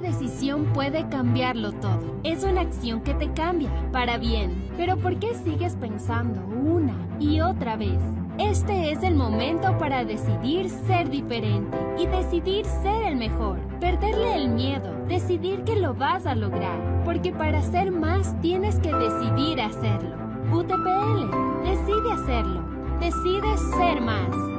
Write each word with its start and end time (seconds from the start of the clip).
Decisión 0.00 0.66
puede 0.72 1.08
cambiarlo 1.08 1.72
todo. 1.72 2.20
Es 2.22 2.44
una 2.44 2.62
acción 2.62 3.00
que 3.00 3.14
te 3.14 3.32
cambia, 3.32 3.70
para 3.92 4.18
bien. 4.18 4.70
Pero 4.76 4.96
¿por 4.96 5.18
qué 5.18 5.34
sigues 5.34 5.76
pensando 5.76 6.40
una 6.46 6.94
y 7.18 7.40
otra 7.40 7.76
vez? 7.76 8.00
Este 8.38 8.92
es 8.92 9.02
el 9.02 9.16
momento 9.16 9.76
para 9.78 10.04
decidir 10.04 10.70
ser 10.70 11.10
diferente 11.10 11.76
y 11.98 12.06
decidir 12.06 12.64
ser 12.66 13.02
el 13.04 13.16
mejor. 13.16 13.58
Perderle 13.80 14.36
el 14.36 14.48
miedo, 14.50 14.94
decidir 15.08 15.64
que 15.64 15.76
lo 15.76 15.94
vas 15.94 16.24
a 16.26 16.36
lograr. 16.36 17.02
Porque 17.04 17.32
para 17.32 17.62
ser 17.62 17.90
más 17.90 18.40
tienes 18.40 18.76
que 18.76 18.94
decidir 18.94 19.60
hacerlo. 19.60 20.16
UTPL, 20.52 21.64
decide 21.64 22.12
hacerlo. 22.12 22.62
Decide 23.00 23.56
ser 23.76 24.00
más. 24.00 24.57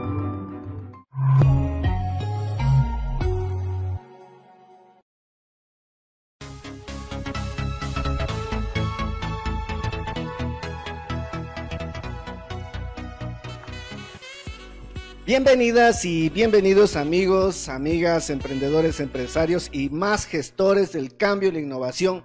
Bienvenidas 15.29 16.05
y 16.05 16.29
bienvenidos 16.29 16.95
amigos, 16.95 17.69
amigas, 17.69 18.31
emprendedores, 18.31 18.99
empresarios 18.99 19.69
y 19.71 19.91
más 19.91 20.25
gestores 20.25 20.91
del 20.91 21.17
cambio 21.17 21.49
y 21.49 21.51
la 21.51 21.59
innovación 21.59 22.23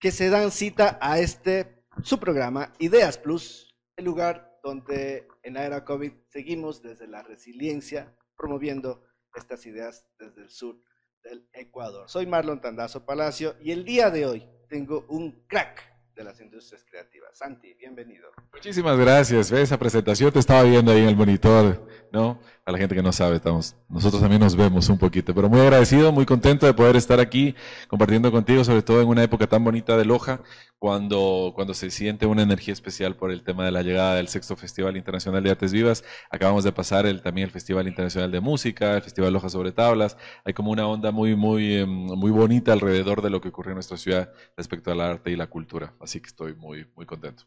que 0.00 0.10
se 0.10 0.30
dan 0.30 0.50
cita 0.50 0.98
a 1.02 1.18
este 1.18 1.84
su 2.02 2.18
programa 2.18 2.72
Ideas 2.78 3.18
Plus, 3.18 3.76
el 3.96 4.06
lugar 4.06 4.58
donde 4.64 5.28
en 5.42 5.52
la 5.52 5.66
era 5.66 5.84
COVID 5.84 6.12
seguimos 6.30 6.80
desde 6.80 7.06
la 7.06 7.22
resiliencia 7.22 8.16
promoviendo 8.38 9.04
estas 9.34 9.66
ideas 9.66 10.08
desde 10.18 10.44
el 10.44 10.48
sur 10.48 10.80
del 11.24 11.46
Ecuador. 11.52 12.08
Soy 12.08 12.24
Marlon 12.24 12.62
Tandazo 12.62 13.04
Palacio 13.04 13.54
y 13.60 13.72
el 13.72 13.84
día 13.84 14.08
de 14.08 14.24
hoy 14.24 14.48
tengo 14.70 15.04
un 15.10 15.44
crack 15.46 15.95
de 16.16 16.24
las 16.24 16.40
industrias 16.40 16.82
creativas. 16.88 17.36
Santi, 17.36 17.74
bienvenido. 17.74 18.30
Muchísimas 18.52 18.96
gracias. 18.96 19.52
Esa 19.52 19.78
presentación 19.78 20.32
te 20.32 20.38
estaba 20.38 20.62
viendo 20.62 20.90
ahí 20.90 21.02
en 21.02 21.08
el 21.08 21.16
monitor, 21.16 21.86
¿no? 22.10 22.40
A 22.64 22.72
la 22.72 22.78
gente 22.78 22.94
que 22.94 23.02
no 23.02 23.12
sabe, 23.12 23.36
estamos, 23.36 23.76
nosotros 23.88 24.22
también 24.22 24.40
nos 24.40 24.56
vemos 24.56 24.88
un 24.88 24.96
poquito, 24.96 25.34
pero 25.34 25.50
muy 25.50 25.60
agradecido, 25.60 26.12
muy 26.12 26.24
contento 26.24 26.64
de 26.64 26.72
poder 26.72 26.96
estar 26.96 27.20
aquí 27.20 27.54
compartiendo 27.86 28.32
contigo, 28.32 28.64
sobre 28.64 28.82
todo 28.82 29.02
en 29.02 29.08
una 29.08 29.22
época 29.22 29.46
tan 29.46 29.62
bonita 29.62 29.96
de 29.98 30.06
Loja, 30.06 30.40
cuando, 30.78 31.52
cuando 31.54 31.74
se 31.74 31.90
siente 31.90 32.26
una 32.26 32.42
energía 32.42 32.74
especial 32.74 33.16
por 33.16 33.30
el 33.30 33.42
tema 33.42 33.64
de 33.64 33.70
la 33.70 33.82
llegada 33.82 34.16
del 34.16 34.28
sexto 34.28 34.56
Festival 34.56 34.96
Internacional 34.96 35.42
de 35.42 35.50
Artes 35.50 35.72
Vivas. 35.72 36.04
Acabamos 36.30 36.64
de 36.64 36.72
pasar 36.72 37.06
el, 37.06 37.22
también 37.22 37.46
el 37.46 37.50
Festival 37.50 37.88
Internacional 37.88 38.30
de 38.30 38.40
Música, 38.40 38.96
el 38.96 39.02
Festival 39.02 39.32
Loja 39.32 39.48
sobre 39.48 39.72
Tablas. 39.72 40.16
Hay 40.44 40.52
como 40.52 40.70
una 40.70 40.86
onda 40.86 41.10
muy, 41.10 41.34
muy, 41.34 41.76
em, 41.76 41.88
muy 41.88 42.30
bonita 42.30 42.72
alrededor 42.72 43.22
de 43.22 43.30
lo 43.30 43.40
que 43.40 43.48
ocurre 43.48 43.70
en 43.70 43.76
nuestra 43.76 43.96
ciudad 43.96 44.32
respecto 44.56 44.92
al 44.92 45.00
arte 45.00 45.30
y 45.30 45.36
la 45.36 45.46
cultura. 45.46 45.94
Así 46.00 46.20
que 46.20 46.28
estoy 46.28 46.54
muy, 46.54 46.90
muy 46.94 47.06
contento. 47.06 47.44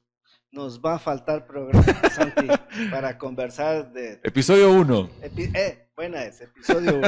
Nos 0.52 0.82
va 0.82 0.96
a 0.96 1.00
faltar 1.00 1.46
programa, 1.46 1.84
Santi, 2.10 2.48
para 2.92 3.20
conversar 3.20 3.94
de... 3.94 4.20
Episodio 4.24 4.72
1. 4.72 5.10
eh, 5.54 5.90
buena 5.96 6.24
es, 6.24 6.42
episodio 6.42 6.98
1. 6.98 7.08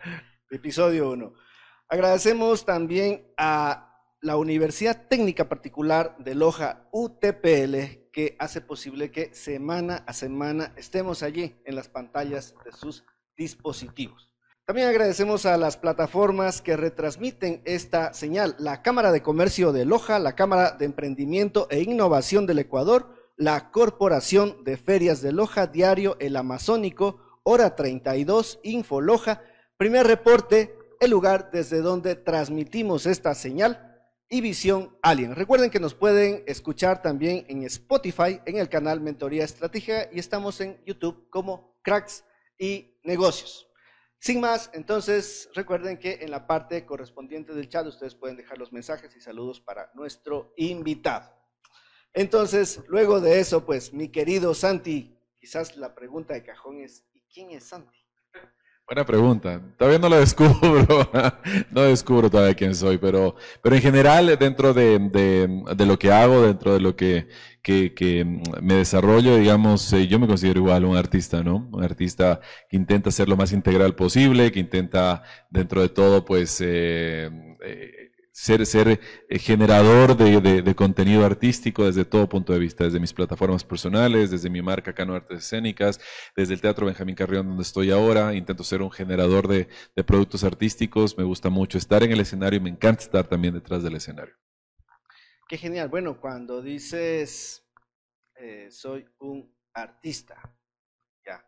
episodio 0.50 1.10
1. 1.10 1.32
Agradecemos 1.90 2.64
también 2.64 3.26
a 3.36 3.87
la 4.20 4.36
Universidad 4.36 5.06
Técnica 5.08 5.48
Particular 5.48 6.16
de 6.18 6.34
Loja, 6.34 6.88
UTPL, 6.90 8.10
que 8.12 8.36
hace 8.38 8.60
posible 8.60 9.12
que 9.12 9.32
semana 9.32 10.02
a 10.06 10.12
semana 10.12 10.72
estemos 10.76 11.22
allí 11.22 11.56
en 11.64 11.76
las 11.76 11.88
pantallas 11.88 12.54
de 12.64 12.72
sus 12.72 13.04
dispositivos. 13.36 14.32
También 14.66 14.88
agradecemos 14.88 15.46
a 15.46 15.56
las 15.56 15.76
plataformas 15.76 16.60
que 16.60 16.76
retransmiten 16.76 17.62
esta 17.64 18.12
señal, 18.12 18.56
la 18.58 18.82
Cámara 18.82 19.12
de 19.12 19.22
Comercio 19.22 19.72
de 19.72 19.84
Loja, 19.84 20.18
la 20.18 20.34
Cámara 20.34 20.72
de 20.72 20.84
Emprendimiento 20.84 21.68
e 21.70 21.80
Innovación 21.80 22.44
del 22.46 22.58
Ecuador, 22.58 23.14
la 23.36 23.70
Corporación 23.70 24.64
de 24.64 24.76
Ferias 24.76 25.22
de 25.22 25.32
Loja, 25.32 25.68
Diario 25.68 26.16
El 26.18 26.36
Amazónico, 26.36 27.20
Hora 27.44 27.76
32, 27.76 28.58
Info 28.64 29.00
Loja, 29.00 29.42
primer 29.78 30.06
reporte, 30.06 30.76
el 31.00 31.12
lugar 31.12 31.50
desde 31.52 31.80
donde 31.80 32.16
transmitimos 32.16 33.06
esta 33.06 33.34
señal 33.34 33.87
y 34.28 34.40
Visión 34.40 34.96
Alien. 35.02 35.34
Recuerden 35.34 35.70
que 35.70 35.80
nos 35.80 35.94
pueden 35.94 36.44
escuchar 36.46 37.00
también 37.00 37.46
en 37.48 37.62
Spotify, 37.64 38.40
en 38.44 38.58
el 38.58 38.68
canal 38.68 39.00
Mentoría 39.00 39.44
Estratégica 39.44 40.08
y 40.12 40.18
estamos 40.18 40.60
en 40.60 40.82
YouTube 40.84 41.28
como 41.30 41.78
Cracks 41.82 42.24
y 42.58 42.98
Negocios. 43.04 43.68
Sin 44.20 44.40
más, 44.40 44.70
entonces 44.74 45.48
recuerden 45.54 45.96
que 45.96 46.18
en 46.20 46.30
la 46.30 46.46
parte 46.46 46.84
correspondiente 46.84 47.54
del 47.54 47.68
chat 47.68 47.86
ustedes 47.86 48.14
pueden 48.14 48.36
dejar 48.36 48.58
los 48.58 48.72
mensajes 48.72 49.14
y 49.16 49.20
saludos 49.20 49.60
para 49.60 49.90
nuestro 49.94 50.52
invitado. 50.56 51.32
Entonces, 52.12 52.80
luego 52.88 53.20
de 53.20 53.38
eso, 53.38 53.64
pues 53.64 53.92
mi 53.92 54.08
querido 54.08 54.54
Santi, 54.54 55.16
quizás 55.38 55.76
la 55.76 55.94
pregunta 55.94 56.34
de 56.34 56.42
cajón 56.42 56.80
es, 56.80 57.04
¿y 57.12 57.22
quién 57.32 57.52
es 57.52 57.64
Santi? 57.64 58.07
Buena 58.88 59.04
pregunta. 59.04 59.60
Todavía 59.76 59.98
no 59.98 60.08
lo 60.08 60.16
descubro, 60.20 61.10
no 61.70 61.82
descubro 61.82 62.30
todavía 62.30 62.54
quién 62.54 62.74
soy, 62.74 62.96
pero, 62.96 63.36
pero 63.62 63.76
en 63.76 63.82
general 63.82 64.34
dentro 64.38 64.72
de, 64.72 64.98
de, 65.76 65.86
lo 65.86 65.98
que 65.98 66.10
hago, 66.10 66.40
dentro 66.40 66.72
de 66.72 66.80
lo 66.80 66.96
que, 66.96 67.28
que, 67.60 67.92
que 67.92 68.24
me 68.62 68.74
desarrollo, 68.76 69.36
digamos, 69.36 69.92
eh, 69.92 70.06
yo 70.08 70.18
me 70.18 70.26
considero 70.26 70.60
igual 70.60 70.86
un 70.86 70.96
artista, 70.96 71.42
¿no? 71.42 71.68
Un 71.70 71.84
artista 71.84 72.40
que 72.70 72.78
intenta 72.78 73.10
ser 73.10 73.28
lo 73.28 73.36
más 73.36 73.52
integral 73.52 73.94
posible, 73.94 74.50
que 74.52 74.60
intenta 74.60 75.22
dentro 75.50 75.82
de 75.82 75.90
todo, 75.90 76.24
pues, 76.24 76.58
eh, 76.62 77.28
eh 77.62 77.97
ser, 78.38 78.64
ser 78.66 79.00
eh, 79.28 79.38
generador 79.40 80.16
de, 80.16 80.62
de, 80.62 80.74
contenido 80.76 81.26
artístico 81.26 81.84
desde 81.84 82.04
todo 82.04 82.28
punto 82.28 82.52
de 82.52 82.60
vista, 82.60 82.84
desde 82.84 83.00
mis 83.00 83.12
plataformas 83.12 83.64
personales, 83.64 84.30
desde 84.30 84.48
mi 84.48 84.62
marca 84.62 84.94
Cano 84.94 85.14
Artes 85.14 85.38
Escénicas, 85.38 86.00
desde 86.36 86.54
el 86.54 86.60
Teatro 86.60 86.86
Benjamín 86.86 87.16
Carrión 87.16 87.48
donde 87.48 87.64
estoy 87.64 87.90
ahora, 87.90 88.34
intento 88.34 88.62
ser 88.62 88.80
un 88.80 88.92
generador 88.92 89.48
de, 89.48 89.66
de 89.96 90.04
productos 90.04 90.44
artísticos, 90.44 91.18
me 91.18 91.24
gusta 91.24 91.50
mucho 91.50 91.78
estar 91.78 92.04
en 92.04 92.12
el 92.12 92.20
escenario 92.20 92.58
y 92.58 92.62
me 92.62 92.70
encanta 92.70 93.02
estar 93.02 93.26
también 93.26 93.54
detrás 93.54 93.82
del 93.82 93.96
escenario. 93.96 94.34
Qué 95.48 95.56
genial. 95.56 95.88
Bueno, 95.88 96.20
cuando 96.20 96.62
dices 96.62 97.66
eh, 98.36 98.70
soy 98.70 99.04
un 99.18 99.52
artista, 99.74 100.40
ya, 101.26 101.44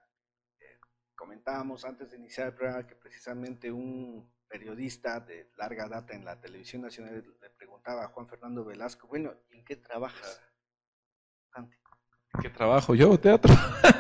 eh, 0.59 0.81
comentábamos 1.15 1.85
antes 1.85 2.11
de 2.11 2.17
iniciar 2.17 2.49
el 2.49 2.55
programa 2.55 2.85
que 2.85 2.97
precisamente 2.97 3.71
un 3.71 4.29
periodista 4.51 5.21
de 5.21 5.49
larga 5.57 5.89
data 5.89 6.13
en 6.13 6.25
la 6.25 6.41
televisión 6.41 6.83
nacional 6.83 7.25
le 7.41 7.51
preguntaba 7.51 8.05
a 8.05 8.09
Juan 8.09 8.29
Fernando 8.29 8.65
Velasco, 8.65 9.07
bueno, 9.07 9.33
¿en 9.51 9.65
qué 9.65 9.77
trabajas? 9.77 10.43
¿Qué 12.39 12.49
trabajo? 12.49 12.95
Yo 12.95 13.19
teatro. 13.19 13.53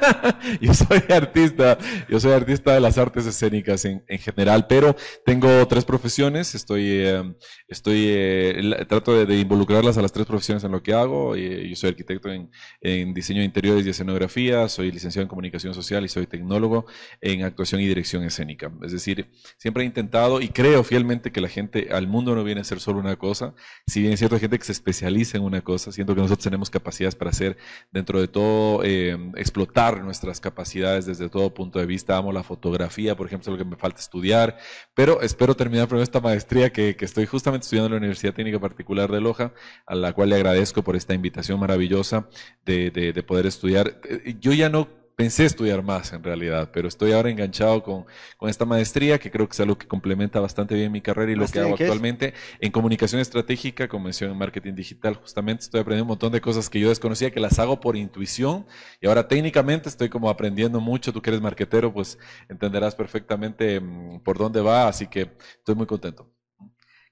yo 0.61 0.73
soy 0.73 1.03
artista, 1.09 1.77
yo 2.09 2.21
soy 2.21 2.31
artista 2.31 2.73
de 2.73 2.81
las 2.81 2.97
artes 2.97 3.27
escénicas 3.27 3.85
en, 3.85 4.05
en 4.07 4.19
general, 4.21 4.69
pero 4.69 4.95
tengo 5.27 5.67
tres 5.67 5.85
profesiones, 5.85 6.55
estoy, 6.55 6.85
eh, 6.87 7.35
estoy 7.67 8.05
eh, 8.09 8.87
trato 8.89 9.15
de, 9.15 9.27
de, 9.27 9.41
involucrarlas 9.41 9.99
a 9.99 10.03
las 10.03 10.13
tres 10.13 10.27
profesiones 10.27 10.63
en 10.63 10.71
lo 10.71 10.81
que 10.81 10.95
hago. 10.95 11.35
yo 11.35 11.75
soy 11.75 11.91
arquitecto 11.91 12.31
en, 12.31 12.51
en, 12.81 13.13
diseño 13.13 13.41
de 13.41 13.47
interiores 13.47 13.85
y 13.85 13.91
escenografía, 13.91 14.69
soy 14.69 14.93
licenciado 14.93 15.25
en 15.25 15.29
comunicación 15.29 15.75
social 15.75 16.05
y 16.05 16.09
soy 16.09 16.29
tecnólogo 16.29 16.87
en 17.21 17.43
actuación 17.43 17.81
y 17.81 17.87
dirección 17.89 18.23
escénica. 18.23 18.73
Es 18.85 18.93
decir, 18.93 19.29
siempre 19.59 19.83
he 19.83 19.87
intentado 19.87 20.41
y 20.41 20.51
creo 20.51 20.85
fielmente 20.85 21.33
que 21.33 21.41
la 21.41 21.49
gente 21.49 21.89
al 21.91 22.07
mundo 22.07 22.37
no 22.37 22.45
viene 22.45 22.61
a 22.61 22.65
ser 22.65 22.79
solo 22.79 23.01
una 23.01 23.17
cosa, 23.17 23.55
si 23.89 24.01
bien 24.03 24.13
es 24.13 24.21
cierto 24.21 24.37
hay 24.37 24.41
gente 24.41 24.59
que 24.59 24.65
se 24.65 24.73
especializa 24.73 25.37
en 25.37 25.43
una 25.43 25.63
cosa, 25.63 25.91
siento 25.91 26.15
que 26.15 26.21
nosotros 26.21 26.45
tenemos 26.45 26.71
capacidades 26.71 27.17
para 27.17 27.31
hacer 27.31 27.57
dentro 27.91 28.20
de 28.20 28.20
todo 28.29 28.83
eh, 28.85 29.17
explotar 29.37 30.03
nuestras 30.03 30.41
capacidades 30.41 31.07
desde 31.07 31.29
todo 31.29 31.55
punto 31.55 31.79
de 31.79 31.87
vista. 31.87 32.17
Amo 32.17 32.33
la 32.33 32.43
fotografía, 32.43 33.17
por 33.17 33.27
ejemplo, 33.27 33.53
es 33.53 33.59
lo 33.59 33.65
que 33.65 33.69
me 33.69 33.77
falta 33.77 34.01
estudiar, 34.01 34.59
pero 34.95 35.21
espero 35.21 35.55
terminar 35.55 35.89
primero 35.89 36.03
esta 36.03 36.21
maestría 36.21 36.73
que, 36.73 36.97
que, 36.97 37.05
estoy 37.05 37.27
justamente 37.27 37.65
estudiando 37.65 37.87
en 37.87 37.93
la 37.93 37.99
Universidad 37.99 38.34
Técnica 38.34 38.61
Particular 38.61 39.11
de 39.11 39.21
Loja, 39.21 39.53
a 39.87 39.95
la 39.95 40.13
cual 40.13 40.31
le 40.31 40.37
agradezco 40.37 40.83
por 40.83 40.97
esta 40.97 41.15
invitación 41.15 41.59
maravillosa 41.61 42.28
de, 42.65 42.91
de, 42.91 43.13
de 43.13 43.22
poder 43.22 43.47
estudiar. 43.47 44.01
Eh, 44.09 44.37
yo 44.41 44.53
ya 44.53 44.69
no 44.69 45.00
pensé 45.16 45.45
estudiar 45.45 45.83
más 45.83 46.12
en 46.12 46.22
realidad, 46.22 46.71
pero 46.72 46.89
estoy 46.89 47.12
ahora 47.12 47.30
enganchado 47.30 47.83
con, 47.83 48.07
con, 48.36 48.48
esta 48.48 48.65
maestría 48.65 49.18
que 49.18 49.30
creo 49.30 49.47
que 49.48 49.53
es 49.53 49.60
algo 49.60 49.77
que 49.77 49.86
complementa 49.86 50.41
bastante 50.41 50.74
bien 50.74 50.91
mi 50.91 51.01
carrera 51.01 51.33
y 51.33 51.34
lo 51.34 51.47
que 51.47 51.60
hago 51.60 51.74
actualmente 51.74 52.34
en 52.59 52.72
comunicación 52.72 53.21
estratégica, 53.21 53.89
convención 53.89 54.30
en 54.30 54.39
marketing 54.39 54.74
digital. 54.74 55.15
Justamente 55.15 55.65
estoy 55.65 55.80
aprendiendo 55.80 56.04
un 56.04 56.09
montón 56.09 56.33
de 56.33 56.41
cosas 56.41 56.71
que 56.71 56.80
yo 56.80 56.89
desconocía, 56.89 57.30
que 57.30 57.41
las 57.41 57.59
hago 57.59 57.80
por 57.80 57.97
intuición 57.97 58.66
y 59.01 59.07
ahora 59.07 59.28
técnicamente 59.28 59.89
estoy 59.89 60.09
como 60.09 60.30
aprendiendo 60.30 60.80
mucho. 60.80 61.13
Tú 61.13 61.21
que 61.21 61.30
eres 61.30 61.41
marquetero, 61.41 61.92
pues 61.92 62.18
entenderás 62.48 62.95
perfectamente 62.95 63.80
mm, 63.80 64.21
por 64.21 64.39
dónde 64.39 64.60
va, 64.60 64.89
así 64.89 65.06
que 65.06 65.30
estoy 65.59 65.74
muy 65.74 65.86
contento. 65.86 66.30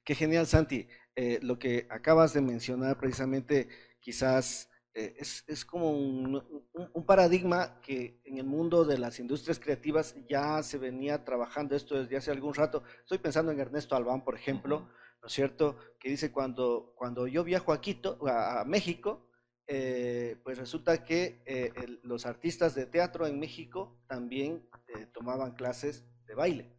Qué 0.05 0.15
genial, 0.15 0.47
Santi. 0.47 0.89
Eh, 1.15 1.41
lo 1.43 1.59
que 1.59 1.87
acabas 1.91 2.33
de 2.33 2.41
mencionar 2.41 2.97
precisamente 2.99 3.69
quizás 4.01 4.71
eh, 4.99 5.15
es, 5.21 5.65
como 5.65 5.93
un, 5.93 7.05
paradigma 7.07 7.81
que 7.81 8.21
en 8.25 8.39
el 8.39 8.47
mundo 8.47 8.85
de 8.85 8.99
las 8.99 9.21
industrias 9.21 9.61
creativas 9.61 10.17
ya 10.29 10.61
se 10.65 10.77
venía 10.77 11.25
trabajando 11.25 11.77
esto 11.77 11.95
desde 11.95 12.17
hace 12.17 12.33
algún 12.33 12.53
rato. 12.53 12.83
Estoy 13.01 13.19
pensando 13.19 13.53
en 13.53 13.61
Ernesto 13.61 13.95
Albán, 13.95 14.25
por 14.25 14.35
ejemplo, 14.35 14.89
¿no 15.23 15.29
es 15.29 15.33
cierto? 15.33 15.77
Que 16.01 16.11
dice 16.11 16.33
cuando, 16.33 16.95
cuando 16.97 17.29
yo 17.29 17.45
viajo 17.45 17.73
a 17.73 17.81
Quito, 17.81 18.19
a, 18.27 18.65
México, 18.65 19.31
eh, 19.69 20.41
pues 20.43 20.59
resulta 20.59 21.05
que 21.05 21.43
eh, 21.47 21.73
los 22.03 22.27
artistas 22.27 22.75
de 22.75 22.87
teatro 22.87 23.27
en 23.29 23.39
México 23.39 24.03
también 24.09 24.69
tomaban 25.13 25.53
clases 25.53 26.05
de 26.27 26.35
baile 26.35 26.79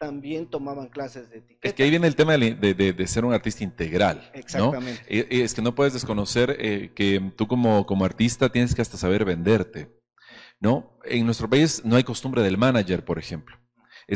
también 0.00 0.46
tomaban 0.46 0.88
clases 0.88 1.28
de 1.28 1.38
etiqueta. 1.38 1.68
Es 1.68 1.74
que 1.74 1.82
ahí 1.82 1.90
viene 1.90 2.06
el 2.06 2.16
tema 2.16 2.32
de, 2.32 3.06
ser 3.06 3.26
un 3.26 3.34
artista 3.34 3.62
integral. 3.62 4.30
Exactamente. 4.32 5.02
Es 5.06 5.54
que 5.54 5.60
no 5.60 5.74
puedes 5.74 5.92
desconocer 5.92 6.56
eh, 6.58 6.90
que 6.94 7.32
tú 7.36 7.46
como, 7.46 7.84
como 7.84 8.06
artista 8.06 8.48
tienes 8.48 8.74
que 8.74 8.80
hasta 8.80 8.96
saber 8.96 9.26
venderte. 9.26 9.94
¿no? 10.58 10.98
En 11.04 11.26
nuestro 11.26 11.50
país 11.50 11.82
no 11.84 11.96
hay 11.96 12.04
costumbre 12.04 12.42
del 12.42 12.56
manager, 12.56 13.04
por 13.04 13.18
ejemplo 13.18 13.60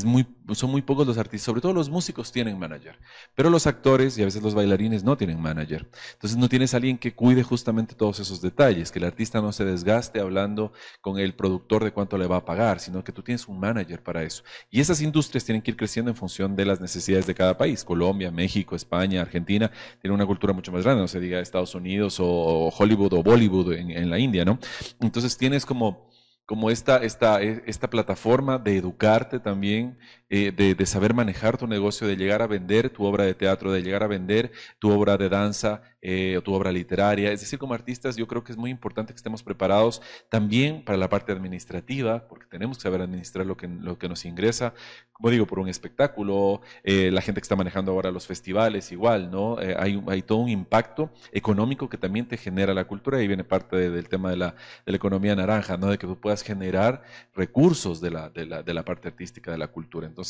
son 0.02 0.70
muy 0.70 0.82
pocos 0.82 1.06
los 1.06 1.19
artistas, 1.19 1.44
sobre 1.46 1.61
todo 1.61 1.73
los 1.73 1.88
músicos 1.88 2.32
tienen 2.32 2.58
manager, 2.58 2.99
pero 3.35 3.50
los 3.50 3.67
actores 3.67 4.19
y 4.19 4.23
a 4.23 4.25
veces 4.25 4.43
los 4.43 4.55
bailarines 4.55 5.05
no 5.05 5.17
tienen 5.17 5.41
manager. 5.41 5.88
Entonces 6.14 6.37
no 6.37 6.49
tienes 6.49 6.75
alguien 6.75 6.99
que 6.99 7.14
cuide 7.14 7.43
justamente 7.43 7.94
todos 7.94 8.20
esos 8.20 8.41
detalles, 8.41 8.91
que 8.91 8.99
el 8.99 9.05
artista 9.05 9.41
no 9.41 9.52
se 9.52 9.64
desgaste 9.64 10.20
hablando 10.20 10.73
con 11.00 11.19
el 11.19 11.35
productor 11.35 11.85
de 11.85 11.93
cuánto 11.93 12.19
le 12.19 12.26
va 12.26 12.37
a 12.37 12.44
pagar, 12.44 12.81
sino 12.81 13.05
que 13.05 13.12
tú 13.12 13.23
tienes 13.23 13.46
un 13.46 13.61
manager 13.61 14.02
para 14.02 14.23
eso. 14.23 14.43
Y 14.70 14.81
esas 14.81 15.00
industrias 15.00 15.44
tienen 15.44 15.62
que 15.62 15.70
ir 15.70 15.76
creciendo 15.76 16.11
en 16.11 16.17
función 16.17 16.56
de 16.56 16.64
las 16.64 16.81
necesidades 16.81 17.26
de 17.26 17.35
cada 17.35 17.56
país. 17.56 17.85
Colombia, 17.85 18.31
México, 18.31 18.75
España, 18.75 19.23
Argentina, 19.23 19.70
tienen 20.00 20.14
una 20.14 20.26
cultura 20.26 20.52
mucho 20.52 20.73
más 20.73 20.82
grande, 20.82 21.02
no 21.02 21.08
se 21.08 21.20
diga 21.20 21.41
Estados 21.41 21.75
Unidos 21.75 22.17
o 22.20 22.73
Hollywood 22.76 23.12
o 23.12 23.23
Bollywood 23.23 23.73
en, 23.75 23.91
en 23.91 24.11
la 24.11 24.19
India, 24.19 24.44
¿no? 24.44 24.58
Entonces 25.00 25.37
tienes 25.37 25.64
como 25.64 26.13
como 26.46 26.70
esta, 26.70 26.99
esta, 26.99 27.43
e, 27.43 27.62
esta 27.67 27.88
plataforma 27.88 28.58
de 28.58 28.76
educarte 28.76 29.41
también, 29.41 29.99
eh, 30.36 30.50
de, 30.50 30.86
saber 30.86 31.14
manejar 31.14 31.56
tu 31.56 31.69
negocio, 31.69 32.08
de 32.08 32.16
llegar 32.16 32.42
a 32.42 32.48
vender 32.48 32.90
tu 32.90 33.04
obra 33.04 33.22
de 33.22 33.34
teatro, 33.34 33.70
de 33.70 33.84
llegar 33.84 34.02
a 34.02 34.08
vender 34.08 34.50
tu 34.81 34.90
obra 34.90 35.16
de 35.16 35.28
danza 35.28 35.82
eh, 36.02 36.36
o 36.36 36.42
tu 36.42 36.52
obra 36.52 36.72
literaria. 36.72 37.31
Es 37.31 37.38
decir, 37.38 37.56
como 37.56 37.72
artistas 37.72 38.16
yo 38.16 38.26
creo 38.26 38.42
que 38.42 38.50
es 38.50 38.58
muy 38.58 38.69
importante 38.72 39.12
que 39.12 39.16
estemos 39.16 39.44
preparados 39.44 40.02
también 40.28 40.84
para 40.84 40.98
la 40.98 41.08
parte 41.08 41.31
administrativa, 41.31 42.26
porque 42.26 42.46
tenemos 42.46 42.78
que 42.78 42.82
saber 42.82 43.00
administrar 43.02 43.46
lo 43.46 43.56
que, 43.56 43.69
lo 43.69 43.96
que 43.96 44.08
nos 44.08 44.25
ingresa, 44.25 44.75
como 45.12 45.31
digo, 45.31 45.46
por 45.46 45.60
un 45.60 45.69
espectáculo, 45.69 46.62
eh, 46.82 47.12
la 47.12 47.20
gente 47.20 47.40
que 47.40 47.44
está 47.44 47.54
manejando 47.54 47.92
ahora 47.92 48.10
los 48.10 48.26
festivales 48.26 48.90
igual, 48.90 49.31
¿no? 49.31 49.56
hay, 49.78 50.02
hay 50.08 50.22
todo 50.22 50.38
un 50.38 50.48
impacto 50.48 51.12
económico 51.31 51.88
que 51.88 51.96
también 51.96 52.26
te 52.26 52.36
genera 52.36 52.75
la 52.75 52.86
cultura 52.86 53.22
y 53.22 53.28
viene 53.28 53.44
parte 53.44 53.88
del 53.88 54.08
tema 54.08 54.31
de 54.31 54.36
la, 54.36 54.56
de 54.84 54.90
la 54.90 54.96
economía 54.96 55.36
naranja, 55.36 55.76
¿no? 55.76 55.86
De 55.86 55.98
que 55.98 56.08
tú 56.08 56.19
puedas 56.19 56.42
generar 56.42 57.04
recursos 57.36 58.00
de 58.00 58.10
la, 58.10 58.31
de 58.31 58.46
la, 58.46 58.64
de 58.64 58.75
la 58.75 58.84
parte 58.84 59.06
artística, 59.06 59.52
de 59.52 59.58
la 59.58 59.69
cultura. 59.69 60.08
Entonces, 60.08 60.23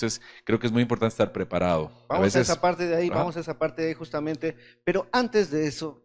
creo 0.44 0.58
que 0.58 0.66
es 0.66 0.72
muy 0.72 0.82
importante 0.82 1.12
estar 1.12 1.32
preparado. 1.32 1.90
Vamos 2.08 2.34
a, 2.34 2.40
esa 2.40 2.60
parte 2.60 2.86
de 2.86 2.96
ahí, 2.96 3.08
vamos 3.08 3.36
a 3.36 3.40
esa 3.40 3.58
parte 3.58 3.82
de 3.82 3.88
ahí 3.88 3.94
justamente. 3.94 4.56
Pero 4.84 5.08
antes 5.12 5.50
de 5.50 5.66
eso, 5.66 6.04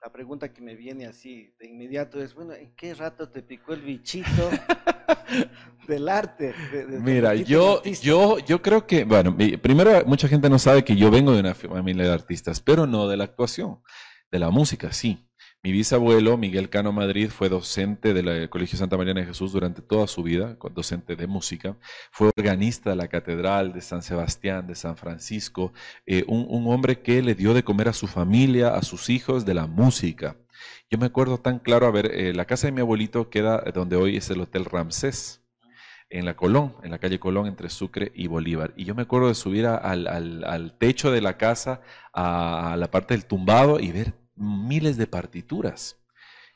la 0.00 0.12
pregunta 0.12 0.52
que 0.52 0.62
me 0.62 0.76
viene 0.76 1.06
así 1.06 1.54
de 1.58 1.66
inmediato 1.66 2.22
es, 2.22 2.34
bueno, 2.34 2.54
¿en 2.54 2.74
qué 2.76 2.94
rato 2.94 3.28
te 3.28 3.42
picó 3.42 3.72
el 3.72 3.82
bichito 3.82 4.28
del 5.88 6.08
arte? 6.08 6.54
Mira, 6.88 7.34
yo, 7.34 7.82
yo, 7.82 8.38
yo 8.38 8.62
creo 8.62 8.86
que, 8.86 9.04
bueno, 9.04 9.36
primero 9.60 10.04
mucha 10.06 10.28
gente 10.28 10.48
no 10.48 10.58
sabe 10.58 10.84
que 10.84 10.94
yo 10.94 11.10
vengo 11.10 11.32
de 11.32 11.40
una 11.40 11.54
familia 11.54 12.04
de 12.04 12.12
artistas, 12.12 12.60
pero 12.60 12.86
no 12.86 13.08
de 13.08 13.16
la 13.16 13.24
actuación, 13.24 13.82
de 14.30 14.38
la 14.38 14.50
música, 14.50 14.92
sí. 14.92 15.27
Mi 15.64 15.72
bisabuelo, 15.72 16.36
Miguel 16.36 16.70
Cano 16.70 16.92
Madrid, 16.92 17.30
fue 17.30 17.48
docente 17.48 18.14
del 18.14 18.48
Colegio 18.48 18.78
Santa 18.78 18.96
María 18.96 19.12
de 19.12 19.24
Jesús 19.24 19.50
durante 19.50 19.82
toda 19.82 20.06
su 20.06 20.22
vida, 20.22 20.56
docente 20.72 21.16
de 21.16 21.26
música. 21.26 21.76
Fue 22.12 22.28
organista 22.28 22.90
de 22.90 22.96
la 22.96 23.08
Catedral 23.08 23.72
de 23.72 23.80
San 23.80 24.02
Sebastián, 24.02 24.68
de 24.68 24.76
San 24.76 24.96
Francisco, 24.96 25.72
eh, 26.06 26.22
un, 26.28 26.64
hombre 26.72 27.00
que 27.00 27.22
le 27.22 27.34
dio 27.34 27.54
de 27.54 27.64
comer 27.64 27.88
a 27.88 27.92
su 27.92 28.06
familia, 28.06 28.76
a 28.76 28.82
sus 28.82 29.10
hijos, 29.10 29.44
de 29.44 29.54
la 29.54 29.66
música. 29.66 30.36
Yo 30.92 30.96
me 30.96 31.06
acuerdo 31.06 31.38
tan 31.38 31.58
claro, 31.58 31.86
a 31.86 31.90
ver, 31.90 32.06
eh, 32.14 32.32
la 32.34 32.44
casa 32.44 32.68
de 32.68 32.72
mi 32.72 32.80
abuelito 32.80 33.28
queda 33.28 33.60
donde 33.74 33.96
hoy 33.96 34.16
es 34.16 34.30
el 34.30 34.40
Hotel 34.40 34.64
Ramsés 34.64 35.42
en 36.08 36.24
la 36.24 36.36
Colón, 36.36 36.76
en 36.84 36.92
la 36.92 36.98
calle 36.98 37.18
Colón, 37.18 37.48
entre 37.48 37.68
Sucre 37.68 38.12
y 38.14 38.28
Bolívar. 38.28 38.74
Y 38.76 38.84
yo 38.84 38.94
me 38.94 39.02
acuerdo 39.02 39.26
de 39.26 39.34
subir 39.34 39.66
al, 39.66 40.06
al, 40.06 40.78
techo 40.78 41.10
de 41.10 41.20
la 41.20 41.36
casa, 41.36 41.80
a 42.12 42.76
la 42.78 42.92
parte 42.92 43.14
del 43.14 43.26
tumbado 43.26 43.80
y 43.80 43.90
ver 43.90 44.14
miles 44.38 44.96
de 44.96 45.06
partituras. 45.06 45.96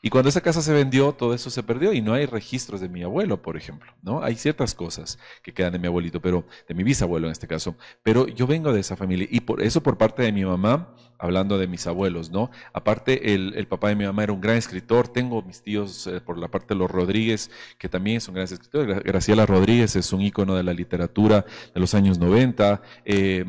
Y 0.05 0.09
cuando 0.09 0.27
esa 0.27 0.41
casa 0.41 0.61
se 0.61 0.73
vendió, 0.73 1.13
todo 1.13 1.33
eso 1.33 1.49
se 1.49 1.63
perdió 1.63 1.93
y 1.93 2.01
no 2.01 2.13
hay 2.13 2.25
registros 2.25 2.81
de 2.81 2.89
mi 2.89 3.03
abuelo, 3.03 3.41
por 3.41 3.55
ejemplo, 3.55 3.93
¿no? 4.01 4.21
Hay 4.21 4.35
ciertas 4.35 4.75
cosas 4.75 5.17
que 5.41 5.53
quedan 5.53 5.71
de 5.71 5.79
mi 5.79 5.87
abuelito, 5.87 6.21
pero 6.21 6.45
de 6.67 6.75
mi 6.75 6.83
bisabuelo 6.83 7.27
en 7.27 7.31
este 7.31 7.47
caso. 7.47 7.77
Pero 8.03 8.27
yo 8.27 8.45
vengo 8.45 8.73
de 8.73 8.81
esa 8.81 8.97
familia 8.97 9.25
y 9.31 9.39
por 9.39 9.61
eso 9.61 9.81
por 9.81 9.97
parte 9.97 10.21
de 10.21 10.33
mi 10.33 10.43
mamá, 10.43 10.93
hablando 11.17 11.57
de 11.57 11.67
mis 11.67 11.87
abuelos, 11.87 12.31
¿no? 12.31 12.51
Aparte, 12.73 13.33
el, 13.33 13.65
papá 13.67 13.87
de 13.87 13.95
mi 13.95 14.03
mamá 14.03 14.23
era 14.23 14.33
un 14.33 14.41
gran 14.41 14.57
escritor. 14.57 15.07
Tengo 15.07 15.41
mis 15.41 15.61
tíos 15.61 16.05
eh, 16.07 16.19
por 16.19 16.37
la 16.37 16.49
parte 16.49 16.73
de 16.73 16.79
los 16.79 16.91
Rodríguez, 16.91 17.49
que 17.77 17.87
también 17.87 18.19
son 18.19 18.35
grandes 18.35 18.51
escritores. 18.51 19.01
Graciela 19.05 19.45
Rodríguez 19.45 19.95
es 19.95 20.11
un 20.11 20.21
ícono 20.21 20.55
de 20.55 20.63
la 20.63 20.73
literatura 20.73 21.45
de 21.73 21.79
los 21.79 21.93
años 21.93 22.19
90. 22.19 22.81
Eh, 23.05 23.45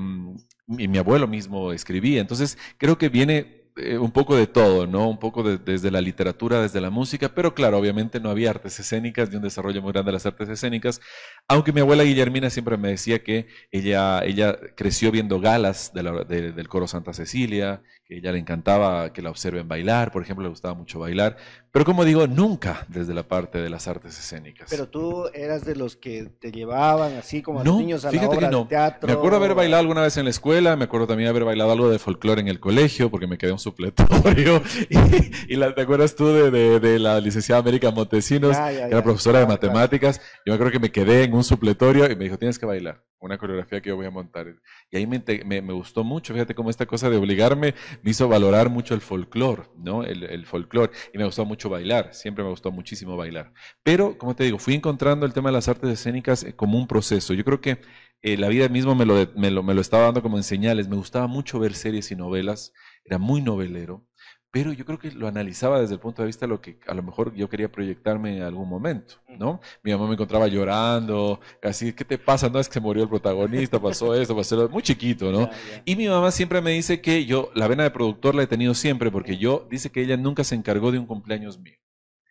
mi 0.69 0.99
abuelo 0.99 1.27
mismo 1.27 1.73
escribía. 1.73 2.21
Entonces, 2.21 2.59
creo 2.79 2.97
que 2.97 3.09
viene 3.09 3.64
eh, 3.77 3.99
un 3.99 4.13
poco 4.13 4.37
de 4.37 4.47
todo, 4.47 4.87
¿no? 4.87 5.09
Un 5.09 5.19
poco 5.19 5.43
desde 5.43 5.91
la 5.91 6.01
literatura, 6.01 6.61
desde 6.63 6.81
la 6.81 6.91
música, 6.91 7.35
pero 7.35 7.55
claro, 7.55 7.79
obviamente 7.79 8.21
no 8.21 8.31
había 8.31 8.51
artes 8.51 8.79
escénicas 8.79 9.31
ni 9.31 9.37
un 9.37 9.43
desarrollo 9.43 9.83
muy 9.83 9.93
grande 9.93 10.11
de 10.11 10.13
las 10.15 10.27
artes 10.27 10.49
escénicas, 10.49 11.01
aunque 11.49 11.73
mi 11.73 11.81
abuela 11.81 12.05
Guillermina 12.05 12.49
siempre 12.51 12.77
me 12.77 12.89
decía 12.89 13.23
que 13.23 13.47
ella, 13.71 14.25
ella 14.25 14.59
creció 14.77 15.11
viendo 15.11 15.41
galas 15.41 15.93
del 15.93 16.69
coro 16.69 16.87
Santa 16.87 17.13
Cecilia, 17.13 17.83
que 18.07 18.19
ella 18.19 18.33
le 18.33 18.39
encantaba 18.39 19.13
que 19.13 19.23
la 19.23 19.31
observen 19.31 19.69
bailar, 19.69 20.13
por 20.13 20.23
ejemplo, 20.23 20.43
le 20.43 20.51
gustaba 20.51 20.75
mucho 20.75 20.99
bailar, 20.99 21.37
pero 21.75 21.85
como 21.85 22.05
digo, 22.05 22.29
nunca 22.29 22.87
desde 22.89 23.15
la 23.15 23.25
parte 23.25 23.59
de 23.59 23.69
las 23.69 23.89
artes 23.89 24.17
escénicas. 24.17 24.69
Pero 24.71 24.89
tú 24.89 25.29
eras 25.35 25.65
de 25.65 25.75
los 25.75 25.97
que 25.97 26.31
te 26.39 26.53
llevaban 26.53 27.17
así 27.17 27.43
como 27.43 27.61
a 27.61 27.65
los 27.65 27.77
niños 27.77 28.05
a 28.05 28.13
la 28.13 28.29
obra 28.29 28.49
de 28.49 28.65
teatro. 28.67 29.09
Me 29.09 29.13
acuerdo 29.13 29.39
haber 29.39 29.55
bailado 29.55 29.81
alguna 29.81 30.03
vez 30.03 30.17
en 30.17 30.25
la 30.25 30.31
escuela, 30.31 30.77
me 30.77 30.85
acuerdo 30.85 31.09
también 31.09 31.29
haber 31.29 31.45
bailado 31.45 31.73
algo 31.73 31.91
de 31.91 31.99
folclore 31.99 32.41
en 32.41 32.47
el 32.47 32.61
colegio, 32.61 33.11
porque 33.11 33.27
me 33.27 33.39
quedé 33.39 33.51
un 33.51 33.59
supletorio. 33.59 34.63
y, 35.49 35.57
la, 35.57 35.75
¿te 35.75 35.81
acuerdas 35.81 36.15
tú 36.15 36.29
de, 36.29 36.99
la 37.01 37.19
licenciada 37.21 37.61
América 37.61 37.91
Montesinos, 37.91 38.57
que 38.57 38.79
era 38.79 39.03
profesora 39.03 39.41
de 39.41 39.47
matemáticas? 39.47 40.21
Yo 40.47 40.53
me 40.53 40.55
acuerdo 40.55 40.73
que 40.73 40.79
me 40.79 40.93
quedé 40.93 41.25
en 41.25 41.34
un 41.35 41.45
supletorio 41.45 42.11
y 42.11 42.17
me 42.17 42.25
dijo, 42.25 42.39
tienes 42.39 42.59
que 42.59 42.67
bailar 42.67 43.05
una 43.25 43.39
coreografía 43.39 43.81
que 43.81 43.89
yo 43.89 43.97
voy 43.97 44.07
a 44.07 44.11
montar. 44.11 44.55
Y 44.91 44.97
ahí 44.97 45.07
me, 45.07 45.23
me, 45.45 45.73
gustó 45.73 46.05
mucho, 46.05 46.35
fíjate 46.35 46.55
cómo 46.55 46.69
esta 46.69 46.87
cosa 46.87 47.09
de 47.09 47.17
obligarme 47.17 47.75
me 48.03 48.11
hizo 48.11 48.29
valorar 48.29 48.69
mucho 48.69 48.95
el 48.95 49.01
folclore, 49.01 49.63
¿no? 49.77 50.05
El, 50.05 50.25
el 50.25 50.45
folclore. 50.47 50.93
Y 51.13 51.19
me 51.19 51.25
gustó 51.25 51.45
mucho 51.47 51.71
bailar, 51.71 52.13
siempre 52.13 52.45
me 52.45 52.51
gustó 52.51 52.71
muchísimo 52.71 53.17
bailar. 53.17 53.53
Pero, 53.83 54.19
como 54.19 54.37
te 54.37 54.45
digo, 54.45 54.59
fui 54.59 54.75
encontrando 54.75 55.25
el 55.25 55.33
tema 55.33 55.49
de 55.49 55.55
las 55.55 55.69
artes 55.69 55.91
escénicas 55.91 56.45
eh, 56.45 56.55
como 56.55 56.79
un 56.79 56.87
proceso. 56.87 57.33
Yo 57.33 57.45
creo 57.45 57.61
que 57.61 57.79
eh, 58.23 58.37
la 58.37 58.49
vida 58.49 58.69
mismo 58.69 58.95
me 58.95 59.07
lo, 59.07 59.15
me, 59.37 59.51
lo, 59.51 59.63
me 59.63 59.75
lo 59.75 59.81
estaba 59.81 60.05
dando 60.05 60.23
como 60.23 60.37
en 60.37 60.43
señales. 60.45 60.89
Me 60.89 60.97
gustaba 60.97 61.27
mucho 61.27 61.59
ver 61.59 61.75
series 61.75 62.11
y 62.11 62.17
novelas, 62.17 62.73
era 63.05 63.19
muy 63.19 63.41
novelero 63.41 64.07
pero 64.55 64.73
yo 64.73 64.85
creo 64.85 65.01
que 65.01 65.11
lo 65.11 65.27
analizaba 65.27 65.81
desde 65.81 65.95
el 65.95 66.01
punto 66.01 66.23
de 66.23 66.27
vista 66.27 66.47
de 66.47 66.51
lo 66.51 66.61
que 66.61 66.79
a 66.87 66.95
lo 66.95 67.03
mejor 67.03 67.35
yo 67.35 67.49
quería 67.49 67.73
proyectarme 67.73 68.37
en 68.37 68.45
algún 68.45 68.69
momento, 68.69 69.17
¿no? 69.37 69.61
Mi 69.83 69.91
mamá 69.91 70.07
me 70.07 70.13
encontraba 70.13 70.47
llorando, 70.47 71.41
así, 71.61 71.93
¿qué 71.93 72.05
te 72.05 72.19
pasa? 72.19 72.49
No 72.49 72.61
es 72.61 72.69
que 72.69 72.75
se 72.75 72.81
murió 72.81 73.03
el 73.03 73.09
protagonista, 73.09 73.83
pasó 73.83 74.15
esto, 74.15 74.37
pasó 74.37 74.55
lo... 74.55 74.69
muy 74.69 74.85
chiquito, 74.85 75.33
¿no? 75.33 75.51
Y 75.85 75.97
mi 75.97 76.07
mamá 76.07 76.31
siempre 76.31 76.61
me 76.61 76.71
dice 76.71 77.01
que 77.01 77.27
yo, 77.27 77.51
la 77.57 77.67
vena 77.67 77.83
de 77.83 77.91
productor 77.91 78.37
la 78.37 78.45
he 78.45 78.47
tenido 78.47 78.75
siempre, 78.75 79.11
porque 79.11 79.39
yo, 79.39 79.67
dice 79.69 79.91
que 79.91 80.03
ella 80.03 80.17
nunca 80.17 80.45
se 80.45 80.55
encargó 80.55 80.93
de 80.93 81.01
un 81.01 81.07
cumpleaños 81.07 81.59
mío. 81.59 81.75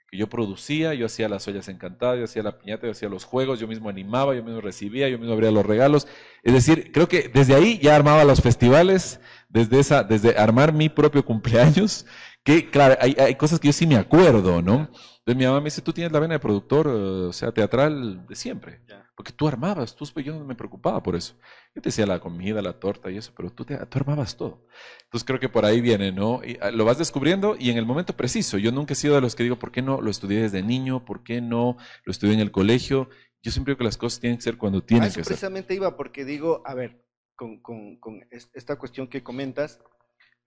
Que 0.09 0.17
yo 0.17 0.29
producía, 0.29 0.93
yo 0.93 1.07
hacía 1.07 1.27
las 1.27 1.45
ollas 1.49 1.67
encantadas, 1.67 2.19
yo 2.19 2.23
hacía 2.23 2.43
la 2.43 2.57
piñata, 2.57 2.87
yo 2.87 2.91
hacía 2.91 3.09
los 3.09 3.25
juegos, 3.25 3.59
yo 3.59 3.67
mismo 3.67 3.89
animaba, 3.89 4.33
yo 4.33 4.45
mismo 4.45 4.61
recibía, 4.61 5.09
yo 5.09 5.19
mismo 5.19 5.33
abría 5.33 5.51
los 5.51 5.65
regalos. 5.65 6.07
Es 6.41 6.53
decir, 6.53 6.93
creo 6.93 7.09
que 7.09 7.27
desde 7.27 7.53
ahí 7.53 7.79
ya 7.79 7.97
armaba 7.97 8.23
los 8.23 8.39
festivales, 8.39 9.19
desde 9.53 9.79
esa, 9.79 10.03
desde 10.03 10.35
armar 10.35 10.73
mi 10.73 10.89
propio 10.89 11.23
cumpleaños, 11.23 12.05
que 12.43 12.69
claro, 12.71 12.97
hay, 12.99 13.15
hay 13.19 13.35
cosas 13.35 13.59
que 13.59 13.67
yo 13.67 13.73
sí 13.73 13.85
me 13.85 13.95
acuerdo, 13.95 14.61
¿no? 14.61 14.89
Entonces 15.19 15.37
mi 15.37 15.45
mamá 15.45 15.59
me 15.59 15.65
dice, 15.65 15.81
tú 15.81 15.93
tienes 15.93 16.11
la 16.11 16.19
vena 16.19 16.33
de 16.33 16.39
productor, 16.39 16.87
o 16.87 17.31
sea, 17.31 17.53
teatral 17.53 18.25
de 18.27 18.35
siempre. 18.35 18.81
Porque 19.15 19.31
tú 19.31 19.47
armabas, 19.47 19.95
tú, 19.95 20.05
yo 20.21 20.33
no 20.33 20.43
me 20.43 20.55
preocupaba 20.55 21.01
por 21.03 21.15
eso. 21.15 21.35
Yo 21.75 21.81
te 21.81 21.89
decía 21.89 22.07
la 22.07 22.19
comida, 22.19 22.61
la 22.63 22.73
torta 22.73 23.11
y 23.11 23.17
eso, 23.17 23.31
pero 23.37 23.51
tú, 23.51 23.63
te, 23.63 23.77
tú 23.77 23.99
armabas 23.99 24.35
todo. 24.35 24.65
Entonces 25.03 25.23
creo 25.23 25.39
que 25.39 25.49
por 25.49 25.65
ahí 25.65 25.81
viene, 25.81 26.11
¿no? 26.11 26.41
Y 26.43 26.57
ah, 26.59 26.71
lo 26.71 26.83
vas 26.83 26.97
descubriendo 26.97 27.55
y 27.57 27.69
en 27.69 27.77
el 27.77 27.85
momento 27.85 28.17
preciso. 28.17 28.57
Yo 28.57 28.71
nunca 28.71 28.93
he 28.93 28.95
sido 28.95 29.13
de 29.15 29.21
los 29.21 29.35
que 29.35 29.43
digo, 29.43 29.59
¿por 29.59 29.71
qué 29.71 29.83
no 29.83 30.01
lo 30.01 30.09
estudié 30.09 30.41
desde 30.41 30.63
niño? 30.63 31.05
¿Por 31.05 31.23
qué 31.23 31.41
no 31.41 31.77
lo 32.03 32.11
estudié 32.11 32.33
en 32.33 32.39
el 32.39 32.51
colegio? 32.51 33.09
Yo 33.43 33.51
siempre 33.51 33.71
digo 33.71 33.77
que 33.77 33.85
las 33.85 33.97
cosas 33.97 34.19
tienen 34.19 34.37
que 34.37 34.43
ser 34.43 34.57
cuando 34.57 34.83
tienen 34.83 35.09
que 35.09 35.15
ser. 35.15 35.25
precisamente 35.25 35.75
iba 35.75 35.95
porque 35.95 36.25
digo, 36.25 36.63
a 36.65 36.73
ver, 36.73 37.03
con, 37.35 37.61
con, 37.61 37.97
con 37.97 38.25
esta 38.31 38.77
cuestión 38.77 39.07
que 39.07 39.23
comentas, 39.23 39.79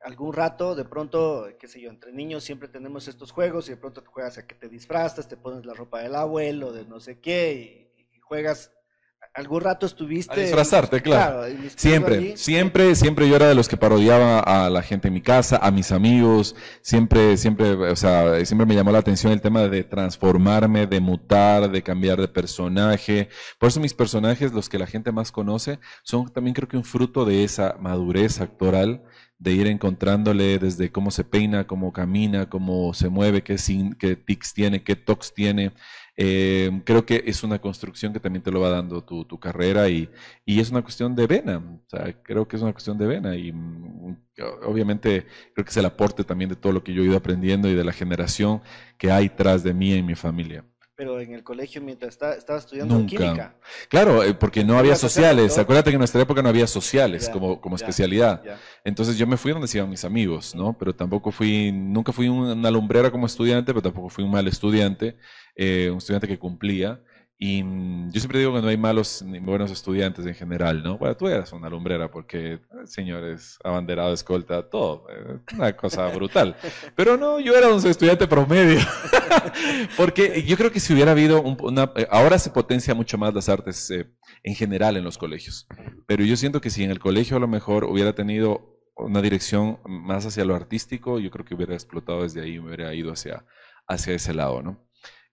algún 0.00 0.33
rato, 0.33 0.75
de 0.75 0.85
pronto, 0.85 1.49
qué 1.59 1.66
sé 1.66 1.81
yo, 1.81 1.90
entre 1.90 2.12
niños 2.12 2.45
siempre 2.45 2.69
tenemos 2.69 3.09
estos 3.09 3.33
juegos 3.33 3.69
y 3.69 3.73
de 3.73 3.76
pronto 3.76 4.02
te 4.02 4.09
juegas 4.09 4.38
a 4.38 4.47
que 4.47 4.55
te 4.55 4.69
disfrazas, 4.69 5.28
te 5.28 5.37
pones 5.37 5.64
la 5.64 5.75
ropa 5.75 6.00
del 6.00 6.14
abuelo, 6.14 6.73
de 6.73 6.85
no 6.85 7.00
sé 7.00 7.21
qué, 7.21 7.90
y, 7.97 8.21
juegas 8.21 8.75
algún 9.37 9.61
rato 9.61 9.87
estuviste. 9.87 10.35
A 10.35 10.43
disfrazarte, 10.43 11.02
claro. 11.02 11.43
siempre, 11.76 12.37
siempre, 12.37 12.95
siempre 12.95 13.28
yo 13.28 13.37
era 13.37 13.49
de 13.49 13.55
los 13.55 13.69
que 13.69 13.76
parodiaba 13.76 14.40
a 14.40 14.71
la 14.71 14.83
gente 14.83 15.09
en 15.09 15.14
mi 15.14 15.21
casa, 15.21 15.59
a 15.62 15.71
mis 15.71 15.93
amigos. 15.93 16.57
Siempre, 16.81 17.37
siempre, 17.37 17.73
o 17.73 17.97
sea, 17.97 18.45
siempre 18.45 18.66
me 18.66 18.75
llamó 18.75 18.93
la 18.93 18.99
atención 18.99 19.33
el 19.33 19.40
tema 19.40 19.69
de 19.69 19.85
transformarme, 19.85 20.87
de 20.87 21.00
mutar, 21.00 21.71
de 21.71 21.83
cambiar 21.83 22.21
de 22.21 22.28
personaje. 22.28 23.28
Por 23.59 23.69
eso 23.69 23.81
mis 23.81 23.95
personajes, 23.95 24.52
los 24.52 24.69
que 24.69 24.78
la 24.78 24.87
gente 24.87 25.12
más 25.12 25.31
conoce, 25.31 25.78
son 26.02 26.28
también 26.28 26.55
creo 26.55 26.69
que 26.69 26.76
un 26.76 26.85
fruto 26.85 27.25
de 27.25 27.45
esa 27.45 27.76
madurez 27.78 28.40
actoral 28.40 29.02
de 29.38 29.52
ir 29.52 29.66
encontrándole 29.66 30.59
desde 30.59 30.90
cómo 30.90 31.11
se 31.11 31.25
peina, 31.25 31.66
cómo 31.66 31.93
camina, 31.93 32.49
cómo 32.49 32.95
se 32.95 33.09
mueve, 33.09 33.43
qué, 33.43 33.59
sin, 33.59 33.93
qué 33.95 34.16
tics 34.16 34.55
tiene, 34.55 34.83
qué 34.83 34.97
tocs 34.97 35.35
tiene. 35.35 35.73
Eh, 36.16 36.82
creo 36.85 37.04
que 37.04 37.23
es 37.26 37.42
una 37.42 37.61
construcción 37.61 38.12
que 38.12 38.20
también 38.20 38.42
te 38.42 38.50
lo 38.50 38.61
va 38.61 38.70
dando 38.70 39.04
tu, 39.04 39.38
carrera 39.38 39.88
y, 39.88 40.08
y, 40.46 40.61
es 40.61 40.70
una 40.70 40.82
cuestión 40.82 41.14
de 41.14 41.26
vena. 41.26 41.58
O 41.58 41.88
sea, 41.88 42.12
creo 42.23 42.49
que 42.49 42.56
es 42.56 42.62
una 42.62 42.73
cuestión 42.73 42.96
de 42.99 43.06
vena 43.06 43.37
y 43.37 43.52
mm, 43.52 44.16
obviamente 44.64 45.26
creo 45.54 45.64
que 45.64 45.70
es 45.70 45.76
el 45.76 45.87
aporte 45.87 46.25
también 46.25 46.50
de 46.50 46.56
todo 46.56 46.73
lo 46.73 46.82
que 46.82 46.94
yo 46.94 47.02
he 47.02 47.06
ido 47.06 47.16
aprendiendo 47.16 47.68
y 47.68 47.75
de 47.75 47.85
la 47.85 47.92
generación 47.92 48.62
que 48.99 49.11
hay 49.11 49.28
tras 49.28 49.62
de 49.62 49.75
mí 49.75 49.92
en 49.92 50.06
mi 50.06 50.14
familia 50.14 50.64
pero 50.97 51.21
en 51.21 51.35
el 51.35 51.45
colegio 51.45 51.83
mientras 51.83 52.15
estaba, 52.15 52.59
estudiando 52.59 53.05
química. 53.05 53.55
Claro, 53.88 54.23
eh, 54.23 54.33
porque 54.33 54.65
no 54.65 54.79
había 54.79 54.97
sociales. 54.97 55.59
Acuérdate 55.59 55.91
que 55.91 55.97
en 55.97 56.00
nuestra 56.00 56.23
época 56.23 56.43
no 56.43 56.49
había 56.49 56.67
sociales 56.67 57.29
como, 57.29 57.61
como 57.61 57.76
especialidad. 57.76 58.43
Entonces 58.83 59.19
yo 59.19 59.26
me 59.26 59.37
fui 59.37 59.53
donde 59.53 59.69
se 59.69 59.76
iban 59.76 59.91
mis 59.91 60.05
amigos, 60.07 60.55
¿no? 60.55 60.76
Pero 60.79 60.95
tampoco 60.95 61.31
fui, 61.31 61.71
nunca 61.71 62.12
fui 62.12 62.29
una 62.29 62.71
lumbrera 62.71 63.11
como 63.11 63.26
estudiante, 63.26 63.73
pero 63.73 63.83
tampoco 63.83 64.09
fui 64.09 64.25
un 64.25 64.31
mal 64.31 64.49
estudiante, 64.49 65.19
eh, 65.55 65.91
un 65.91 65.99
estudiante 65.99 66.26
que 66.26 66.38
cumplía. 66.38 67.00
Y 67.38 67.62
mm, 67.62 68.12
yo 68.12 68.21
siempre 68.21 68.38
digo 68.38 68.55
que 68.55 68.62
no 68.62 68.69
hay 68.69 68.78
malos 68.78 69.23
ni 69.23 69.38
buenos 69.40 69.71
estudiantes 69.71 70.25
en 70.25 70.35
general, 70.35 70.83
¿no? 70.83 70.97
Bueno, 70.97 71.16
tú 71.16 71.28
eras 71.28 71.52
una 71.52 71.69
lumbrera 71.69 72.11
porque, 72.11 72.55
eh, 72.55 72.61
señores, 72.85 73.59
abanderado, 73.62 74.14
escolta, 74.14 74.69
todo, 74.71 75.07
eh, 75.11 75.38
una 75.55 75.76
cosa 75.76 76.07
brutal. 76.14 76.57
Pero 76.95 77.16
no, 77.19 77.38
yo 77.38 77.55
era 77.55 77.69
un 77.69 77.87
estudiante 77.87 78.26
promedio. 78.26 78.81
porque 79.97 80.45
yo 80.45 80.57
creo 80.57 80.73
que 80.73 80.81
si 80.81 80.95
hubiera 80.95 81.12
habido 81.12 81.43
una... 81.43 81.93
Eh, 81.97 82.07
ahora 82.11 82.38
se 82.38 82.50
potencia 82.50 82.95
mucho 82.95 83.19
más 83.19 83.35
las 83.35 83.50
artes 83.50 83.93
en 84.43 84.55
general 84.55 84.97
en 84.97 85.05
los 85.05 85.19
colegios. 85.19 85.66
Pero 86.07 86.25
yo 86.25 86.37
siento 86.37 86.62
que 86.62 86.71
si 86.71 86.85
en 86.85 86.90
el 86.90 87.00
colegio 87.00 87.37
a 87.37 87.40
lo 87.40 87.49
mejor 87.49 87.85
hubiera 87.85 88.14
tenido 88.14 88.76
una 88.97 89.21
dirección 89.21 89.78
más 89.85 90.25
hacia 90.25 90.47
lo 90.47 90.55
artístico, 90.55 91.19
yo 91.19 91.31
creo 91.31 91.45
que 91.45 91.55
hubiera 91.55 91.75
explotado 91.75 92.23
desde 92.23 92.40
ahí, 92.40 92.59
me 92.59 92.69
hubiera 92.69 92.95
ido 92.95 93.12
hacia, 93.12 93.45
hacia 93.87 94.14
ese 94.14 94.33
lado, 94.33 94.62
¿no? 94.62 94.86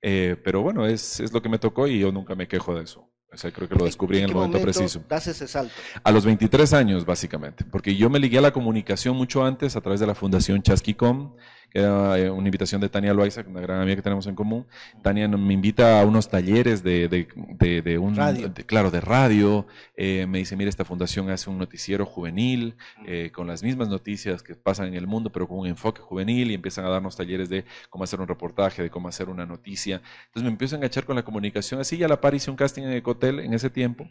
Eh, 0.05 0.35
pero 0.43 0.61
bueno, 0.61 0.85
es, 0.85 1.21
es, 1.21 1.31
lo 1.31 1.41
que 1.41 1.47
me 1.47 1.57
tocó 1.57 1.87
y 1.87 1.97
yo 1.97 2.11
nunca 2.11 2.35
me 2.35 2.45
quejo 2.45 2.75
de 2.75 2.83
eso. 2.83 3.09
O 3.31 3.37
sea, 3.37 3.51
creo 3.51 3.67
que 3.67 3.75
lo 3.75 3.85
descubrí 3.85 4.19
en, 4.19 4.25
el 4.25 4.33
momento, 4.33 4.61
preciso. 4.61 5.01
Das 5.09 5.25
ese 5.25 5.47
salto? 5.47 5.73
A 6.03 6.11
los 6.11 6.25
23 6.25 6.71
años, 6.73 7.05
básicamente, 7.05 7.63
porque 7.63 7.95
yo 7.95 8.09
me 8.09 8.19
ligué 8.19 8.37
a 8.37 8.41
la 8.41 8.51
comunicación 8.51 9.15
mucho 9.15 9.43
antes 9.43 9.75
a 9.75 9.81
través 9.81 9.99
de 10.01 10.05
la 10.05 10.13
Fundación 10.13 10.61
Chasquicom, 10.61 11.35
que 11.69 11.79
era 11.79 12.17
eh, 12.17 12.29
una 12.29 12.47
invitación 12.47 12.81
de 12.81 12.89
Tania 12.89 13.13
Loaiza, 13.13 13.43
una 13.47 13.61
gran 13.61 13.81
amiga 13.81 13.97
que 13.97 14.01
tenemos 14.01 14.27
en 14.27 14.35
común. 14.35 14.65
Tania 15.01 15.27
me 15.27 15.53
invita 15.53 16.01
a 16.01 16.05
unos 16.05 16.29
talleres 16.29 16.83
de, 16.83 17.07
de, 17.07 17.81
de, 17.81 17.97
un, 17.97 18.15
radio. 18.15 18.53
claro, 18.65 18.91
de 18.91 19.01
radio. 19.01 19.65
Eh, 19.95 20.25
me 20.27 20.39
dice, 20.39 20.55
mira, 20.55 20.69
esta 20.69 20.85
fundación 20.85 21.29
hace 21.29 21.49
un 21.49 21.57
noticiero 21.57 22.05
juvenil 22.05 22.75
eh, 23.05 23.31
con 23.33 23.47
las 23.47 23.63
mismas 23.63 23.89
noticias 23.89 24.43
que 24.43 24.55
pasan 24.55 24.87
en 24.87 24.95
el 24.95 25.07
mundo, 25.07 25.31
pero 25.31 25.47
con 25.47 25.59
un 25.59 25.67
enfoque 25.67 26.01
juvenil 26.01 26.51
y 26.51 26.53
empiezan 26.53 26.85
a 26.85 26.89
darnos 26.89 27.15
talleres 27.15 27.49
de 27.49 27.65
cómo 27.89 28.03
hacer 28.03 28.21
un 28.21 28.27
reportaje, 28.27 28.83
de 28.83 28.89
cómo 28.89 29.07
hacer 29.07 29.29
una 29.29 29.45
noticia. 29.45 30.01
Entonces 30.27 30.43
me 30.43 30.49
empiezo 30.49 30.75
a 30.75 30.77
enganchar 30.77 31.05
con 31.05 31.15
la 31.15 31.23
comunicación. 31.23 31.79
Así 31.79 31.97
ya 31.97 32.07
la 32.07 32.21
par 32.21 32.35
hice 32.35 32.51
un 32.51 32.57
casting 32.57 32.83
en 32.83 32.91
el 32.91 33.03
hotel 33.05 33.39
en 33.39 33.53
ese 33.53 33.69
tiempo 33.69 34.07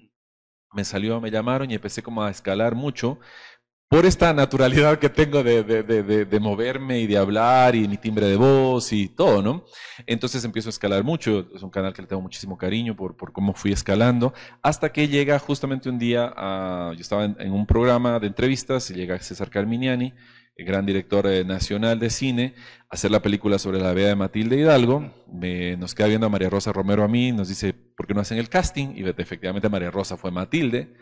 me 0.72 0.84
salió, 0.84 1.20
me 1.20 1.30
llamaron 1.30 1.70
y 1.70 1.74
empecé 1.74 2.02
como 2.02 2.22
a 2.22 2.30
escalar 2.30 2.74
mucho 2.74 3.18
por 3.92 4.06
esta 4.06 4.32
naturalidad 4.32 4.98
que 4.98 5.10
tengo 5.10 5.42
de, 5.42 5.62
de, 5.64 5.82
de, 5.82 6.24
de, 6.24 6.40
moverme 6.40 7.00
y 7.00 7.06
de 7.06 7.18
hablar 7.18 7.76
y 7.76 7.86
mi 7.86 7.98
timbre 7.98 8.24
de 8.24 8.36
voz 8.36 8.90
y 8.90 9.08
todo, 9.08 9.42
¿no? 9.42 9.66
Entonces 10.06 10.42
empiezo 10.46 10.70
a 10.70 10.70
escalar 10.70 11.04
mucho, 11.04 11.46
es 11.54 11.62
un 11.62 11.68
canal 11.68 11.92
que 11.92 12.00
le 12.00 12.08
tengo 12.08 12.22
muchísimo 12.22 12.56
cariño 12.56 12.96
por, 12.96 13.18
por 13.18 13.34
cómo 13.34 13.52
fui 13.52 13.70
escalando, 13.70 14.32
hasta 14.62 14.92
que 14.92 15.08
llega 15.08 15.38
justamente 15.38 15.90
un 15.90 15.98
día, 15.98 16.32
a, 16.34 16.92
yo 16.94 17.02
estaba 17.02 17.26
en, 17.26 17.52
un 17.52 17.66
programa 17.66 18.18
de 18.18 18.28
entrevistas 18.28 18.90
y 18.90 18.94
llega 18.94 19.18
César 19.18 19.50
Carminiani, 19.50 20.14
gran 20.56 20.86
director 20.86 21.26
eh, 21.26 21.44
nacional 21.44 21.98
de 21.98 22.08
cine, 22.08 22.54
a 22.88 22.94
hacer 22.94 23.10
la 23.10 23.20
película 23.20 23.58
sobre 23.58 23.78
la 23.78 23.92
vida 23.92 24.08
de 24.08 24.16
Matilde 24.16 24.56
Hidalgo, 24.56 25.12
me, 25.30 25.76
nos 25.76 25.94
queda 25.94 26.06
viendo 26.06 26.26
a 26.26 26.30
María 26.30 26.48
Rosa 26.48 26.72
Romero 26.72 27.04
a 27.04 27.08
mí, 27.08 27.30
nos 27.30 27.48
dice, 27.50 27.74
¿por 27.74 28.06
qué 28.06 28.14
no 28.14 28.22
hacen 28.22 28.38
el 28.38 28.48
casting? 28.48 28.94
Y 28.96 29.06
efectivamente 29.06 29.68
María 29.68 29.90
Rosa 29.90 30.16
fue 30.16 30.30
Matilde. 30.30 30.94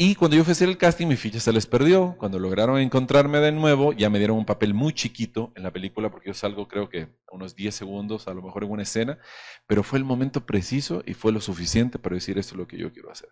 Y 0.00 0.14
cuando 0.14 0.36
yo 0.36 0.44
fui 0.44 0.52
a 0.52 0.52
hacer 0.52 0.68
el 0.68 0.78
casting, 0.78 1.08
mi 1.08 1.16
ficha 1.16 1.40
se 1.40 1.52
les 1.52 1.66
perdió. 1.66 2.14
Cuando 2.18 2.38
lograron 2.38 2.78
encontrarme 2.78 3.40
de 3.40 3.50
nuevo, 3.50 3.92
ya 3.92 4.08
me 4.08 4.18
dieron 4.18 4.38
un 4.38 4.44
papel 4.44 4.72
muy 4.72 4.92
chiquito 4.92 5.52
en 5.56 5.64
la 5.64 5.72
película, 5.72 6.08
porque 6.08 6.28
yo 6.28 6.34
salgo 6.34 6.68
creo 6.68 6.88
que 6.88 7.08
unos 7.32 7.56
10 7.56 7.74
segundos, 7.74 8.28
a 8.28 8.34
lo 8.34 8.40
mejor 8.40 8.62
en 8.62 8.70
una 8.70 8.84
escena, 8.84 9.18
pero 9.66 9.82
fue 9.82 9.98
el 9.98 10.04
momento 10.04 10.46
preciso 10.46 11.02
y 11.04 11.14
fue 11.14 11.32
lo 11.32 11.40
suficiente 11.40 11.98
para 11.98 12.14
decir 12.14 12.38
esto 12.38 12.54
es 12.54 12.58
lo 12.58 12.68
que 12.68 12.78
yo 12.78 12.92
quiero 12.92 13.10
hacer. 13.10 13.28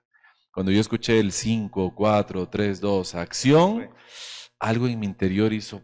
Cuando 0.53 0.73
yo 0.73 0.81
escuché 0.81 1.21
el 1.21 1.31
5, 1.31 1.95
4, 1.95 2.49
3, 2.49 2.81
2, 2.81 3.15
acción, 3.15 3.89
algo 4.59 4.89
en 4.89 4.99
mi 4.99 5.07
interior 5.07 5.53
hizo... 5.53 5.83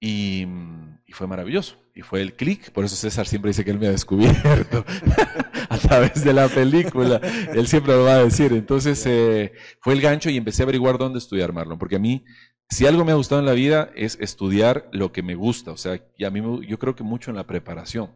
Y, 0.00 0.46
y 1.06 1.12
fue 1.12 1.26
maravilloso. 1.26 1.76
Y 1.94 2.02
fue 2.02 2.22
el 2.22 2.34
clic, 2.34 2.70
por 2.70 2.84
eso 2.84 2.94
César 2.94 3.26
siempre 3.26 3.50
dice 3.50 3.64
que 3.64 3.70
él 3.72 3.78
me 3.78 3.88
ha 3.88 3.90
descubierto 3.90 4.84
a 5.68 5.78
través 5.78 6.24
de 6.24 6.32
la 6.32 6.48
película. 6.48 7.20
Él 7.52 7.66
siempre 7.66 7.94
lo 7.94 8.04
va 8.04 8.14
a 8.14 8.24
decir. 8.24 8.52
Entonces 8.52 9.04
eh, 9.06 9.52
fue 9.80 9.94
el 9.94 10.00
gancho 10.00 10.30
y 10.30 10.36
empecé 10.36 10.62
a 10.62 10.64
averiguar 10.64 10.98
dónde 10.98 11.18
estudiar 11.18 11.52
Marlon, 11.52 11.78
porque 11.78 11.96
a 11.96 11.98
mí, 11.98 12.24
si 12.68 12.86
algo 12.86 13.04
me 13.04 13.12
ha 13.12 13.16
gustado 13.16 13.40
en 13.40 13.46
la 13.46 13.52
vida 13.52 13.90
es 13.96 14.16
estudiar 14.20 14.88
lo 14.92 15.12
que 15.12 15.22
me 15.22 15.34
gusta. 15.34 15.72
O 15.72 15.76
sea, 15.76 16.00
y 16.16 16.24
a 16.24 16.30
mí 16.30 16.40
yo 16.66 16.78
creo 16.78 16.94
que 16.94 17.02
mucho 17.02 17.30
en 17.30 17.36
la 17.36 17.46
preparación. 17.46 18.10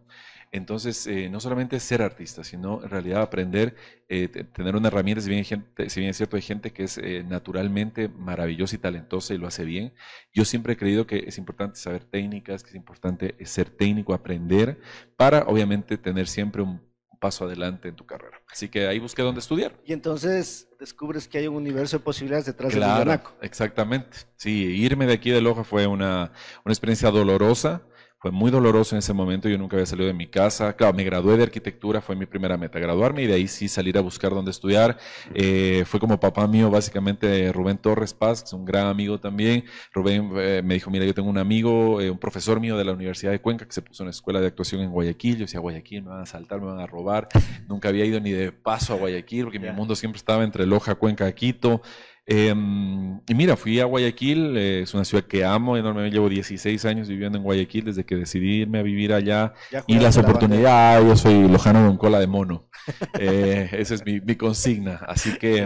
Entonces, 0.55 1.09
eh, 1.09 1.29
no 1.29 1.41
solamente 1.41 1.81
ser 1.81 2.01
artista, 2.01 2.45
sino 2.45 2.81
en 2.85 2.89
realidad 2.89 3.23
aprender, 3.23 3.75
eh, 4.09 4.29
tener 4.29 4.77
una 4.77 4.87
herramienta, 4.87 5.21
si 5.21 5.29
bien, 5.29 5.45
gente, 5.45 5.91
si 5.91 5.99
bien 5.99 6.11
es 6.11 6.17
cierto, 6.17 6.37
hay 6.37 6.43
gente 6.43 6.73
que 6.73 6.85
es 6.85 6.97
eh, 6.97 7.25
naturalmente 7.29 8.07
maravillosa 8.07 8.77
y 8.77 8.79
talentosa 8.79 9.35
y 9.35 9.39
lo 9.39 9.49
hace 9.49 9.65
bien, 9.65 9.95
yo 10.33 10.45
siempre 10.45 10.75
he 10.75 10.77
creído 10.77 11.09
que 11.09 11.25
es 11.27 11.39
importante 11.39 11.81
saber 11.81 12.05
técnicas, 12.05 12.63
que 12.63 12.69
es 12.69 12.77
importante 12.77 13.35
ser 13.45 13.69
técnico, 13.69 14.15
aprender, 14.15 14.79
para 15.17 15.41
obviamente 15.41 15.99
tener 15.99 16.29
siempre 16.29 16.63
un 16.63 16.81
paso 17.19 17.47
adelante 17.47 17.89
en 17.89 17.97
tu 17.97 18.07
carrera. 18.07 18.41
Así 18.49 18.69
que 18.69 18.87
ahí 18.87 19.01
busqué 19.01 19.23
dónde 19.23 19.41
estudiar. 19.41 19.73
Y 19.85 19.93
entonces 19.93 20.69
descubres 20.79 21.27
que 21.27 21.39
hay 21.39 21.49
un 21.49 21.57
universo 21.57 21.99
de 21.99 22.05
posibilidades 22.05 22.47
detrás 22.47 22.73
claro, 22.73 23.11
del. 23.11 23.21
Exactamente. 23.41 24.19
Sí, 24.37 24.53
irme 24.53 25.07
de 25.07 25.15
aquí 25.15 25.31
de 25.31 25.41
Loja 25.41 25.65
fue 25.65 25.89
una, 25.89 26.31
una 26.65 26.73
experiencia 26.73 27.11
dolorosa 27.11 27.83
fue 28.25 28.31
muy 28.31 28.51
doloroso 28.51 28.95
en 28.95 29.01
ese 29.01 29.13
momento, 29.13 29.51
yo 29.51 29.59
nunca 29.59 29.77
había 29.77 29.85
salido 29.85 30.07
de 30.07 30.15
mi 30.15 30.27
casa. 30.27 30.75
Claro, 30.77 30.95
me 30.95 31.05
gradué 31.05 31.37
de 31.37 31.43
arquitectura, 31.43 32.01
fue 32.01 32.17
mi 32.17 32.25
primera 32.25 32.57
meta, 32.57 32.79
graduarme 32.79 33.21
y 33.21 33.27
de 33.27 33.35
ahí 33.35 33.47
sí 33.47 33.69
salir 33.69 33.99
a 33.99 34.01
buscar 34.01 34.31
dónde 34.33 34.51
estudiar. 34.51 34.97
Eh, 35.35 35.85
fue 35.87 36.01
como 36.01 36.19
papá 36.19 36.47
mío, 36.49 36.71
básicamente, 36.71 37.53
Rubén 37.53 37.77
Torres 37.77 38.15
Paz, 38.15 38.41
que 38.41 38.47
es 38.47 38.53
un 38.55 38.65
gran 38.65 38.87
amigo 38.87 39.21
también. 39.21 39.67
Rubén 39.93 40.33
eh, 40.37 40.63
me 40.65 40.73
dijo, 40.73 40.91
mira, 40.91 41.05
yo 41.05 41.13
tengo 41.13 41.29
un 41.29 41.37
amigo, 41.37 42.01
eh, 42.01 42.11
un 42.11 42.17
profesor 42.17 42.61
mío 42.61 42.79
de 42.79 42.85
la 42.85 42.93
Universidad 42.93 43.31
de 43.31 43.43
Cuenca, 43.43 43.67
que 43.67 43.75
se 43.75 43.83
puso 43.83 44.03
en 44.03 44.07
una 44.07 44.13
escuela 44.13 44.41
de 44.41 44.47
actuación 44.47 44.81
en 44.81 44.91
Guayaquil. 44.91 45.35
Yo 45.35 45.45
decía, 45.45 45.61
Guayaquil, 45.61 46.05
me 46.05 46.09
van 46.09 46.21
a 46.21 46.23
asaltar, 46.23 46.63
me 46.63 46.69
van 46.69 46.81
a 46.81 46.87
robar. 46.87 47.29
nunca 47.69 47.91
había 47.91 48.07
ido 48.07 48.21
ni 48.21 48.31
de 48.31 48.53
paso 48.53 48.95
a 48.95 48.97
Guayaquil, 48.97 49.45
porque 49.45 49.59
mi 49.59 49.71
mundo 49.71 49.95
siempre 49.95 50.17
estaba 50.17 50.45
entre 50.45 50.65
Loja, 50.65 50.95
Cuenca, 50.95 51.31
Quito. 51.33 51.83
Em, 52.27 53.21
y 53.29 53.35
mira, 53.35 53.55
fui 53.55 53.81
a 53.81 53.85
Guayaquil, 53.85 54.57
eh, 54.57 54.81
es 54.83 54.95
una 54.95 55.05
ciudad 55.05 55.25
que 55.25 55.45
amo 55.45 55.77
enormemente, 55.77 56.15
llevo 56.15 56.31
16 56.31 56.83
años 56.87 57.07
viviendo 57.07 57.37
en 57.37 57.45
Guayaquil 57.45 57.85
desde 57.85 58.05
que 58.05 58.17
decidí 58.17 58.63
irme 58.63 58.79
a 58.79 58.83
vivir 58.83 59.13
allá 59.13 59.53
y 59.87 59.99
las 59.99 60.17
oportunidades, 60.17 61.07
yo 61.07 61.17
soy 61.17 61.47
lojano 61.49 61.87
con 61.87 61.99
cola 61.99 62.19
de 62.21 62.27
mono, 62.27 62.71
eh, 63.19 63.69
esa 63.73 63.95
es 63.95 64.05
mi, 64.07 64.37
consigna, 64.37 65.01
así 65.07 65.37
que 65.37 65.59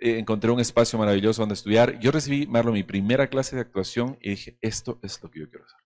eh, 0.00 0.18
encontré 0.18 0.50
un 0.50 0.60
espacio 0.60 0.98
maravilloso 0.98 1.42
donde 1.42 1.54
estudiar. 1.54 1.98
Yo 2.00 2.10
recibí, 2.10 2.46
Marlo, 2.46 2.72
mi 2.72 2.84
primera 2.84 3.26
clase 3.26 3.56
de 3.56 3.62
actuación 3.62 4.16
y 4.22 4.30
dije, 4.30 4.58
esto 4.62 4.98
es 5.02 5.22
lo 5.22 5.30
que 5.30 5.40
yo 5.40 5.50
quiero 5.50 5.66
hacer. 5.66 5.78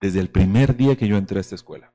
Desde 0.00 0.20
el 0.20 0.30
primer 0.30 0.76
día 0.76 0.96
que 0.96 1.08
yo 1.08 1.18
entré 1.18 1.38
a 1.38 1.40
esta 1.42 1.54
escuela. 1.54 1.94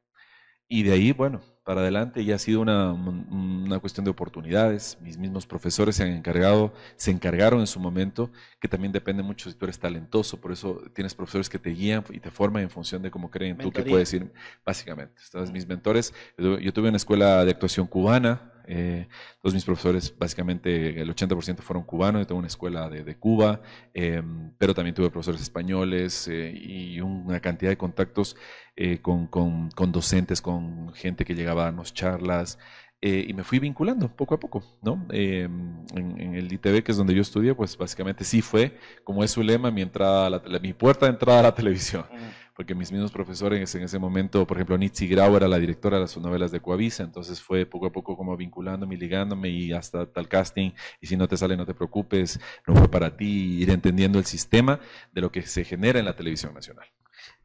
Y 0.68 0.84
de 0.84 0.94
ahí, 0.94 1.12
bueno, 1.12 1.42
para 1.64 1.82
adelante 1.82 2.22
y 2.22 2.32
ha 2.32 2.40
sido 2.40 2.62
una, 2.62 2.92
una, 2.92 3.80
cuestión 3.80 4.04
de 4.04 4.12
oportunidades. 4.12 4.98
Mis 5.02 5.18
mismos 5.18 5.46
profesores 5.46 5.96
se 5.96 6.04
han 6.04 6.10
encargado, 6.10 6.74
se 6.96 7.12
encargaron 7.12 7.60
en 7.60 7.68
su 7.68 7.80
momento, 7.80 8.32
que 8.60 8.68
también 8.68 8.92
depende 8.92 9.22
mucho 9.22 9.50
si 9.50 9.56
tú 9.56 9.66
eres 9.66 9.80
talentoso, 9.80 10.42
por 10.42 10.52
eso 10.52 10.82
tienes 10.94 11.14
profesores 11.14 11.50
que 11.50 11.60
te 11.60 11.70
guían 11.70 12.04
y 12.10 12.20
te 12.20 12.32
forman 12.32 12.64
en 12.64 12.70
función 12.70 13.02
de 13.02 13.12
cómo 13.12 13.30
creen 13.30 13.58
tú 13.58 13.72
que 13.72 13.84
puedes 13.84 14.12
ir, 14.14 14.32
básicamente. 14.66 15.22
Entonces, 15.26 15.52
mis 15.52 15.68
mentores, 15.68 16.14
yo 16.38 16.74
tuve 16.74 16.90
una 16.90 16.98
escuela 16.98 17.46
de 17.46 17.52
actuación 17.52 17.86
cubana, 17.88 18.51
Eh, 18.68 19.08
todos 19.42 19.54
mis 19.54 19.66
profesores, 19.66 20.14
básicamente 20.18 21.02
el 21.02 21.10
80% 21.14 21.58
fueron 21.58 21.84
cubanos, 21.84 22.22
yo 22.22 22.28
tengo 22.28 22.40
una 22.40 22.48
escuela 22.48 22.90
de, 22.90 23.16
Cuba, 23.16 23.62
em, 23.94 24.52
pero 24.58 24.74
también 24.74 24.96
tuve 24.96 25.10
profesores 25.10 25.42
españoles 25.42 26.28
eh, 26.28 26.52
y 26.56 27.02
una 27.02 27.40
cantidad 27.40 27.72
de 27.72 27.78
contactos 27.78 28.36
eh, 28.76 29.00
con, 29.02 29.28
con, 29.28 29.92
docentes, 29.92 30.42
con 30.42 30.94
gente 30.94 31.26
que 31.26 31.36
llegaba 31.36 31.64
a 31.64 31.66
darnos 31.66 31.94
charlas. 31.94 32.58
y 33.04 33.34
me 33.34 33.44
fui 33.44 33.58
vinculando 33.60 34.16
poco 34.16 34.36
a 34.36 34.40
poco, 34.40 34.64
¿no? 34.84 35.08
Em, 35.10 35.84
en, 35.96 36.36
el 36.36 36.54
ITV, 36.54 36.84
que 36.84 36.92
es 36.92 36.98
donde 36.98 37.16
yo 37.16 37.22
estudié, 37.22 37.56
pues 37.56 37.76
básicamente 37.76 38.24
sí 38.24 38.42
fue, 38.42 38.78
como 39.04 39.24
es 39.24 39.32
su 39.32 39.42
lema, 39.42 39.72
mi, 39.72 39.82
entrada 39.82 40.42
mi 40.62 40.74
puerta 40.74 41.08
de 41.08 41.14
entrada 41.14 41.40
a 41.40 41.44
la 41.44 41.56
televisión 41.56 42.06
porque 42.56 42.76
mis 42.76 42.92
mismos 42.92 43.12
profesores 43.12 43.74
en 43.76 43.84
ese 43.84 44.00
momento, 44.00 44.46
por 44.46 44.58
ejemplo, 44.58 44.78
Nitsi 44.78 45.08
Grau 45.08 45.36
era 45.36 45.48
la 45.48 45.60
directora 45.60 45.98
de 45.98 46.02
las 46.02 46.18
novelas 46.18 46.52
de 46.52 46.60
Coavisa, 46.60 47.04
entonces 47.04 47.42
fue 47.42 47.66
poco 47.66 47.88
a 47.88 47.92
poco 47.92 48.18
como 48.18 48.36
vinculándome, 48.36 48.98
ligándome 48.98 49.50
y 49.50 49.74
hasta 49.74 50.06
tal 50.12 50.28
casting, 50.28 50.72
y 51.00 51.08
si 51.08 51.18
no 51.18 51.28
te 51.28 51.38
sale 51.38 51.58
no 51.58 51.66
te 51.66 51.74
preocupes, 51.74 52.40
no 52.68 52.76
fue 52.76 52.90
para 52.90 53.16
ti, 53.16 53.62
ir 53.62 53.70
entendiendo 53.70 54.20
el 54.20 54.26
sistema 54.26 54.80
de 55.12 55.22
lo 55.22 55.32
que 55.32 55.42
se 55.44 55.64
genera 55.64 56.00
en 56.00 56.06
la 56.06 56.16
televisión 56.16 56.54
nacional. 56.54 56.88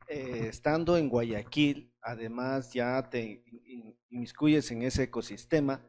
Eh, 0.09 0.47
estando 0.49 0.97
en 0.97 1.09
Guayaquil, 1.09 1.93
además 2.01 2.73
ya 2.73 3.09
te 3.11 3.43
inmiscuyes 4.11 4.71
en 4.71 4.83
ese 4.83 5.05
ecosistema 5.05 5.83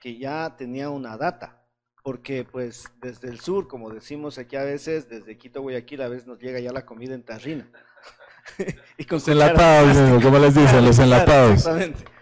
que 0.00 0.16
ya 0.16 0.54
tenía 0.56 0.90
una 0.90 1.16
data, 1.16 1.66
porque 2.02 2.44
pues 2.44 2.84
desde 3.00 3.30
el 3.30 3.40
sur, 3.40 3.66
como 3.66 3.90
decimos 3.90 4.38
aquí 4.38 4.56
a 4.56 4.62
veces, 4.62 5.08
desde 5.08 5.38
Quito, 5.38 5.62
Guayaquil, 5.62 6.02
a 6.02 6.08
veces 6.08 6.26
nos 6.26 6.38
llega 6.38 6.60
ya 6.60 6.72
la 6.72 6.86
comida 6.86 7.14
en 7.14 7.24
tarrina. 7.24 7.70
y 8.98 9.04
con 9.04 9.16
los 9.16 9.28
enlatados, 9.28 10.22
como 10.22 10.38
les 10.38 10.54
dicen, 10.54 10.84
los 10.84 10.98
enlatados. 11.00 11.52
Exactamente. 11.54 12.13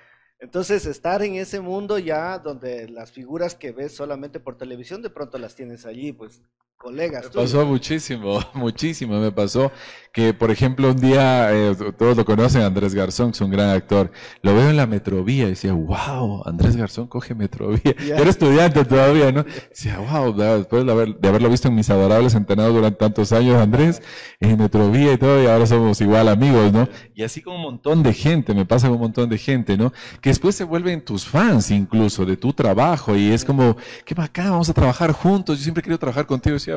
Entonces, 0.42 0.86
estar 0.86 1.22
en 1.22 1.36
ese 1.36 1.60
mundo 1.60 2.00
ya 2.00 2.36
donde 2.40 2.88
las 2.88 3.12
figuras 3.12 3.54
que 3.54 3.70
ves 3.70 3.94
solamente 3.94 4.40
por 4.40 4.58
televisión, 4.58 5.00
de 5.00 5.08
pronto 5.08 5.38
las 5.38 5.54
tienes 5.54 5.86
allí, 5.86 6.12
pues 6.12 6.42
colegas. 6.82 7.26
Me 7.26 7.30
pasó 7.30 7.64
muchísimo, 7.64 8.40
muchísimo. 8.54 9.20
Me 9.20 9.30
pasó 9.30 9.70
que, 10.12 10.34
por 10.34 10.50
ejemplo, 10.50 10.90
un 10.90 11.00
día, 11.00 11.50
eh, 11.52 11.74
todos 11.96 12.16
lo 12.16 12.24
conocen, 12.24 12.62
Andrés 12.62 12.92
Garzón, 12.94 13.30
que 13.30 13.36
es 13.36 13.40
un 13.40 13.50
gran 13.50 13.70
actor, 13.70 14.10
lo 14.42 14.54
veo 14.54 14.68
en 14.68 14.76
la 14.76 14.86
Metrovía 14.86 15.44
y 15.44 15.50
decía, 15.50 15.72
wow, 15.72 16.42
Andrés 16.44 16.76
Garzón 16.76 17.06
coge 17.06 17.34
Metrovía. 17.34 17.94
Yo 17.96 18.16
era 18.16 18.28
estudiante 18.28 18.84
todavía, 18.84 19.32
¿no? 19.32 19.44
Decía, 19.70 19.98
wow, 19.98 20.34
después 20.34 20.84
de, 20.84 20.92
haber, 20.92 21.16
de, 21.16 21.28
haberlo 21.28 21.48
visto 21.48 21.68
en 21.68 21.76
mis 21.76 21.88
adorables 21.88 22.34
entrenados 22.34 22.74
durante 22.74 22.98
tantos 22.98 23.32
años, 23.32 23.56
Andrés, 23.56 24.02
en 24.40 24.58
Metrovía 24.58 25.12
y 25.12 25.18
todo, 25.18 25.42
y 25.42 25.46
ahora 25.46 25.66
somos 25.66 26.00
igual 26.00 26.28
amigos, 26.28 26.72
¿no? 26.72 26.88
Y 27.14 27.22
así 27.22 27.40
con 27.40 27.54
un 27.54 27.62
montón 27.62 28.02
de 28.02 28.12
gente, 28.12 28.54
me 28.54 28.66
pasa 28.66 28.88
con 28.88 28.96
un 28.96 29.02
montón 29.02 29.30
de 29.30 29.38
gente, 29.38 29.76
¿no? 29.78 29.92
Que 30.20 30.28
después 30.32 30.56
se 30.56 30.64
vuelven 30.64 31.04
tus 31.04 31.26
fans 31.26 31.70
incluso 31.70 32.24
de 32.24 32.38
tu 32.38 32.54
trabajo 32.54 33.14
y 33.14 33.30
es 33.30 33.44
como, 33.44 33.76
qué 34.06 34.14
bacán, 34.14 34.50
vamos 34.50 34.70
a 34.70 34.72
trabajar 34.72 35.12
juntos, 35.12 35.58
yo 35.58 35.62
siempre 35.62 35.82
quiero 35.82 35.98
trabajar 35.98 36.26
contigo. 36.26 36.54
decía, 36.54 36.76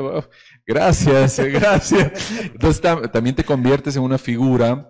gracias, 0.67 1.39
gracias. 1.53 2.31
Entonces 2.41 2.81
también 3.12 3.35
te 3.35 3.45
conviertes 3.45 3.95
en 3.95 4.03
una 4.03 4.17
figura 4.17 4.89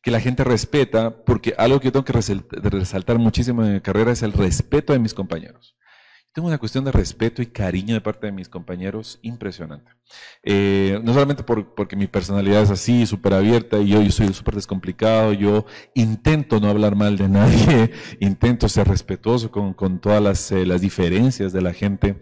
que 0.00 0.12
la 0.12 0.20
gente 0.20 0.44
respeta, 0.44 1.24
porque 1.24 1.54
algo 1.58 1.80
que 1.80 1.86
yo 1.86 1.92
tengo 1.92 2.04
que 2.04 2.12
resaltar 2.12 3.18
muchísimo 3.18 3.64
en 3.64 3.74
mi 3.74 3.80
carrera 3.80 4.12
es 4.12 4.22
el 4.22 4.32
respeto 4.32 4.92
de 4.92 5.00
mis 5.00 5.14
compañeros. 5.14 5.76
Tengo 6.32 6.48
una 6.48 6.58
cuestión 6.58 6.84
de 6.84 6.92
respeto 6.92 7.42
y 7.42 7.46
cariño 7.46 7.94
de 7.94 8.00
parte 8.00 8.26
de 8.26 8.32
mis 8.32 8.48
compañeros 8.48 9.18
impresionante. 9.22 9.90
Eh, 10.42 11.00
no 11.02 11.14
solamente 11.14 11.42
porque 11.42 11.96
mi 11.96 12.06
personalidad 12.06 12.62
es 12.62 12.70
así, 12.70 13.06
súper 13.06 13.32
abierta, 13.32 13.78
y 13.78 13.88
yo, 13.88 14.02
yo 14.02 14.10
soy 14.10 14.32
súper 14.34 14.54
descomplicado, 14.56 15.32
yo 15.32 15.64
intento 15.94 16.60
no 16.60 16.68
hablar 16.68 16.96
mal 16.96 17.16
de 17.16 17.28
nadie, 17.28 17.92
intento 18.20 18.68
ser 18.68 18.86
respetuoso 18.88 19.50
con, 19.50 19.72
con 19.72 20.00
todas 20.00 20.22
las, 20.22 20.52
eh, 20.52 20.66
las, 20.66 20.82
diferencias 20.82 21.52
de 21.52 21.62
la 21.62 21.72
gente. 21.72 22.20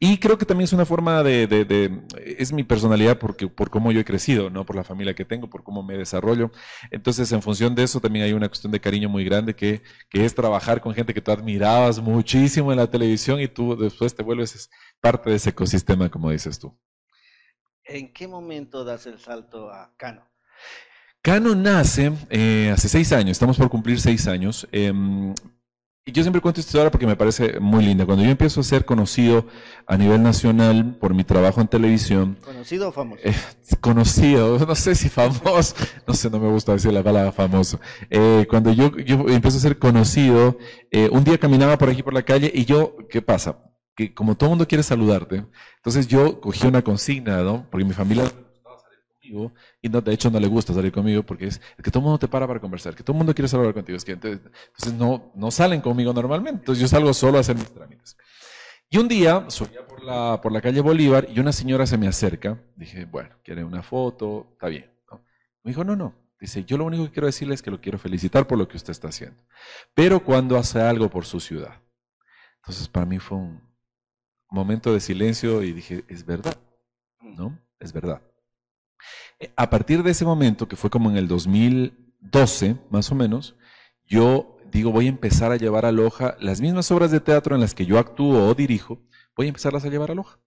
Y 0.00 0.18
creo 0.18 0.36
que 0.36 0.46
también 0.46 0.64
es 0.64 0.72
una 0.72 0.84
forma 0.84 1.22
de, 1.22 1.46
de, 1.46 1.64
de, 1.64 2.02
es 2.38 2.52
mi 2.52 2.64
personalidad 2.64 3.18
porque, 3.18 3.46
por 3.46 3.70
cómo 3.70 3.92
yo 3.92 4.00
he 4.00 4.04
crecido, 4.04 4.50
¿no? 4.50 4.66
por 4.66 4.74
la 4.74 4.84
familia 4.84 5.14
que 5.14 5.24
tengo, 5.24 5.48
por 5.48 5.62
cómo 5.62 5.82
me 5.82 5.96
desarrollo. 5.96 6.50
Entonces, 6.90 7.30
en 7.32 7.42
función 7.42 7.74
de 7.74 7.84
eso, 7.84 8.00
también 8.00 8.24
hay 8.24 8.32
una 8.32 8.48
cuestión 8.48 8.72
de 8.72 8.80
cariño 8.80 9.08
muy 9.08 9.24
grande 9.24 9.54
que, 9.54 9.82
que 10.08 10.24
es 10.24 10.34
trabajar 10.34 10.80
con 10.80 10.94
gente 10.94 11.14
que 11.14 11.20
tú 11.20 11.30
admirabas 11.30 12.00
muchísimo 12.00 12.72
en 12.72 12.78
la 12.78 12.90
televisión 12.90 13.40
y 13.40 13.46
tú 13.48 13.76
después 13.76 14.14
te 14.14 14.22
vuelves 14.22 14.68
parte 15.00 15.30
de 15.30 15.36
ese 15.36 15.50
ecosistema, 15.50 16.08
como 16.08 16.30
dices 16.30 16.58
tú. 16.58 16.76
¿En 17.90 18.12
qué 18.12 18.28
momento 18.28 18.84
das 18.84 19.06
el 19.06 19.18
salto 19.18 19.70
a 19.72 19.92
Cano? 19.96 20.22
Cano 21.22 21.56
nace 21.56 22.12
eh, 22.30 22.70
hace 22.72 22.88
seis 22.88 23.12
años, 23.12 23.32
estamos 23.32 23.58
por 23.58 23.68
cumplir 23.68 24.00
seis 24.00 24.28
años. 24.28 24.68
Eh, 24.70 24.92
y 26.06 26.12
yo 26.12 26.22
siempre 26.22 26.40
cuento 26.40 26.60
esta 26.60 26.70
historia 26.70 26.90
porque 26.90 27.06
me 27.06 27.14
parece 27.14 27.60
muy 27.60 27.84
linda. 27.84 28.06
Cuando 28.06 28.24
yo 28.24 28.30
empiezo 28.30 28.60
a 28.60 28.64
ser 28.64 28.86
conocido 28.86 29.46
a 29.86 29.98
nivel 29.98 30.22
nacional 30.22 30.96
por 30.98 31.14
mi 31.14 31.24
trabajo 31.24 31.60
en 31.60 31.68
televisión. 31.68 32.38
¿Conocido 32.42 32.88
o 32.88 32.92
famoso? 32.92 33.20
Eh, 33.24 33.34
conocido, 33.80 34.58
no 34.66 34.74
sé 34.74 34.94
si 34.94 35.10
famoso, 35.10 35.74
no 36.06 36.14
sé, 36.14 36.30
no 36.30 36.40
me 36.40 36.48
gusta 36.48 36.72
decir 36.72 36.92
la 36.92 37.02
palabra 37.02 37.32
famoso. 37.32 37.80
Eh, 38.08 38.46
cuando 38.48 38.72
yo, 38.72 38.96
yo 38.98 39.28
empiezo 39.28 39.58
a 39.58 39.60
ser 39.60 39.78
conocido, 39.78 40.56
eh, 40.90 41.10
un 41.12 41.22
día 41.22 41.38
caminaba 41.38 41.76
por 41.76 41.90
aquí 41.90 42.02
por 42.02 42.14
la 42.14 42.22
calle 42.22 42.50
y 42.54 42.64
yo, 42.64 42.96
¿qué 43.10 43.20
pasa? 43.20 43.69
Que 44.00 44.14
como 44.14 44.34
todo 44.34 44.46
el 44.46 44.50
mundo 44.52 44.66
quiere 44.66 44.82
saludarte, 44.82 45.44
entonces 45.76 46.06
yo 46.06 46.40
cogí 46.40 46.66
una 46.66 46.80
consigna, 46.80 47.42
¿no? 47.42 47.66
Porque 47.70 47.84
mi 47.84 47.92
familia 47.92 48.24
y 49.82 49.88
no, 49.88 50.00
de 50.00 50.12
hecho 50.12 50.30
no 50.30 50.40
le 50.40 50.48
gusta 50.48 50.72
salir 50.72 50.90
conmigo 50.90 51.22
porque 51.22 51.46
es, 51.46 51.60
que 51.82 51.90
todo 51.90 52.00
el 52.00 52.04
mundo 52.04 52.18
te 52.18 52.26
para 52.26 52.46
para 52.46 52.60
conversar, 52.60 52.94
que 52.94 53.02
todo 53.02 53.12
el 53.12 53.18
mundo 53.18 53.34
quiere 53.34 53.54
hablar 53.54 53.74
contigo. 53.74 53.96
Es 53.96 54.04
que 54.04 54.12
entonces, 54.12 54.40
no, 54.96 55.30
no 55.34 55.50
salen 55.50 55.82
conmigo 55.82 56.14
normalmente. 56.14 56.60
Entonces 56.60 56.80
yo 56.80 56.88
salgo 56.88 57.12
solo 57.12 57.36
a 57.38 57.42
hacer 57.42 57.56
mis 57.56 57.70
trámites. 57.70 58.16
Y 58.88 58.96
un 58.98 59.06
día 59.06 59.44
subía 59.48 59.86
por 59.86 60.02
la, 60.02 60.40
por 60.42 60.50
la 60.50 60.62
calle 60.62 60.80
Bolívar 60.80 61.28
y 61.30 61.38
una 61.38 61.52
señora 61.52 61.86
se 61.86 61.98
me 61.98 62.08
acerca. 62.08 62.58
Dije, 62.74 63.04
bueno, 63.04 63.36
quiere 63.44 63.62
una 63.62 63.82
foto, 63.82 64.48
está 64.52 64.68
bien. 64.68 64.90
Me 65.62 65.72
dijo, 65.72 65.84
no, 65.84 65.94
no. 65.94 66.14
Dice, 66.40 66.64
yo 66.64 66.78
lo 66.78 66.86
único 66.86 67.04
que 67.04 67.10
quiero 67.10 67.26
decirle 67.26 67.54
es 67.54 67.60
que 67.60 67.70
lo 67.70 67.80
quiero 67.80 67.98
felicitar 67.98 68.46
por 68.46 68.56
lo 68.56 68.66
que 68.66 68.78
usted 68.78 68.92
está 68.92 69.08
haciendo. 69.08 69.40
Pero 69.94 70.24
cuando 70.24 70.56
hace 70.56 70.80
algo 70.80 71.10
por 71.10 71.26
su 71.26 71.38
ciudad. 71.38 71.80
Entonces 72.56 72.88
para 72.88 73.06
mí 73.06 73.18
fue 73.18 73.38
un 73.38 73.69
momento 74.50 74.92
de 74.92 75.00
silencio 75.00 75.62
y 75.62 75.72
dije, 75.72 76.04
es 76.08 76.26
verdad, 76.26 76.56
¿no? 77.20 77.58
Es 77.78 77.92
verdad. 77.92 78.22
A 79.56 79.70
partir 79.70 80.02
de 80.02 80.10
ese 80.10 80.24
momento, 80.24 80.68
que 80.68 80.76
fue 80.76 80.90
como 80.90 81.10
en 81.10 81.16
el 81.16 81.28
2012, 81.28 82.76
más 82.90 83.10
o 83.10 83.14
menos, 83.14 83.56
yo 84.04 84.58
digo, 84.70 84.92
voy 84.92 85.06
a 85.06 85.10
empezar 85.10 85.52
a 85.52 85.56
llevar 85.56 85.86
a 85.86 85.92
Loja 85.92 86.36
las 86.40 86.60
mismas 86.60 86.90
obras 86.90 87.10
de 87.10 87.20
teatro 87.20 87.54
en 87.54 87.60
las 87.60 87.74
que 87.74 87.86
yo 87.86 87.98
actúo 87.98 88.46
o 88.46 88.54
dirijo, 88.54 88.98
voy 89.36 89.46
a 89.46 89.48
empezarlas 89.48 89.84
a 89.84 89.88
llevar 89.88 90.10
a 90.10 90.14
Loja, 90.14 90.38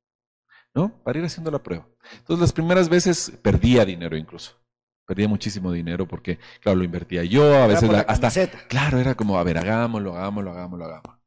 ¿no? 0.76 1.02
Para 1.04 1.20
ir 1.20 1.26
haciendo 1.26 1.50
la 1.50 1.64
prueba. 1.64 1.88
Entonces, 2.20 2.42
las 2.42 2.54
primeras 2.54 2.90
veces 2.90 3.34
perdía 3.42 3.86
dinero 3.86 4.16
incluso. 4.16 4.60
Perdía 5.06 5.28
muchísimo 5.28 5.72
dinero 5.72 6.08
porque, 6.08 6.40
claro, 6.62 6.78
lo 6.78 6.84
invertía 6.86 7.24
yo, 7.24 7.62
a 7.62 7.68
veces 7.68 7.90
hasta... 8.08 8.30
Claro, 8.68 9.00
era 9.00 9.16
como, 9.16 9.38
a 9.38 9.44
ver, 9.44 9.58
hagámoslo, 9.58 10.16
hagámoslo, 10.16 10.52
hagámoslo, 10.52 10.86
hagámoslo. 10.86 11.20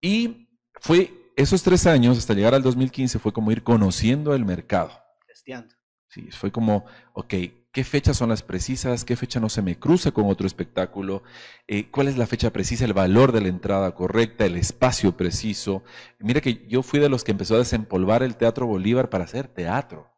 Y 0.00 0.48
fue 0.80 1.19
esos 1.40 1.62
tres 1.62 1.86
años, 1.86 2.18
hasta 2.18 2.34
llegar 2.34 2.54
al 2.54 2.62
2015, 2.62 3.18
fue 3.18 3.32
como 3.32 3.50
ir 3.50 3.62
conociendo 3.62 4.34
el 4.34 4.44
mercado. 4.44 4.90
Testeando. 5.26 5.74
Sí, 6.08 6.28
fue 6.32 6.50
como, 6.50 6.84
ok, 7.12 7.34
¿qué 7.72 7.84
fechas 7.84 8.16
son 8.16 8.28
las 8.30 8.42
precisas? 8.42 9.04
¿Qué 9.04 9.16
fecha 9.16 9.40
no 9.40 9.48
se 9.48 9.62
me 9.62 9.78
cruza 9.78 10.10
con 10.10 10.26
otro 10.26 10.46
espectáculo? 10.46 11.22
Eh, 11.66 11.90
¿Cuál 11.90 12.08
es 12.08 12.18
la 12.18 12.26
fecha 12.26 12.52
precisa? 12.52 12.84
El 12.84 12.92
valor 12.92 13.32
de 13.32 13.40
la 13.40 13.48
entrada 13.48 13.94
correcta, 13.94 14.44
el 14.44 14.56
espacio 14.56 15.16
preciso. 15.16 15.82
Mira 16.18 16.40
que 16.40 16.66
yo 16.68 16.82
fui 16.82 17.00
de 17.00 17.08
los 17.08 17.24
que 17.24 17.30
empezó 17.30 17.54
a 17.54 17.58
desempolvar 17.58 18.22
el 18.22 18.36
Teatro 18.36 18.66
Bolívar 18.66 19.08
para 19.08 19.24
hacer 19.24 19.48
teatro. 19.48 20.09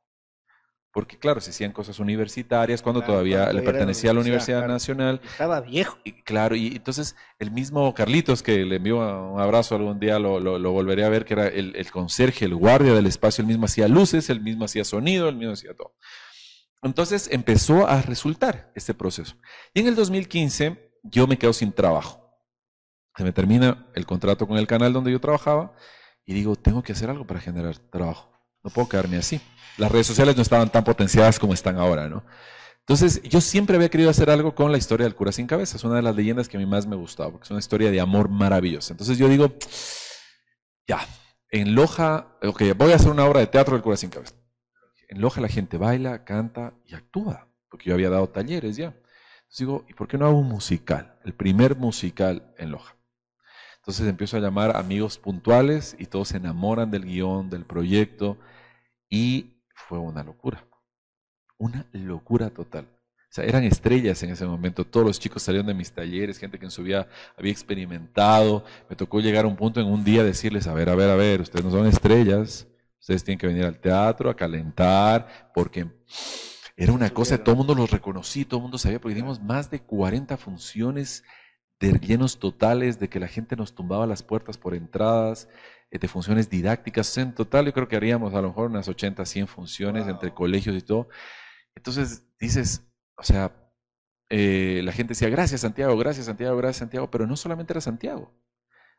Porque 0.93 1.19
claro, 1.19 1.41
se 1.41 1.51
hacían 1.51 1.73
cosas 1.73 1.99
universitarias 1.99 2.83
cuando 2.83 3.03
todavía 3.03 3.51
le 3.53 3.63
pertenecía 3.63 4.11
a 4.11 4.15
la 4.15 4.21
Universidad 4.21 4.69
Nacional. 4.69 5.23
Estaba 5.25 5.61
viejo. 5.63 5.99
Y, 6.05 6.13
claro, 6.23 6.55
y 6.55 6.69
entonces 6.69 7.17
el 7.39 7.51
mismo 7.51 7.95
Carlitos, 7.95 8.43
que 8.43 8.65
le 8.65 8.77
envió 8.77 8.99
un 8.99 9.41
abrazo 9.41 9.75
algún 9.75 9.99
día, 9.99 10.19
lo, 10.19 10.39
lo, 10.39 10.73
volveré 10.73 11.05
a 11.05 11.09
ver, 11.09 11.25
que 11.25 11.33
era 11.33 11.49
el, 11.49 11.75
el, 11.77 11.91
conserje, 11.91 12.45
el 12.45 12.55
guardia 12.55 12.93
del 12.93 13.07
espacio, 13.07 13.41
el 13.41 13.49
mismo 13.49 13.65
hacía 13.65 13.89
luces, 13.89 14.29
el 14.29 14.43
mismo 14.43 14.67
hacía 14.67 14.85
sonido, 14.85 15.31
el 15.31 15.37
mismo 15.37 15.55
hacía 15.55 15.75
todo. 15.75 15.95
Entonces 16.83 17.29
empezó 17.31 17.87
a 17.87 18.03
resultar 18.03 18.73
este 18.75 18.93
proceso. 18.93 19.37
Y 19.73 19.81
en 19.81 19.87
el 19.87 19.95
2015 19.95 20.99
yo 21.05 21.27
me 21.27 21.39
quedo 21.39 21.53
sin 21.53 21.73
trabajo. 21.73 22.23
Se 23.17 23.25
me 23.25 23.33
termina 23.33 23.87
el 23.95 24.05
contrato 24.05 24.47
con 24.47 24.59
el 24.59 24.67
canal 24.67 24.93
donde 24.93 25.13
yo 25.13 25.21
trabajaba 25.21 25.75
y 26.25 26.35
digo, 26.35 26.57
tengo 26.57 26.83
que 26.83 26.93
hacer 26.93 27.09
algo 27.09 27.27
para 27.27 27.41
generar 27.41 27.79
trabajo. 27.79 28.33
No 28.63 28.71
puedo 28.71 28.89
quedarme 28.89 29.17
así. 29.17 29.41
Las 29.79 29.91
redes 29.91 30.07
sociales 30.07 30.37
no 30.37 30.43
estaban 30.43 30.71
tan 30.71 30.85
potenciadas 30.85 31.39
como 31.39 31.55
están 31.55 31.79
ahora, 31.79 32.09
¿no? 32.09 32.25
Entonces, 32.81 33.23
yo 33.23 33.41
siempre 33.41 33.77
había 33.77 33.89
querido 33.89 34.11
hacer 34.11 34.29
algo 34.29 34.55
con 34.55 34.73
la 34.73 34.79
historia 34.79 35.05
del 35.05 35.15
cura 35.15 35.31
sin 35.33 35.47
cabeza. 35.47 35.77
Es 35.77 35.85
una 35.85 35.97
de 35.97 36.03
las 36.03 36.17
leyendas 36.17 36.49
que 36.49 36.57
a 36.57 36.61
mí 36.61 36.67
más 36.67 36.87
me 36.87 36.97
gustaba, 36.97 37.31
porque 37.31 37.45
es 37.45 37.51
una 37.51 37.61
historia 37.61 37.91
de 37.91 38.01
amor 38.01 38.29
maravillosa. 38.29 38.93
Entonces 38.93 39.19
yo 39.19 39.29
digo, 39.29 39.55
ya, 40.87 41.07
en 41.49 41.75
Loja, 41.75 42.37
ok, 42.43 42.63
voy 42.77 42.93
a 42.93 42.97
hacer 42.97 43.11
una 43.11 43.25
obra 43.25 43.41
de 43.41 43.47
teatro 43.47 43.75
del 43.75 43.83
cura 43.83 43.97
sin 43.97 44.11
cabeza. 44.11 44.35
En 45.09 45.21
Loja 45.21 45.41
la 45.41 45.49
gente 45.49 45.77
baila, 45.77 46.25
canta 46.25 46.75
y 46.85 46.95
actúa, 46.95 47.49
porque 47.69 47.91
yo 47.91 47.95
había 47.95 48.11
dado 48.11 48.29
talleres 48.29 48.77
ya. 48.77 48.87
Entonces 48.87 49.59
digo, 49.59 49.85
¿y 49.89 49.95
por 49.95 50.09
qué 50.09 50.19
no 50.19 50.27
hago 50.27 50.39
un 50.39 50.49
musical? 50.49 51.21
El 51.25 51.35
primer 51.35 51.77
musical 51.77 52.55
en 52.59 52.73
Loja. 52.73 52.97
Entonces 53.83 54.07
empiezo 54.07 54.37
a 54.37 54.41
llamar 54.41 54.77
amigos 54.77 55.19
puntuales 55.19 55.97
y 55.99 56.07
todos 56.07 56.29
se 56.29 56.37
enamoran 56.37 56.93
del 56.93 57.05
guion, 57.05 57.51
del 57.51 57.65
proyecto 57.65 58.39
y 59.11 59.57
fue 59.75 59.99
una 59.99 60.23
locura. 60.23 60.65
Una 61.59 61.85
locura 61.91 62.51
total. 62.51 62.85
O 62.85 63.35
sea, 63.35 63.43
eran 63.45 63.65
estrellas 63.65 64.23
en 64.23 64.31
ese 64.31 64.47
momento. 64.47 64.87
Todos 64.87 65.05
los 65.05 65.19
chicos 65.19 65.43
salieron 65.43 65.67
de 65.67 65.75
mis 65.75 65.91
talleres, 65.91 66.39
gente 66.39 66.61
que 66.61 66.65
en 66.65 66.71
su 66.71 66.85
vida 66.85 67.09
había 67.37 67.51
experimentado. 67.51 68.65
Me 68.89 68.95
tocó 68.95 69.19
llegar 69.19 69.47
a 69.47 69.49
un 69.49 69.57
punto 69.57 69.81
en 69.81 69.89
un 69.89 70.05
día 70.05 70.23
decirles, 70.23 70.69
a 70.69 70.75
ver, 70.75 70.89
a 70.89 70.95
ver, 70.95 71.11
a 71.11 71.17
ver, 71.17 71.41
ustedes 71.41 71.65
no 71.65 71.73
son 71.73 71.87
estrellas. 71.89 72.69
Ustedes 73.01 73.25
tienen 73.25 73.41
que 73.41 73.49
venir 73.49 73.65
al 73.65 73.81
teatro 73.81 74.31
a 74.31 74.37
calentar, 74.37 75.51
porque 75.53 75.89
era 76.77 76.93
una 76.93 77.11
cosa, 77.11 77.37
todo 77.37 77.55
el 77.55 77.59
mundo 77.59 77.75
los 77.75 77.91
reconocí, 77.91 78.45
todo 78.45 78.59
el 78.59 78.63
mundo 78.63 78.79
sabía, 78.79 79.01
porque 79.01 79.17
dimos 79.17 79.43
más 79.43 79.73
de 79.73 79.81
40 79.81 80.37
funciones 80.37 81.25
de 81.83 81.99
llenos 81.99 82.39
totales, 82.39 83.01
de 83.01 83.09
que 83.09 83.19
la 83.19 83.27
gente 83.27 83.57
nos 83.57 83.75
tumbaba 83.75 84.07
las 84.07 84.23
puertas 84.23 84.57
por 84.57 84.75
entradas, 84.75 85.49
eh, 85.91 85.99
de 85.99 86.09
funciones 86.09 86.49
didácticas. 86.49 87.17
En 87.19 87.35
total, 87.35 87.67
yo 87.67 87.73
creo 87.73 87.89
que 87.89 87.97
haríamos 87.97 88.35
a 88.35 88.41
lo 88.41 88.49
mejor 88.49 88.71
unas 88.71 88.89
80, 88.89 89.25
100 89.25 89.49
funciones 89.49 90.07
entre 90.07 90.33
colegios 90.33 90.77
y 90.77 90.81
todo. 90.81 91.09
Entonces 91.75 92.25
dices, 92.39 92.89
o 93.17 93.25
sea, 93.25 93.53
eh, 94.31 94.81
la 94.85 94.93
gente 94.93 95.11
decía, 95.11 95.29
gracias 95.29 95.63
Santiago, 95.63 95.97
gracias 95.97 96.27
Santiago, 96.27 96.57
gracias 96.57 96.79
Santiago, 96.79 97.11
pero 97.11 97.27
no 97.27 97.37
solamente 97.37 97.73
era 97.73 97.81
Santiago. 97.81 98.33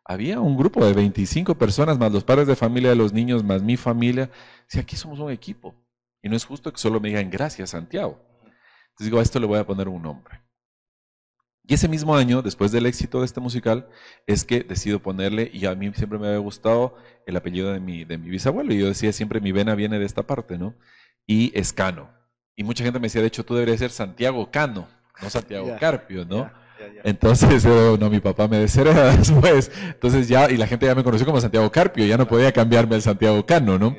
Había 0.05 0.41
un 0.41 0.57
grupo 0.57 0.85
de 0.85 0.91
25 0.91 1.55
personas, 1.55 1.97
más 1.97 2.11
los 2.11 2.25
padres 2.25 2.47
de 2.47 2.57
familia 2.57 2.89
de 2.89 2.97
los 2.97 3.13
niños, 3.13 3.43
más 3.43 3.63
mi 3.63 3.77
familia. 3.77 4.29
Decía, 4.65 4.81
aquí 4.81 4.97
somos 4.97 5.19
un 5.19 5.31
equipo. 5.31 5.73
Y 6.21 6.27
no 6.27 6.35
es 6.35 6.43
justo 6.43 6.71
que 6.73 6.79
solo 6.79 6.99
me 6.99 7.09
digan 7.09 7.29
gracias 7.29 7.69
Santiago. 7.69 8.19
Entonces 8.89 9.05
digo, 9.05 9.19
a 9.19 9.23
esto 9.23 9.39
le 9.39 9.45
voy 9.45 9.59
a 9.59 9.65
poner 9.65 9.87
un 9.87 10.01
nombre. 10.01 10.42
Y 11.65 11.75
ese 11.75 11.87
mismo 11.87 12.15
año, 12.15 12.41
después 12.41 12.71
del 12.71 12.85
éxito 12.85 13.19
de 13.19 13.25
este 13.25 13.39
musical, 13.39 13.87
es 14.27 14.43
que 14.43 14.61
decido 14.61 14.99
ponerle, 14.99 15.49
y 15.53 15.65
a 15.65 15.75
mí 15.75 15.91
siempre 15.93 16.19
me 16.19 16.27
había 16.27 16.39
gustado 16.39 16.97
el 17.25 17.37
apellido 17.37 17.71
de 17.71 17.79
mi, 17.79 18.03
de 18.03 18.17
mi 18.17 18.29
bisabuelo, 18.29 18.73
y 18.73 18.79
yo 18.79 18.87
decía 18.87 19.13
siempre 19.13 19.39
mi 19.39 19.53
vena 19.53 19.73
viene 19.73 19.97
de 19.97 20.05
esta 20.05 20.23
parte, 20.23 20.57
¿no? 20.57 20.75
Y 21.25 21.57
es 21.57 21.71
Cano. 21.71 22.09
Y 22.55 22.63
mucha 22.63 22.83
gente 22.83 22.99
me 22.99 23.05
decía, 23.05 23.21
de 23.21 23.27
hecho, 23.27 23.45
tú 23.45 23.53
deberías 23.53 23.79
ser 23.79 23.91
Santiago 23.91 24.51
Cano, 24.51 24.89
no 25.21 25.29
Santiago 25.29 25.73
Carpio, 25.79 26.25
¿no? 26.25 26.51
Entonces, 27.05 27.63
no, 27.65 28.09
mi 28.09 28.19
papá 28.19 28.49
me 28.49 28.57
desheredó 28.57 29.05
después. 29.17 29.71
Entonces 29.85 30.27
ya, 30.27 30.51
y 30.51 30.57
la 30.57 30.67
gente 30.67 30.85
ya 30.85 30.95
me 30.95 31.03
conoció 31.03 31.25
como 31.25 31.39
Santiago 31.39 31.71
Carpio, 31.71 32.05
ya 32.05 32.17
no 32.17 32.27
podía 32.27 32.51
cambiarme 32.51 32.95
el 32.95 33.01
Santiago 33.01 33.45
Cano, 33.45 33.79
¿no? 33.79 33.95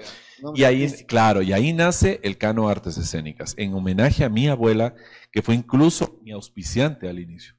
Y 0.55 0.65
ahí, 0.65 0.89
claro, 1.07 1.43
y 1.43 1.53
ahí 1.53 1.73
nace 1.73 2.21
el 2.23 2.37
Cano 2.37 2.69
Artes 2.69 2.99
Escénicas, 2.99 3.55
en 3.57 3.75
homenaje 3.75 4.25
a 4.25 4.29
mi 4.29 4.49
abuela, 4.49 4.95
que 5.31 5.43
fue 5.43 5.55
incluso 5.55 6.19
mi 6.23 6.33
auspiciante 6.33 7.09
al 7.09 7.19
inicio. 7.19 7.55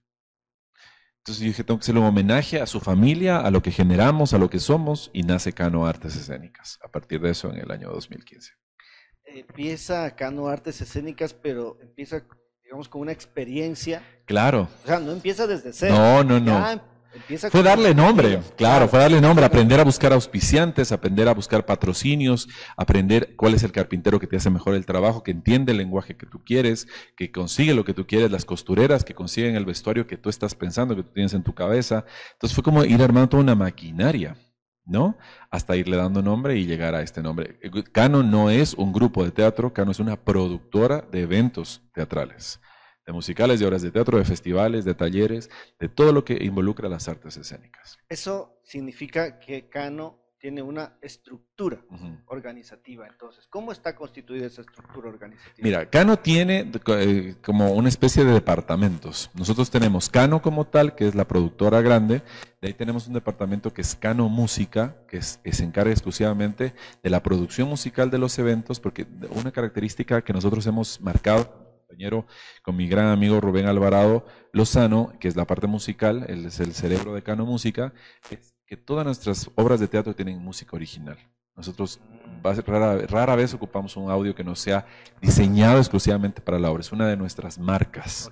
Entonces 1.19 1.41
yo 1.41 1.47
dije, 1.47 1.63
tengo 1.63 1.79
que 1.79 1.83
hacerle 1.83 2.01
un 2.01 2.07
homenaje 2.07 2.61
a 2.61 2.67
su 2.67 2.79
familia, 2.79 3.39
a 3.39 3.49
lo 3.49 3.61
que 3.63 3.71
generamos, 3.71 4.33
a 4.33 4.37
lo 4.37 4.49
que 4.49 4.59
somos, 4.59 5.09
y 5.13 5.23
nace 5.23 5.53
Cano 5.53 5.87
Artes 5.87 6.15
Escénicas, 6.15 6.77
a 6.83 6.89
partir 6.89 7.19
de 7.21 7.31
eso 7.31 7.49
en 7.49 7.57
el 7.57 7.71
año 7.71 7.89
2015. 7.89 8.51
Empieza 9.25 10.15
Cano 10.15 10.47
Artes 10.47 10.81
Escénicas, 10.81 11.33
pero 11.33 11.79
empieza, 11.81 12.23
digamos, 12.63 12.87
con 12.89 13.01
una 13.01 13.11
experiencia. 13.11 14.03
Claro. 14.25 14.69
O 14.83 14.87
sea, 14.87 14.99
no 14.99 15.11
empieza 15.11 15.47
desde 15.47 15.73
cero. 15.73 15.95
No, 15.95 16.23
no, 16.23 16.39
no 16.39 16.94
fue 17.49 17.63
darle 17.63 17.93
nombre, 17.93 18.39
claro, 18.57 18.87
fue 18.87 18.99
darle 18.99 19.21
nombre, 19.21 19.45
aprender 19.45 19.79
a 19.79 19.83
buscar 19.83 20.13
auspiciantes, 20.13 20.91
aprender 20.91 21.27
a 21.27 21.33
buscar 21.33 21.65
patrocinios, 21.65 22.47
aprender 22.77 23.35
cuál 23.35 23.53
es 23.53 23.63
el 23.63 23.71
carpintero 23.71 24.19
que 24.19 24.27
te 24.27 24.37
hace 24.37 24.49
mejor 24.49 24.75
el 24.75 24.85
trabajo, 24.85 25.23
que 25.23 25.31
entiende 25.31 25.71
el 25.71 25.77
lenguaje 25.77 26.15
que 26.17 26.25
tú 26.25 26.43
quieres, 26.43 26.87
que 27.15 27.31
consigue 27.31 27.73
lo 27.73 27.85
que 27.85 27.93
tú 27.93 28.05
quieres, 28.05 28.31
las 28.31 28.45
costureras 28.45 29.03
que 29.03 29.13
consiguen 29.13 29.55
el 29.55 29.65
vestuario 29.65 30.07
que 30.07 30.17
tú 30.17 30.29
estás 30.29 30.55
pensando, 30.55 30.95
que 30.95 31.03
tú 31.03 31.11
tienes 31.13 31.33
en 31.33 31.43
tu 31.43 31.53
cabeza. 31.53 32.05
Entonces 32.33 32.53
fue 32.53 32.63
como 32.63 32.83
ir 32.83 33.01
armando 33.01 33.29
toda 33.29 33.43
una 33.43 33.55
maquinaria, 33.55 34.37
¿no? 34.85 35.17
Hasta 35.51 35.75
irle 35.75 35.97
dando 35.97 36.21
nombre 36.21 36.57
y 36.57 36.65
llegar 36.65 36.95
a 36.95 37.01
este 37.01 37.21
nombre. 37.21 37.59
Cano 37.91 38.23
no 38.23 38.49
es 38.49 38.73
un 38.73 38.93
grupo 38.93 39.23
de 39.23 39.31
teatro, 39.31 39.73
Cano 39.73 39.91
es 39.91 39.99
una 39.99 40.15
productora 40.15 41.05
de 41.11 41.21
eventos 41.21 41.81
teatrales 41.93 42.59
de 43.05 43.13
musicales, 43.13 43.59
de 43.59 43.67
obras 43.67 43.81
de 43.81 43.91
teatro, 43.91 44.17
de 44.17 44.25
festivales, 44.25 44.85
de 44.85 44.95
talleres, 44.95 45.49
de 45.79 45.89
todo 45.89 46.11
lo 46.11 46.25
que 46.25 46.43
involucra 46.43 46.89
las 46.89 47.07
artes 47.07 47.37
escénicas. 47.37 47.97
Eso 48.09 48.59
significa 48.63 49.39
que 49.39 49.69
Cano 49.69 50.25
tiene 50.45 50.61
una 50.61 50.93
estructura 51.01 51.83
organizativa. 52.27 53.07
Entonces, 53.07 53.47
¿cómo 53.49 53.71
está 53.71 53.95
constituida 53.95 54.45
esa 54.45 54.61
estructura 54.61 55.09
organizativa? 55.09 55.55
Mira, 55.57 55.89
Cano 55.89 56.19
tiene 56.19 56.71
eh, 56.87 57.35
como 57.43 57.71
una 57.71 57.89
especie 57.89 58.23
de 58.23 58.31
departamentos. 58.31 59.31
Nosotros 59.33 59.71
tenemos 59.71 60.07
Cano 60.07 60.43
como 60.43 60.65
tal, 60.67 60.93
que 60.93 61.07
es 61.07 61.15
la 61.15 61.27
productora 61.27 61.81
grande. 61.81 62.21
De 62.61 62.67
ahí 62.67 62.73
tenemos 62.75 63.07
un 63.07 63.13
departamento 63.13 63.73
que 63.73 63.81
es 63.81 63.95
Cano 63.95 64.29
Música, 64.29 64.97
que, 65.07 65.19
que 65.43 65.53
se 65.53 65.63
encarga 65.63 65.91
exclusivamente 65.91 66.75
de 67.01 67.09
la 67.09 67.23
producción 67.23 67.67
musical 67.67 68.11
de 68.11 68.19
los 68.19 68.37
eventos, 68.37 68.79
porque 68.79 69.07
una 69.31 69.51
característica 69.51 70.21
que 70.23 70.33
nosotros 70.33 70.67
hemos 70.67 71.01
marcado 71.01 71.64
compañero, 71.95 72.25
con 72.61 72.75
mi 72.75 72.87
gran 72.87 73.07
amigo 73.07 73.39
Rubén 73.39 73.67
Alvarado 73.67 74.25
Lozano, 74.51 75.13
que 75.19 75.29
es 75.29 75.35
la 75.37 75.45
parte 75.45 75.67
musical, 75.67 76.25
él 76.27 76.45
es 76.45 76.59
el 76.59 76.73
cerebro 76.73 77.13
de 77.13 77.21
Cano 77.21 77.45
Música, 77.45 77.93
es 78.29 78.53
que 78.65 78.75
todas 78.75 79.05
nuestras 79.05 79.49
obras 79.55 79.79
de 79.79 79.87
teatro 79.87 80.13
tienen 80.13 80.39
música 80.39 80.75
original. 80.75 81.17
Nosotros 81.55 82.01
rara, 82.43 82.97
rara, 83.07 83.35
vez 83.37 83.53
ocupamos 83.53 83.95
un 83.95 84.11
audio 84.11 84.35
que 84.35 84.43
no 84.43 84.55
sea 84.55 84.85
diseñado 85.21 85.77
exclusivamente 85.77 86.41
para 86.41 86.59
la 86.59 86.69
obra, 86.69 86.81
es 86.81 86.91
una 86.91 87.07
de 87.07 87.15
nuestras 87.15 87.57
marcas. 87.57 88.29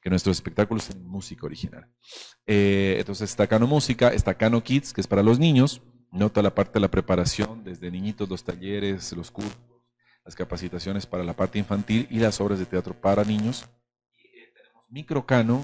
que 0.00 0.10
nuestros 0.10 0.36
espectáculos 0.36 0.88
tienen 0.88 1.06
música 1.06 1.46
original. 1.46 1.86
Eh, 2.44 2.96
entonces 2.98 3.30
está 3.30 3.46
Cano 3.46 3.68
Música, 3.68 4.08
está 4.08 4.34
Cano 4.34 4.60
Kids, 4.60 4.92
que 4.92 5.00
es 5.00 5.06
para 5.06 5.22
los 5.22 5.38
niños, 5.38 5.80
nota 6.10 6.42
la 6.42 6.52
parte 6.52 6.72
de 6.72 6.80
la 6.80 6.90
preparación, 6.90 7.62
desde 7.62 7.88
niñitos, 7.88 8.28
los 8.28 8.42
talleres, 8.42 9.12
los 9.12 9.30
cursos, 9.30 9.56
las 10.24 10.36
capacitaciones 10.36 11.06
para 11.06 11.24
la 11.24 11.34
parte 11.34 11.58
infantil 11.58 12.06
y 12.10 12.18
las 12.18 12.40
obras 12.40 12.58
de 12.58 12.66
teatro 12.66 12.94
para 12.94 13.24
niños. 13.24 13.68
Y 14.16 14.38
eh, 14.38 14.52
tenemos 14.54 14.84
Microcano, 14.88 15.62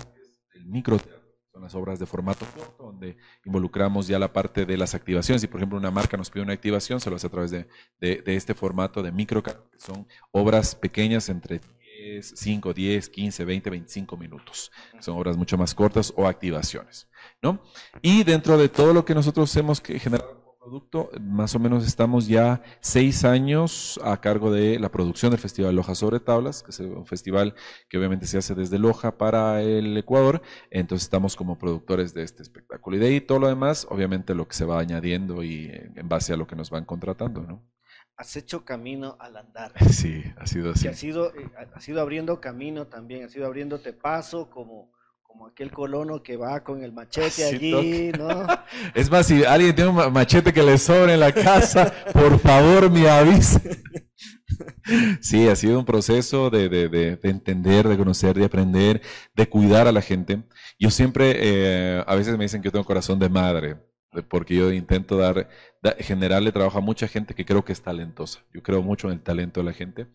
el 0.55 0.67
microteatro, 0.67 1.19
son 1.53 1.63
las 1.63 1.75
obras 1.75 1.99
de 1.99 2.07
formato 2.07 2.47
corto, 2.57 2.85
donde 2.85 3.17
involucramos 3.45 4.07
ya 4.07 4.19
la 4.19 4.33
parte 4.33 4.65
de 4.67 4.77
las 4.77 4.95
activaciones. 4.95 5.41
Si, 5.41 5.49
por 5.49 5.61
ejemplo, 5.61 5.79
una 5.79 5.91
marca 5.91 6.17
nos 6.17 6.31
pide 6.31 6.43
una 6.43 6.53
activación, 6.53 7.01
se 7.01 7.11
lo 7.11 7.17
hace 7.17 7.27
a 7.27 7.31
través 7.31 7.51
de, 7.51 7.67
de, 8.01 8.37
este 8.37 8.55
formato 8.55 9.03
de 9.03 9.13
Microcano, 9.13 9.69
que 9.71 9.81
son 9.81 10.07
obras 10.31 10.75
pequeñas 10.75 11.29
entre 11.29 11.61
10, 11.99 12.35
5, 12.37 12.73
10, 12.75 13.09
15, 13.09 13.45
20, 13.45 13.71
25 13.71 14.17
minutos. 14.17 14.71
Son 15.01 15.17
obras 15.17 15.37
mucho 15.37 15.59
más 15.59 15.75
cortas 15.75 16.13
o 16.17 16.27
activaciones. 16.27 17.09
¿no? 17.43 17.61
Y 18.03 18.25
dentro 18.25 18.57
de 18.57 18.69
todo 18.69 18.93
lo 18.93 19.05
que 19.05 19.15
nosotros 19.15 19.55
hemos 19.57 19.81
generado 19.81 20.38
producto, 20.69 21.11
más 21.19 21.55
o 21.55 21.59
menos 21.59 21.87
estamos 21.87 22.29
ya 22.29 22.61
seis 22.81 23.25
años 23.25 23.99
a 24.05 24.21
cargo 24.21 24.53
de 24.53 24.79
la 24.79 24.91
producción 24.91 25.31
del 25.31 25.41
Festival 25.41 25.75
Loja 25.75 25.95
sobre 25.95 26.21
Tablas, 26.21 26.63
que 26.63 26.73
es 26.73 26.81
un 26.81 27.07
festival 27.07 27.55
que 27.89 27.97
obviamente 27.97 28.27
se 28.27 28.37
hace 28.37 28.55
desde 28.55 28.79
Loja 28.79 29.17
para 29.17 29.63
el 29.63 29.97
Ecuador, 29.97 30.43
entonces 30.71 31.05
estamos 31.05 31.37
como 31.37 31.59
productores 31.59 32.13
de 32.13 32.23
este 32.23 32.43
espectáculo. 32.43 32.97
Y 32.97 33.01
de 33.01 33.07
ahí 33.07 33.21
todo 33.23 33.39
lo 33.39 33.49
demás, 33.49 33.87
obviamente 33.89 34.35
lo 34.35 34.47
que 34.47 34.55
se 34.55 34.67
va 34.67 34.79
añadiendo 34.79 35.43
y 35.43 35.71
en 35.73 36.07
base 36.07 36.35
a 36.35 36.37
lo 36.37 36.47
que 36.47 36.55
nos 36.57 36.69
van 36.69 36.85
contratando, 36.85 37.41
¿no? 37.41 37.65
Has 38.19 38.37
hecho 38.37 38.65
camino 38.67 39.17
al 39.21 39.39
andar. 39.39 39.73
Sí, 39.91 40.23
ha 40.37 40.47
sido 40.47 40.73
así. 40.73 40.87
ha 40.87 40.93
sido, 40.93 41.35
eh, 41.35 41.51
ha 41.75 41.81
sido 41.81 42.03
abriendo 42.03 42.43
camino 42.43 42.89
también, 42.89 43.25
ha 43.25 43.29
sido 43.31 43.47
abriéndote 43.47 43.95
paso 43.95 44.51
como 44.51 44.93
como 45.29 45.47
aquel 45.47 45.71
colono 45.71 46.23
que 46.23 46.39
va 46.39 46.65
con 46.65 46.83
el 46.83 46.93
machete 46.93 47.45
allí, 47.45 48.11
¿no? 48.19 48.47
Es 48.95 49.11
más, 49.11 49.27
si 49.27 49.45
alguien 49.45 49.75
tiene 49.75 49.91
un 49.91 50.13
machete 50.13 50.55
que 50.55 50.63
le 50.63 50.79
sobre 50.79 51.15
en 51.15 51.21
la 51.21 51.33
casa, 51.33 51.93
por 52.13 52.39
favor 52.41 52.91
me 52.91 53.09
avise. 53.09 53.83
Sí, 55.21 55.47
ha 55.47 55.55
sido 55.55 55.79
un 55.79 55.85
proceso 55.85 56.49
de, 56.51 56.69
de, 56.69 56.89
de, 56.89 57.19
entender, 57.29 57.87
de 57.87 57.97
conocer, 57.97 58.35
de 58.35 58.47
aprender, 58.47 59.03
de 59.37 59.49
cuidar 59.49 59.87
a 59.87 59.93
la 59.93 60.01
gente. 60.01 60.43
Yo 60.81 60.91
siempre, 60.91 61.35
eh, 61.37 62.03
a 62.05 62.15
veces 62.17 62.37
me 62.37 62.45
dicen 62.45 62.61
que 62.61 62.69
yo 62.69 62.73
tengo 62.73 62.85
corazón 62.85 63.19
de 63.19 63.29
madre, 63.29 63.77
porque 64.29 64.57
yo 64.57 64.73
intento 64.73 65.19
dar, 65.19 65.49
generarle 65.99 66.51
trabajo 66.51 66.79
a 66.79 66.81
mucha 66.81 67.07
gente 67.07 67.35
que 67.35 67.45
creo 67.45 67.65
que 67.65 67.73
es 67.73 67.83
talentosa. 67.83 68.41
Yo 68.53 68.63
creo 68.63 68.83
mucho 68.83 69.09
en 69.09 69.15
el 69.15 69.21
talento 69.21 69.61
de 69.61 69.67
la 69.67 69.75
gente. 69.75 70.09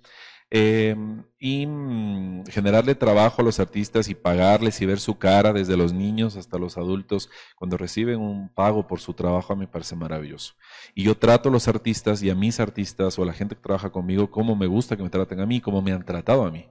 Em, 0.55 1.23
y 1.39 1.65
mm, 1.65 2.45
generarle 2.45 2.93
trabajo 2.93 3.41
a 3.41 3.43
los 3.43 3.59
artistas 3.59 4.07
y 4.07 4.13
pagarles 4.13 4.79
y 4.81 4.85
ver 4.85 4.99
su 4.99 5.17
cara 5.17 5.51
desde 5.51 5.75
los 5.75 5.93
niños 5.93 6.37
hasta 6.37 6.59
los 6.59 6.77
adultos 6.77 7.31
cuando 7.55 7.75
reciben 7.75 8.19
un 8.19 8.49
pago 8.49 8.85
por 8.85 8.99
su 8.99 9.15
trabajo 9.15 9.51
a 9.51 9.55
mí 9.55 9.61
me 9.61 9.67
parece 9.67 9.95
maravilloso. 9.95 10.53
Y 10.93 11.05
yo 11.05 11.17
trato 11.17 11.49
a 11.49 11.51
los 11.51 11.67
artistas 11.67 12.21
y 12.21 12.29
a 12.29 12.35
mis 12.35 12.59
artistas 12.59 13.17
o 13.17 13.23
a 13.23 13.25
la 13.25 13.33
gente 13.33 13.55
que 13.55 13.63
trabaja 13.63 13.89
conmigo 13.89 14.29
como 14.29 14.55
me 14.55 14.67
gusta 14.67 14.95
que 14.95 15.01
me 15.01 15.09
traten 15.09 15.39
a 15.39 15.47
mí, 15.47 15.59
como 15.59 15.81
me 15.81 15.91
han 15.91 16.05
tratado 16.05 16.45
a 16.45 16.51
mí 16.51 16.69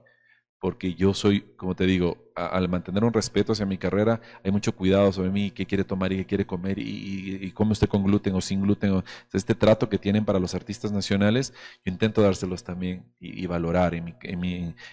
porque 0.63 0.93
yo 0.93 1.13
soy, 1.13 1.41
como 1.57 1.75
te 1.75 1.85
digo, 1.85 2.31
al 2.35 2.69
mantener 2.69 3.03
un 3.03 3.11
respeto 3.11 3.51
hacia 3.51 3.65
mi 3.65 3.77
carrera, 3.77 4.21
hay 4.45 4.49
mucho 4.49 4.73
cuidado 4.73 5.11
sobre 5.11 5.29
mí, 5.29 5.51
qué 5.51 5.65
quiere 5.65 5.83
tomar 5.83 6.13
y 6.13 6.15
qué 6.19 6.25
quiere 6.25 6.47
comer, 6.47 6.79
y, 6.79 7.37
y, 7.41 7.51
come 7.51 7.73
usted 7.73 7.89
con 7.89 8.01
gluten 8.01 8.33
o 8.33 8.39
sin 8.39 8.61
gluten. 8.61 9.03
este 9.33 9.55
trato 9.55 9.89
que 9.89 9.97
tienen 9.97 10.23
para 10.23 10.39
los 10.39 10.55
artistas 10.55 10.93
nacionales, 10.93 11.51
yo 11.83 11.91
intento 11.91 12.21
dárselos 12.21 12.63
también 12.63 13.03
y, 13.19 13.45
valorar. 13.45 13.93
En, 13.93 14.15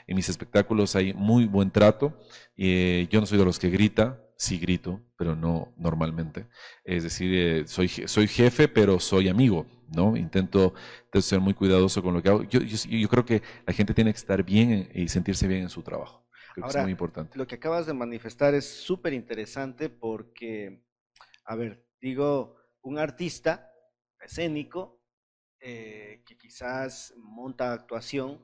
mis 0.09 0.29
espectáculos 0.29 0.97
hay 0.97 1.15
muy 1.15 1.47
buen 1.47 1.71
trato. 1.71 2.19
Eh, 2.57 3.07
yo 3.09 3.21
no 3.21 3.27
soy 3.27 3.39
de 3.39 3.45
los 3.45 3.61
que 3.61 3.71
grita, 3.71 4.19
sí 4.41 4.59
grito, 4.59 5.03
pero 5.19 5.37
no 5.37 5.75
normalmente. 5.77 6.47
Es 6.83 7.03
decir, 7.03 7.31
eh, 7.35 7.69
soy, 7.69 7.89
soy 7.89 8.27
jefe, 8.27 8.69
pero 8.69 8.99
soy 8.99 9.29
amigo, 9.29 9.67
¿no? 9.95 10.17
Intento, 10.17 10.73
ser 11.21 11.41
muy 11.41 11.53
cuidadoso 11.53 12.03
con 12.03 12.15
lo 12.15 12.23
que 12.23 12.31
hago. 12.31 12.43
Yo, 12.45 12.61
yo, 12.63 13.09
creo 13.11 13.27
que 13.27 13.43
la 13.67 13.75
gente 13.75 13.93
tiene 13.93 14.11
que 14.13 14.17
estar 14.17 14.43
bien 14.43 14.91
y 14.95 15.09
sentirse 15.09 15.47
bien 15.47 15.65
en 15.65 15.69
su 15.69 15.83
trabajo. 15.83 16.27
Creo 16.55 16.67
que 16.67 16.79
es 16.79 16.83
muy 16.83 16.91
importante. 16.91 17.37
Lo 17.37 17.47
que 17.47 17.57
acabas 17.57 17.85
de 17.85 17.93
manifestar 17.93 18.55
es 18.55 18.67
súper 18.67 19.13
interesante 19.13 19.91
porque, 19.91 20.87
a 21.45 21.55
ver, 21.55 21.85
digo, 22.01 22.57
un 22.81 22.99
artista 22.99 23.71
escénico 24.23 25.03
eh, 25.61 26.23
que 26.27 26.39
quizás 26.39 27.13
monta 27.19 27.75
actuación, 27.75 28.43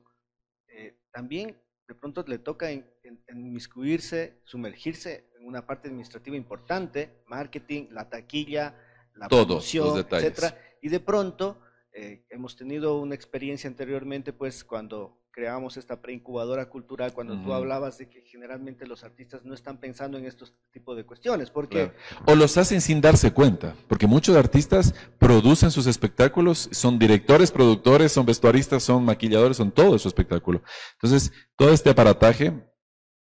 eh, 0.68 0.98
también 1.10 1.58
de 1.88 1.94
pronto 1.94 2.24
le 2.26 2.38
toca 2.38 2.70
inmiscuirse, 3.32 4.40
sumergirse 4.44 5.30
en 5.38 5.46
una 5.46 5.66
parte 5.66 5.88
administrativa 5.88 6.36
importante, 6.36 7.22
marketing, 7.26 7.88
la 7.90 8.08
taquilla, 8.08 8.74
la 9.14 9.28
Todos 9.28 9.46
promoción, 9.46 9.98
etcétera. 9.98 10.58
Y 10.82 10.88
de 10.88 11.00
pronto 11.00 11.60
eh, 11.92 12.26
hemos 12.30 12.56
tenido 12.56 13.00
una 13.00 13.14
experiencia 13.14 13.68
anteriormente, 13.68 14.32
pues 14.32 14.64
cuando 14.64 15.25
creamos 15.36 15.76
esta 15.76 16.00
preincubadora 16.00 16.70
cultural, 16.70 17.12
cuando 17.12 17.38
tú 17.42 17.52
hablabas 17.52 17.98
de 17.98 18.08
que 18.08 18.22
generalmente 18.22 18.86
los 18.86 19.04
artistas 19.04 19.44
no 19.44 19.52
están 19.52 19.76
pensando 19.76 20.16
en 20.16 20.24
estos 20.24 20.54
tipos 20.72 20.96
de 20.96 21.04
cuestiones, 21.04 21.50
porque... 21.50 21.92
O 22.24 22.34
los 22.34 22.56
hacen 22.56 22.80
sin 22.80 23.02
darse 23.02 23.34
cuenta, 23.34 23.74
porque 23.86 24.06
muchos 24.06 24.34
artistas 24.34 24.94
producen 25.18 25.70
sus 25.70 25.86
espectáculos, 25.86 26.70
son 26.72 26.98
directores, 26.98 27.52
productores, 27.52 28.12
son 28.12 28.24
vestuaristas, 28.24 28.82
son 28.82 29.04
maquilladores, 29.04 29.58
son 29.58 29.70
todo 29.70 29.98
su 29.98 30.08
espectáculo. 30.08 30.62
Entonces, 30.94 31.30
todo 31.54 31.70
este 31.70 31.90
aparataje, 31.90 32.54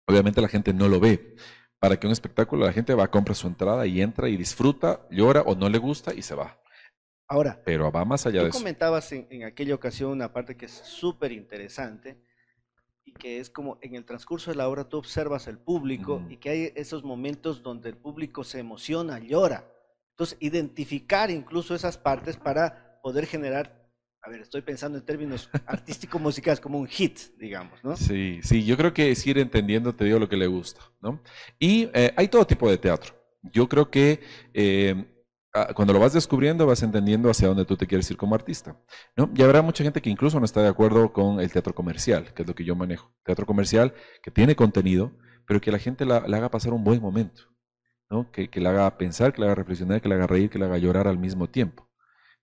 obviamente 0.07 0.40
la 0.40 0.46
gente 0.46 0.72
no 0.72 0.88
lo 0.88 1.00
ve. 1.00 1.35
Para 1.81 1.98
que 1.98 2.07
un 2.07 2.12
espectáculo, 2.12 2.64
la 2.64 2.72
gente 2.72 2.94
va, 2.94 3.11
compra 3.11 3.35
su 3.35 3.48
entrada 3.48 3.88
y 3.88 4.00
entra 4.00 4.29
y 4.29 4.37
disfruta, 4.37 5.05
llora 5.11 5.42
o 5.42 5.57
no 5.57 5.68
le 5.68 5.79
gusta 5.79 6.14
y 6.14 6.22
se 6.22 6.37
va. 6.37 6.61
Ahora, 7.28 7.62
pero 7.64 7.90
va 7.90 8.04
más 8.04 8.26
allá 8.26 8.42
de 8.42 8.48
eso. 8.48 8.58
comentabas 8.58 9.10
en, 9.12 9.44
aquella 9.44 9.74
ocasión 9.74 10.10
una 10.10 10.32
parte 10.32 10.56
que 10.56 10.66
es 10.66 10.72
súper 10.72 11.32
interesante 11.32 12.22
y 13.04 13.12
que 13.12 13.38
es 13.38 13.48
como 13.48 13.78
en 13.80 13.94
el 13.94 14.04
transcurso 14.04 14.50
de 14.50 14.56
la 14.56 14.68
obra 14.68 14.88
tú 14.88 14.98
observas 14.98 15.48
al 15.48 15.58
público 15.58 16.22
y 16.28 16.37
que 16.37 16.50
hay 16.50 16.72
esos 16.74 17.02
momentos 17.02 17.62
donde 17.62 17.88
el 17.88 17.96
público 17.96 18.44
se 18.44 18.58
emociona, 18.58 19.18
llora. 19.18 19.70
Entonces, 20.10 20.38
identificar 20.40 21.30
incluso 21.30 21.74
esas 21.74 21.98
partes 21.98 22.37
para 22.37 23.00
poder 23.02 23.26
generar, 23.26 23.90
a 24.22 24.30
ver, 24.30 24.42
estoy 24.42 24.62
pensando 24.62 24.96
en 24.96 25.04
términos 25.04 25.50
artístico-musicales, 25.66 26.60
como 26.60 26.78
un 26.78 26.87
hit, 26.87 27.18
digamos, 27.38 27.82
¿no? 27.82 27.96
Sí, 27.96 28.38
sí, 28.42 28.64
yo 28.64 28.76
creo 28.76 28.94
que 28.94 29.10
es 29.10 29.26
ir 29.26 29.38
entendiendo, 29.38 29.94
te 29.94 30.04
digo 30.04 30.18
lo 30.18 30.28
que 30.28 30.37
le 30.37 30.46
gusta, 30.46 30.80
¿no? 31.00 31.20
Y 31.58 31.90
eh, 31.94 32.12
hay 32.16 32.28
todo 32.28 32.46
tipo 32.46 32.70
de 32.70 32.78
teatro. 32.78 33.14
Yo 33.42 33.68
creo 33.68 33.90
que 33.90 34.20
eh, 34.54 35.13
cuando 35.74 35.92
lo 35.92 36.00
vas 36.00 36.12
descubriendo, 36.12 36.66
vas 36.66 36.82
entendiendo 36.82 37.30
hacia 37.30 37.48
dónde 37.48 37.64
tú 37.64 37.76
te 37.76 37.86
quieres 37.86 38.10
ir 38.10 38.16
como 38.16 38.34
artista. 38.34 38.76
¿no? 39.16 39.30
Y 39.34 39.42
habrá 39.42 39.62
mucha 39.62 39.84
gente 39.84 40.02
que 40.02 40.10
incluso 40.10 40.38
no 40.38 40.44
está 40.44 40.62
de 40.62 40.68
acuerdo 40.68 41.12
con 41.12 41.40
el 41.40 41.52
teatro 41.52 41.74
comercial, 41.74 42.34
que 42.34 42.42
es 42.42 42.48
lo 42.48 42.54
que 42.54 42.64
yo 42.64 42.74
manejo. 42.74 43.12
Teatro 43.24 43.46
comercial 43.46 43.94
que 44.22 44.30
tiene 44.30 44.56
contenido, 44.56 45.12
pero 45.46 45.60
que 45.60 45.70
la 45.70 45.78
gente 45.78 46.04
la, 46.04 46.16
haga 46.16 46.50
pasar 46.50 46.72
un 46.72 46.82
buen 46.82 47.00
momento. 47.00 47.44
¿no? 48.10 48.30
Que, 48.32 48.50
que 48.50 48.60
la 48.60 48.70
haga 48.70 48.98
pensar, 48.98 49.32
que 49.32 49.40
la 49.40 49.46
haga 49.46 49.54
reflexionar, 49.54 50.00
que 50.00 50.08
la 50.08 50.16
haga 50.16 50.26
reír, 50.26 50.50
que 50.50 50.58
la 50.58 50.66
haga 50.66 50.78
llorar 50.78 51.06
al 51.06 51.18
mismo 51.18 51.48
tiempo. 51.48 51.88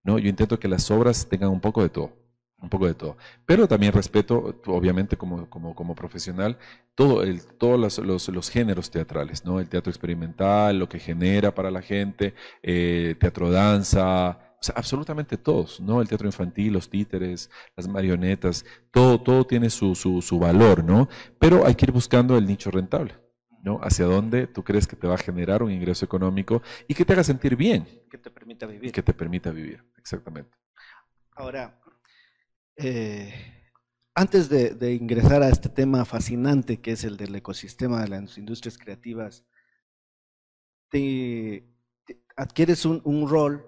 ¿no? 0.04 0.18
Yo 0.18 0.30
intento 0.30 0.60
que 0.60 0.68
las 0.68 0.90
obras 0.90 1.28
tengan 1.28 1.50
un 1.50 1.60
poco 1.60 1.84
de 1.84 1.90
todo 1.90 2.21
un 2.62 2.70
poco 2.70 2.88
de 2.88 2.94
todo. 2.94 3.18
Pero 3.46 3.68
también 3.68 3.94
respeto, 3.94 4.62
obviamente, 4.68 5.18
como, 5.18 5.50
como, 5.50 5.76
como 5.76 5.96
profesional, 5.96 6.58
todo 6.96 7.24
el, 7.24 7.44
todos 7.44 8.00
los, 8.00 8.28
los, 8.30 8.50
géneros 8.50 8.92
teatrales, 8.92 9.46
¿no? 9.46 9.60
El 9.60 9.70
teatro 9.70 9.90
experimental, 9.90 10.78
lo 10.78 10.88
que 10.88 11.00
genera 11.00 11.54
para 11.54 11.72
la 11.72 11.82
gente, 11.82 12.34
eh, 12.62 13.16
teatro 13.20 13.50
danza, 13.50 14.30
o 14.60 14.64
sea, 14.64 14.76
absolutamente 14.78 15.38
todos, 15.38 15.80
¿no? 15.80 16.02
El 16.02 16.08
teatro 16.08 16.28
infantil, 16.28 16.74
los 16.74 16.90
títeres, 16.90 17.50
las 17.76 17.88
marionetas, 17.88 18.64
todo, 18.92 19.20
todo 19.20 19.46
tiene 19.46 19.70
su, 19.70 19.96
su, 19.96 20.22
su 20.22 20.38
valor, 20.38 20.84
¿no? 20.84 21.10
Pero 21.40 21.66
hay 21.66 21.76
que 21.76 21.86
ir 21.86 21.92
buscando 21.92 22.38
el 22.38 22.46
nicho 22.46 22.70
rentable. 22.72 23.16
¿no? 23.64 23.80
Hacia 23.84 24.06
dónde 24.06 24.48
tú 24.48 24.64
crees 24.64 24.88
que 24.88 24.96
te 24.96 25.08
va 25.08 25.14
a 25.14 25.20
generar 25.20 25.62
un 25.62 25.72
ingreso 25.72 26.04
económico 26.04 26.64
y 26.88 26.96
que 26.96 27.06
te 27.06 27.14
haga 27.14 27.24
sentir 27.24 27.56
bien. 27.56 27.86
Que 28.10 28.18
te 28.18 28.32
permita 28.32 28.66
vivir. 28.66 28.92
Que 28.92 29.04
te 29.04 29.14
permita 29.14 29.52
vivir, 29.52 29.84
exactamente. 30.00 30.58
Ahora, 31.36 31.81
eh, 32.78 33.34
antes 34.14 34.50
de, 34.50 34.94
ingresar 34.94 35.42
a 35.42 35.50
este 35.50 35.70
tema 35.70 36.04
fascinante 36.06 36.82
que 36.82 36.92
es 36.92 37.04
el 37.04 37.18
del 37.18 37.36
ecosistema 37.36 38.02
de 38.02 38.10
las 38.10 38.38
industrias 38.38 38.78
creativas, 38.78 39.46
te, 40.90 41.66
adquieres 42.36 42.86
un, 42.86 43.28
rol 43.28 43.68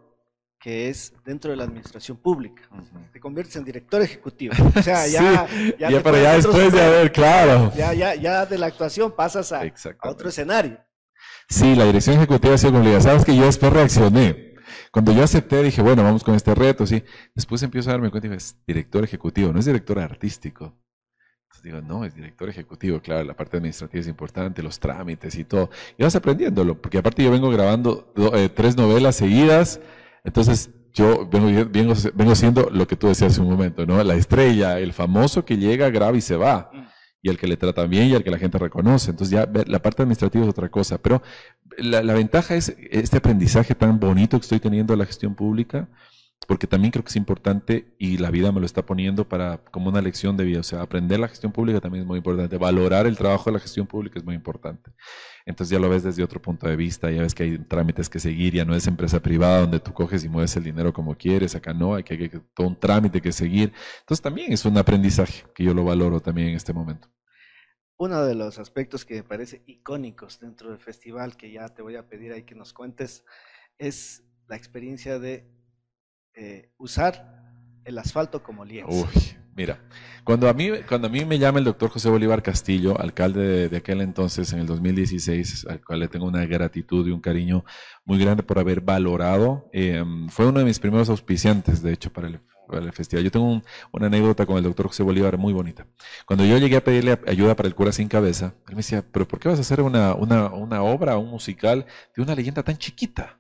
que 0.60 0.89
es 0.89 1.13
dentro 1.26 1.52
de 1.52 1.58
la 1.58 1.63
administración 1.63 2.18
pública. 2.18 2.63
Te 3.12 3.20
conviertes 3.20 3.56
en 3.56 3.66
director 3.66 4.02
ejecutivo. 4.02 4.54
O 4.76 4.82
sea, 4.82 5.08
ya, 5.08 5.48
ya, 5.78 5.89
ya 5.89 6.36
después 6.36 6.72
de 6.72 6.82
haber, 6.82 7.12
claro. 7.12 7.72
Ya, 7.76 7.94
ya, 7.94 8.16
ya 8.16 8.46
de 8.46 8.58
la 8.58 8.68
actuación 8.68 9.13
pasas 9.16 9.52
a, 9.52 9.62
a 9.62 10.10
otro 10.10 10.30
escenario. 10.30 10.80
Sí, 11.50 11.76
la 11.76 11.86
dirección 11.86 12.18
ejecutiva 12.18 12.56
ha 12.56 12.58
sido 12.58 12.74
complicada. 12.74 13.02
Sabes 13.02 13.26
que 13.26 13.36
yo 13.36 13.46
después 13.46 13.72
reaccioné. 13.72 14.53
Cuando 14.91 15.12
yo 15.12 15.23
acepté, 15.23 15.62
dije, 15.63 15.82
bueno, 15.82 16.04
vamos 16.04 16.23
con 16.23 16.36
este 16.36 16.54
reto, 16.56 16.86
sí. 16.86 17.04
Después 17.36 17.62
empiezo 17.63 17.89
a 17.89 17.93
darme 17.93 18.10
cuenta 18.10 18.28
y 18.28 18.30
digo, 18.30 18.38
es 18.38 18.58
director 18.65 19.04
ejecutivo, 19.04 19.52
no 19.52 19.60
es 19.60 19.65
director 19.65 19.99
artístico. 19.99 20.78
Entonces 21.43 21.63
digo, 21.63 21.82
no, 21.82 22.06
es 22.06 22.15
director 22.15 22.49
ejecutivo, 22.49 22.99
claro, 23.02 23.23
la 23.23 23.36
parte 23.36 23.58
administrativa 23.58 24.02
es 24.02 24.08
importante, 24.08 24.63
los 24.63 24.80
trámites 24.80 25.36
y 25.36 25.43
todo. 25.43 25.69
Y 25.97 26.04
vas 26.04 26.15
aprendiéndolo, 26.15 26.82
porque 26.82 26.97
aparte 26.97 27.23
yo 27.23 27.32
vengo 27.32 27.49
grabando 27.49 28.12
eh, 28.34 28.49
tres 28.49 28.76
novelas 28.76 29.15
seguidas, 29.15 29.80
entonces 30.23 30.71
yo 30.93 31.28
vengo, 31.28 31.69
vengo, 31.69 31.93
vengo 32.13 32.36
siendo 32.36 32.69
lo 32.69 32.88
que 32.88 32.95
tú 32.95 33.08
decías 33.08 33.34
hace 33.34 33.41
un 33.41 33.49
momento, 33.49 33.86
¿no? 33.86 34.04
La 34.04 34.15
estrella, 34.15 34.80
el 34.80 34.93
famoso 34.93 35.43
que 35.45 35.58
llega, 35.58 35.89
graba 35.89 36.15
y 36.17 36.21
se 36.21 36.36
va. 36.36 36.71
Y 37.24 37.30
al 37.30 37.38
que 37.38 37.48
le 37.48 37.58
tratan 37.58 37.90
bien 37.90 38.10
y 38.10 38.14
al 38.14 38.24
que 38.24 38.30
la 38.30 38.38
gente 38.38 38.60
reconoce. 38.60 39.10
Entonces 39.10 39.32
ya 39.32 39.50
la 39.66 39.82
parte 39.82 40.04
administrativa 40.04 40.44
es 40.44 40.50
otra 40.50 40.70
cosa, 40.70 41.00
pero 41.00 41.24
la, 41.78 42.02
ventaja 42.14 42.56
es 42.56 42.76
este 42.92 43.18
aprendizaje 43.18 43.74
tan 43.74 44.00
bonito 44.00 44.38
que 44.38 44.44
estoy 44.44 44.60
teniendo 44.60 44.94
de 44.94 44.98
la 44.98 45.06
gestión 45.06 45.34
pública, 45.34 45.88
porque 46.48 46.67
también 46.67 46.91
creo 46.91 47.04
que 47.04 47.10
es 47.10 47.15
importante 47.15 47.96
y 47.98 48.17
la 48.17 48.30
vida 48.30 48.52
me 48.52 48.60
lo 48.60 48.65
está 48.65 48.86
poniendo 48.86 49.28
para 49.28 49.63
como 49.72 49.89
una 49.89 50.02
lección 50.02 50.36
de 50.36 50.43
vida. 50.43 50.60
O 50.60 50.63
sea, 50.63 50.82
aprender 50.82 51.19
la 51.19 51.28
gestión 51.28 51.52
pública 51.52 51.80
también 51.80 52.04
es 52.04 52.08
muy 52.08 52.17
importante. 52.17 52.58
Valorar 52.58 53.08
el 53.08 53.17
trabajo 53.17 53.46
de 53.46 53.54
la 53.54 53.60
gestión 53.60 53.88
pública 53.88 54.19
es 54.19 54.26
muy 54.26 54.36
importante. 54.36 54.91
Entonces 55.46 55.72
ya 55.72 55.80
lo 55.80 55.89
ves 55.89 56.04
desde 56.04 56.24
otro 56.24 56.41
punto 56.41 56.67
de 56.67 56.76
vista, 56.76 57.12
ya 57.12 57.22
ves 57.22 57.34
que 57.34 57.43
hay 57.43 57.58
trámites 57.60 58.10
que 58.10 58.19
seguir, 58.19 58.54
ya 58.54 58.65
no 58.65 58.76
es 58.76 58.88
empresa 58.88 59.22
privada 59.22 59.62
donde 59.62 59.80
tú 59.80 59.93
coges 59.93 60.24
y 60.24 60.30
mueves 60.30 60.56
el 60.56 60.63
dinero 60.63 60.93
como 60.93 61.17
quieres, 61.17 61.56
acá 61.56 61.74
no, 61.74 61.96
hay 61.96 62.04
que, 62.04 62.13
hay 62.13 62.30
que 62.30 62.39
todo 62.54 62.67
un 62.67 62.80
trámite 62.80 63.22
que 63.22 63.32
seguir. 63.32 63.74
Entonces 64.02 64.22
también 64.22 64.54
es 64.54 64.63
un 64.65 64.78
aprendizaje 64.78 65.43
que 65.54 65.63
yo 65.63 65.74
lo 65.74 65.84
valoro 65.84 66.19
también 66.22 66.50
en 66.50 66.56
este 66.56 66.74
momento. 66.74 67.10
Uno 67.98 68.24
de 68.26 68.36
los 68.36 68.58
aspectos 68.58 69.06
que 69.06 69.15
me 69.15 69.24
parece 69.24 69.63
icónicos 69.65 70.39
dentro 70.39 70.69
del 70.69 70.80
festival, 70.80 71.38
que 71.38 71.52
ya 71.52 71.69
te 71.69 71.82
voy 71.82 71.96
a 71.96 72.08
pedir 72.08 72.34
ahí 72.34 72.43
que 72.43 72.56
nos 72.56 72.74
cuentes, 72.74 73.24
es 73.78 74.24
la 74.48 74.56
experiencia 74.56 75.19
de 75.19 75.50
eh, 76.36 76.72
usar 76.78 77.43
el 77.86 77.98
asfalto 77.98 78.43
como 78.43 78.65
lienzo. 78.65 78.91
Uy, 78.91 79.38
mira, 79.56 79.80
cuando 80.24 80.48
a, 80.50 80.54
mí, 80.54 80.69
cuando 80.88 81.08
a 81.08 81.10
mí 81.10 81.26
me 81.26 81.38
llama 81.39 81.60
el 81.60 81.65
doctor 81.65 81.89
José 81.89 82.10
Bolívar 82.10 82.41
Castillo, 82.41 83.00
alcalde 83.00 83.69
de, 83.69 83.78
aquel 83.78 84.02
entonces, 84.02 84.52
en 84.54 84.60
el 84.60 84.65
2016, 84.65 85.67
al 85.69 85.84
cual 85.84 86.00
le 86.00 86.08
tengo 86.08 86.26
una 86.26 86.46
gratitud 86.46 87.08
y 87.08 87.12
un 87.12 87.22
cariño 87.22 87.65
muy 88.06 88.19
grande 88.19 88.43
por 88.43 88.60
haber 88.60 88.82
valorado, 88.82 89.69
em, 89.74 90.30
fue 90.30 90.48
uno 90.48 90.60
de 90.60 90.65
mis 90.65 90.80
primeros 90.80 91.10
auspiciantes, 91.10 91.82
de 91.82 91.93
hecho, 91.93 92.12
para 92.12 92.28
el 92.28 92.39
el 92.72 92.91
festival. 92.93 93.24
Yo 93.24 93.32
tengo 93.32 93.62
una 93.91 94.08
anécdota 94.08 94.46
con 94.46 94.58
el 94.58 94.63
doctor 94.63 94.88
José 94.88 95.04
Bolívar 95.04 95.38
muy 95.38 95.54
bonita. 95.54 95.86
Cuando 96.26 96.46
yo 96.46 96.58
llegué 96.58 96.78
a 96.78 96.84
pedirle 96.84 97.19
ayuda 97.28 97.56
para 97.56 97.67
el 97.67 97.76
cura 97.76 97.91
sin 97.91 98.08
cabeza, 98.08 98.56
él 98.67 98.76
me 98.76 98.78
decía, 98.78 99.04
pero 99.12 99.28
¿por 99.28 99.39
qué 99.39 99.50
vas 99.50 99.60
a 99.60 99.62
hacer 99.62 99.82
una, 99.82 100.13
una, 100.15 100.48
una 100.48 100.82
obra, 100.84 101.17
un 101.17 101.30
musical 101.30 101.86
de 102.15 102.22
una 102.22 102.36
leyenda 102.36 102.63
tan 102.63 102.78
chiquita? 102.78 103.39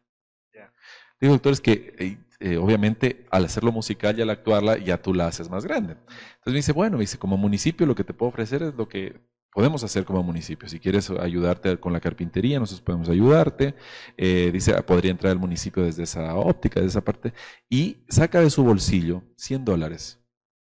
Digo, 1.19 1.33
doctor, 1.33 1.53
es 1.53 1.61
que 1.61 2.17
eh, 2.45 2.57
obviamente 2.57 3.25
al 3.31 3.45
hacerlo 3.45 3.71
musical 3.71 4.19
y 4.19 4.21
al 4.21 4.29
actuarla 4.29 4.77
ya 4.77 5.01
tú 5.01 5.13
la 5.13 5.27
haces 5.27 5.49
más 5.49 5.63
grande. 5.63 5.93
Entonces 5.93 6.47
me 6.47 6.55
dice, 6.55 6.73
bueno, 6.73 6.97
me 6.97 7.03
dice, 7.03 7.17
como 7.17 7.37
municipio 7.37 7.85
lo 7.85 7.95
que 7.95 8.03
te 8.03 8.13
puedo 8.13 8.31
ofrecer 8.31 8.61
es 8.63 8.75
lo 8.75 8.89
que 8.89 9.15
podemos 9.49 9.81
hacer 9.85 10.03
como 10.03 10.23
municipio. 10.23 10.67
Si 10.67 10.77
quieres 10.77 11.09
ayudarte 11.09 11.79
con 11.79 11.93
la 11.93 12.01
carpintería, 12.01 12.59
nosotros 12.59 12.81
podemos 12.81 13.07
ayudarte. 13.07 13.75
Eh, 14.17 14.49
dice, 14.51 14.73
podría 14.83 15.11
entrar 15.11 15.31
el 15.31 15.39
municipio 15.39 15.83
desde 15.83 16.03
esa 16.03 16.35
óptica, 16.35 16.81
desde 16.81 16.89
esa 16.89 17.05
parte, 17.05 17.33
y 17.69 18.03
saca 18.09 18.41
de 18.41 18.49
su 18.49 18.61
bolsillo 18.65 19.23
100 19.37 19.63
dólares. 19.63 20.19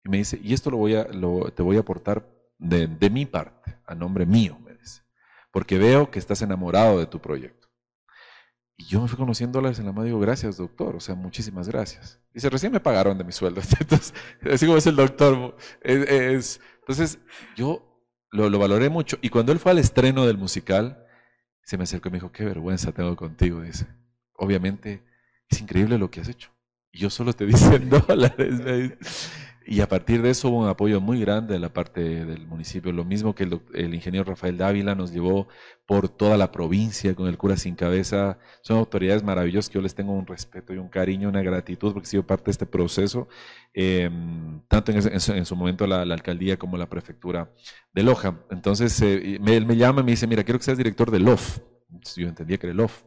Y 0.06 0.08
me 0.08 0.16
dice, 0.16 0.40
y 0.42 0.54
esto 0.54 0.70
lo 0.70 0.78
voy 0.78 0.94
a, 0.94 1.06
te 1.54 1.62
voy 1.62 1.76
a 1.76 1.80
aportar 1.80 2.26
de, 2.56 2.86
de 2.86 3.10
mi 3.10 3.26
parte, 3.26 3.76
a 3.84 3.94
nombre 3.94 4.24
mío, 4.24 4.58
me 4.64 4.72
dice, 4.72 5.02
porque 5.52 5.76
veo 5.76 6.10
que 6.10 6.18
estás 6.18 6.40
enamorado 6.40 6.98
de 6.98 7.04
tu 7.04 7.20
proyecto. 7.20 7.57
Y 8.80 8.84
yo 8.84 9.02
me 9.02 9.08
fui 9.08 9.18
con 9.18 9.34
100 9.34 9.50
dólares 9.50 9.80
en 9.80 9.86
la 9.86 9.92
mano 9.92 10.06
y 10.06 10.10
digo, 10.10 10.20
gracias, 10.20 10.56
doctor. 10.56 10.94
O 10.94 11.00
sea, 11.00 11.16
muchísimas 11.16 11.68
gracias. 11.68 12.20
Dice, 12.32 12.48
recién 12.48 12.72
me 12.72 12.78
pagaron 12.78 13.18
de 13.18 13.24
mi 13.24 13.32
sueldo. 13.32 13.60
Entonces, 13.80 14.14
así 14.50 14.66
como 14.66 14.78
es 14.78 14.86
el 14.86 14.94
doctor. 14.94 15.56
Es, 15.82 16.60
entonces, 16.80 17.18
yo 17.56 18.06
lo, 18.30 18.56
valoré 18.56 18.88
mucho. 18.88 19.18
Y 19.20 19.30
cuando 19.30 19.52
él 19.52 19.58
fue 19.58 19.72
al 19.72 19.78
estreno 19.78 20.24
del 20.26 20.38
musical, 20.38 21.04
Se 21.62 21.76
me 21.76 21.82
acercó 21.84 22.08
y 22.08 22.12
me 22.12 22.16
dijo, 22.16 22.32
qué 22.32 22.44
vergüenza 22.44 22.92
tengo 22.92 23.14
contigo, 23.14 23.60
dice. 23.60 23.86
Obviamente, 24.34 25.04
es 25.50 25.60
increíble 25.60 25.98
lo 25.98 26.10
que 26.10 26.20
has 26.20 26.28
hecho. 26.28 26.50
Y 26.92 27.00
yo 27.00 27.10
solo 27.10 27.32
te 27.34 27.44
di 27.44 27.52
100 27.52 27.90
dólares. 27.90 29.30
Y 29.70 29.82
a 29.82 29.88
partir 29.88 30.22
de 30.22 30.30
eso 30.30 30.48
hubo 30.48 30.60
un 30.60 30.68
apoyo 30.68 30.98
muy 30.98 31.20
grande 31.20 31.52
de 31.52 31.60
la 31.60 31.70
parte 31.70 32.00
del 32.00 32.46
municipio. 32.46 32.90
Lo 32.90 33.04
mismo 33.04 33.34
que 33.34 33.44
el, 33.44 33.94
ingeniero 33.94 34.24
Rafael 34.24 34.56
Dávila 34.56 34.94
nos 34.94 35.12
llevó 35.12 35.46
por 35.84 36.08
toda 36.08 36.38
la 36.38 36.50
provincia 36.50 37.14
con 37.14 37.28
el 37.28 37.36
cura 37.36 37.58
sin 37.58 37.74
cabeza. 37.74 38.38
Son 38.62 38.78
autoridades 38.78 39.22
maravillosas 39.22 39.68
que 39.68 39.74
yo 39.74 39.82
les 39.82 39.94
tengo 39.94 40.14
un 40.14 40.26
respeto 40.26 40.72
y 40.72 40.78
un 40.78 40.88
cariño, 40.88 41.28
una 41.28 41.42
gratitud 41.42 41.92
porque 41.92 42.06
he 42.06 42.10
sido 42.10 42.26
parte 42.26 42.46
de 42.46 42.52
este 42.52 42.64
proceso, 42.64 43.28
em, 43.74 44.62
tanto 44.68 44.90
en, 44.90 45.44
su 45.44 45.54
momento 45.54 45.86
la, 45.86 46.00
alcaldía 46.00 46.56
como 46.56 46.78
la 46.78 46.88
prefectura 46.88 47.52
de 47.92 48.02
Loja. 48.02 48.40
Entonces 48.50 48.98
eh, 49.02 49.38
él 49.46 49.66
me 49.66 49.76
llama 49.76 50.00
y 50.00 50.04
me 50.04 50.12
dice, 50.12 50.26
mira, 50.26 50.44
quiero 50.44 50.58
que 50.58 50.64
seas 50.64 50.78
director 50.78 51.10
de 51.10 51.18
LOF. 51.20 51.58
yo 52.16 52.26
entendía 52.26 52.56
que 52.56 52.68
era 52.68 52.72
el 52.72 52.78
LOF. 52.78 53.02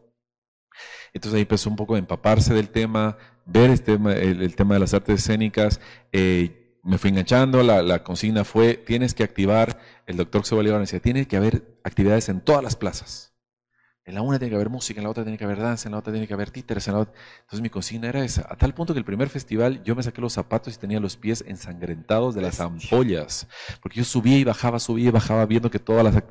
Entonces 1.14 1.36
ahí 1.36 1.42
empezó 1.42 1.70
un 1.70 1.76
poco 1.76 1.96
a 1.96 2.00
empaparse 2.00 2.54
del 2.54 2.70
tema, 2.70 3.18
ver 3.46 3.70
este, 3.70 3.94
el, 3.94 4.56
tema 4.56 4.76
de 4.76 4.80
las 4.80 4.94
artes 4.94 5.20
escénicas. 5.20 5.80
Eh, 6.12 6.78
me 6.84 6.98
fui 6.98 7.10
enganchando, 7.10 7.62
la, 7.64 8.04
consigna 8.04 8.44
fue, 8.44 8.76
tienes 8.76 9.14
que 9.14 9.24
activar, 9.24 9.80
el 10.08 10.18
doctor 10.18 10.42
José 10.42 10.56
Bolívar 10.56 10.80
decía, 10.80 11.00
tiene 11.00 11.28
que 11.28 11.38
haber 11.38 11.78
actividades 11.84 12.30
en 12.30 12.42
todas 12.42 12.64
las 12.64 12.76
plazas. 12.76 13.31
En 14.04 14.16
la 14.16 14.22
una 14.22 14.40
tiene 14.40 14.50
que 14.50 14.56
haber 14.56 14.70
música, 14.70 15.00
en 15.00 15.04
la 15.04 15.12
otra 15.12 15.24
tiene 15.24 15.38
que 15.38 15.44
haber 15.44 15.60
danza, 15.60 15.88
en 15.88 15.92
la 15.92 16.00
otra 16.00 16.12
tiene 16.12 16.28
que 16.28 16.34
haber 16.34 16.50
títeres, 16.50 16.88
en 16.88 16.96
la 16.96 17.00
otra... 17.02 17.14
Entonces 17.42 17.62
mi 17.62 17.70
consigna 17.70 18.10
era 18.10 18.24
esa, 18.24 18.48
a 18.50 18.56
tal 18.58 18.74
punto 18.74 18.94
que 18.94 19.00
el 19.00 19.06
primer 19.06 19.30
festival 19.30 19.84
yo 19.84 19.96
me 19.96 20.02
saqué 20.02 20.22
los 20.22 20.34
zapatos 20.34 20.74
y 20.74 20.78
tenía 20.78 21.00
los 21.00 21.18
pies 21.18 21.44
ensangrentados 21.48 22.34
de 22.34 22.42
las 22.42 22.60
ampollas, 22.60 23.48
porque 23.82 24.00
yo 24.00 24.04
subía 24.04 24.38
y 24.38 24.44
bajaba, 24.44 24.80
subía 24.80 25.10
y 25.10 25.12
bajaba 25.12 25.46
viendo 25.46 25.70
que 25.70 25.80
todas 25.80 26.04
las, 26.04 26.24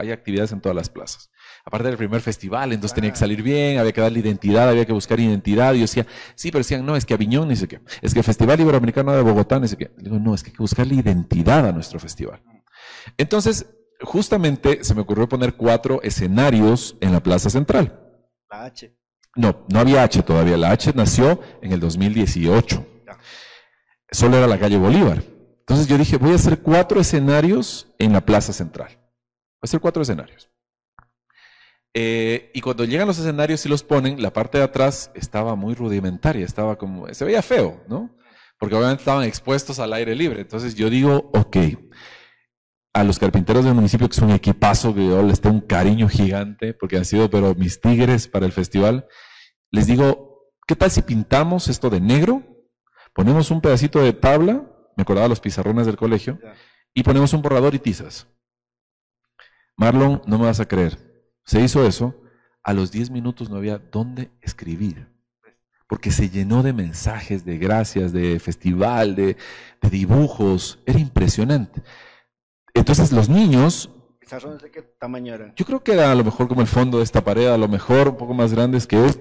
hay 0.00 0.12
actividades 0.12 0.52
en 0.52 0.60
todas 0.60 0.76
las 0.76 0.90
plazas 0.90 1.30
aparte 1.66 1.88
del 1.88 1.96
primer 1.96 2.20
festival, 2.20 2.72
entonces 2.72 2.94
tenía 2.94 3.10
que 3.10 3.16
salir 3.16 3.42
bien, 3.42 3.78
había 3.78 3.90
que 3.90 4.00
darle 4.00 4.20
identidad, 4.20 4.68
había 4.68 4.86
que 4.86 4.92
buscar 4.92 5.18
identidad. 5.18 5.74
Y 5.74 5.78
yo 5.78 5.82
decía, 5.82 6.06
sí, 6.36 6.52
pero 6.52 6.60
decían, 6.60 6.86
no, 6.86 6.94
es 6.94 7.04
que 7.04 7.12
Aviñón, 7.12 7.48
ni 7.48 7.56
sé 7.56 7.66
qué, 7.66 7.80
es 8.00 8.12
que 8.12 8.20
el 8.20 8.24
Festival 8.24 8.60
Iberoamericano 8.60 9.12
de 9.12 9.22
Bogotá, 9.22 9.58
ni 9.58 9.66
sé 9.66 9.76
qué. 9.76 9.90
digo, 9.98 10.18
no, 10.20 10.32
es 10.32 10.44
que 10.44 10.50
hay 10.50 10.56
que 10.56 10.62
buscarle 10.62 10.94
identidad 10.94 11.66
a 11.66 11.72
nuestro 11.72 11.98
festival. 11.98 12.40
Entonces, 13.18 13.66
justamente 14.02 14.84
se 14.84 14.94
me 14.94 15.00
ocurrió 15.00 15.28
poner 15.28 15.54
cuatro 15.54 16.00
escenarios 16.02 16.96
en 17.00 17.12
la 17.12 17.22
Plaza 17.22 17.50
Central. 17.50 18.00
La 18.50 18.64
H. 18.64 18.96
No, 19.34 19.66
no 19.68 19.80
había 19.80 20.02
H 20.02 20.22
todavía. 20.22 20.56
La 20.56 20.70
H 20.70 20.92
nació 20.94 21.40
en 21.62 21.72
el 21.72 21.80
2018. 21.80 22.86
Solo 24.10 24.36
era 24.36 24.46
la 24.46 24.58
calle 24.58 24.78
Bolívar. 24.78 25.22
Entonces 25.60 25.88
yo 25.88 25.98
dije, 25.98 26.16
voy 26.16 26.32
a 26.32 26.36
hacer 26.36 26.60
cuatro 26.60 27.00
escenarios 27.00 27.92
en 27.98 28.12
la 28.12 28.20
Plaza 28.20 28.52
Central. 28.52 28.88
Voy 28.88 29.62
a 29.62 29.64
hacer 29.64 29.80
cuatro 29.80 30.02
escenarios. 30.02 30.48
Eh, 31.92 32.50
y 32.54 32.60
cuando 32.60 32.84
llegan 32.84 33.08
los 33.08 33.18
escenarios 33.18 33.64
y 33.66 33.68
los 33.68 33.82
ponen, 33.82 34.20
la 34.22 34.32
parte 34.32 34.58
de 34.58 34.64
atrás 34.64 35.10
estaba 35.14 35.54
muy 35.54 35.74
rudimentaria, 35.74 36.44
estaba 36.44 36.76
como, 36.76 37.12
se 37.12 37.24
veía 37.24 37.40
feo, 37.42 37.82
¿no? 37.88 38.14
Porque 38.58 38.74
obviamente 38.74 39.00
estaban 39.00 39.24
expuestos 39.24 39.78
al 39.80 39.92
aire 39.94 40.14
libre. 40.14 40.42
Entonces 40.42 40.74
yo 40.74 40.88
digo, 40.90 41.30
ok, 41.32 41.56
a 42.96 43.04
los 43.04 43.18
carpinteros 43.18 43.64
del 43.64 43.74
municipio, 43.74 44.08
que 44.08 44.16
es 44.16 44.22
un 44.22 44.30
equipazo 44.30 44.94
que 44.94 45.06
yo 45.06 45.22
les 45.22 45.40
tengo 45.40 45.56
un 45.56 45.60
cariño 45.60 46.08
gigante, 46.08 46.74
porque 46.74 46.96
han 46.96 47.04
sido, 47.04 47.28
pero 47.30 47.54
mis 47.54 47.80
tigres 47.80 48.28
para 48.28 48.46
el 48.46 48.52
festival, 48.52 49.06
les 49.70 49.86
digo, 49.86 50.52
¿qué 50.66 50.76
tal 50.76 50.90
si 50.90 51.02
pintamos 51.02 51.68
esto 51.68 51.90
de 51.90 52.00
negro? 52.00 52.42
Ponemos 53.14 53.50
un 53.50 53.60
pedacito 53.60 54.00
de 54.00 54.12
tabla, 54.12 54.64
me 54.96 55.02
acordaba 55.02 55.28
los 55.28 55.40
pizarrones 55.40 55.86
del 55.86 55.96
colegio, 55.96 56.38
y 56.94 57.02
ponemos 57.02 57.32
un 57.32 57.42
borrador 57.42 57.74
y 57.74 57.78
tizas. 57.78 58.26
Marlon, 59.76 60.22
no 60.26 60.38
me 60.38 60.46
vas 60.46 60.60
a 60.60 60.66
creer 60.66 61.06
se 61.46 61.60
hizo 61.60 61.86
eso, 61.86 62.14
a 62.62 62.74
los 62.74 62.90
10 62.90 63.10
minutos 63.10 63.48
no 63.48 63.56
había 63.56 63.78
dónde 63.78 64.30
escribir, 64.42 65.08
porque 65.86 66.10
se 66.10 66.28
llenó 66.28 66.64
de 66.64 66.72
mensajes, 66.72 67.44
de 67.44 67.56
gracias, 67.56 68.12
de 68.12 68.40
festival, 68.40 69.14
de, 69.14 69.36
dibujos, 69.88 70.80
era 70.84 70.98
impresionante. 70.98 71.82
Entonces 72.76 73.10
los 73.10 73.28
niños... 73.28 73.90
¿De 74.60 74.70
qué 74.70 74.82
tamaño 74.82 75.34
eran? 75.34 75.54
Yo 75.54 75.64
creo 75.64 75.82
que 75.82 75.92
era 75.92 76.10
a 76.10 76.14
lo 76.14 76.24
mejor 76.24 76.48
como 76.48 76.60
el 76.60 76.66
fondo 76.66 76.98
de 76.98 77.04
esta 77.04 77.22
pared, 77.22 77.46
a 77.46 77.56
lo 77.56 77.68
mejor 77.68 78.08
un 78.08 78.16
poco 78.16 78.34
más 78.34 78.52
grandes 78.52 78.86
que 78.86 79.06
es. 79.06 79.20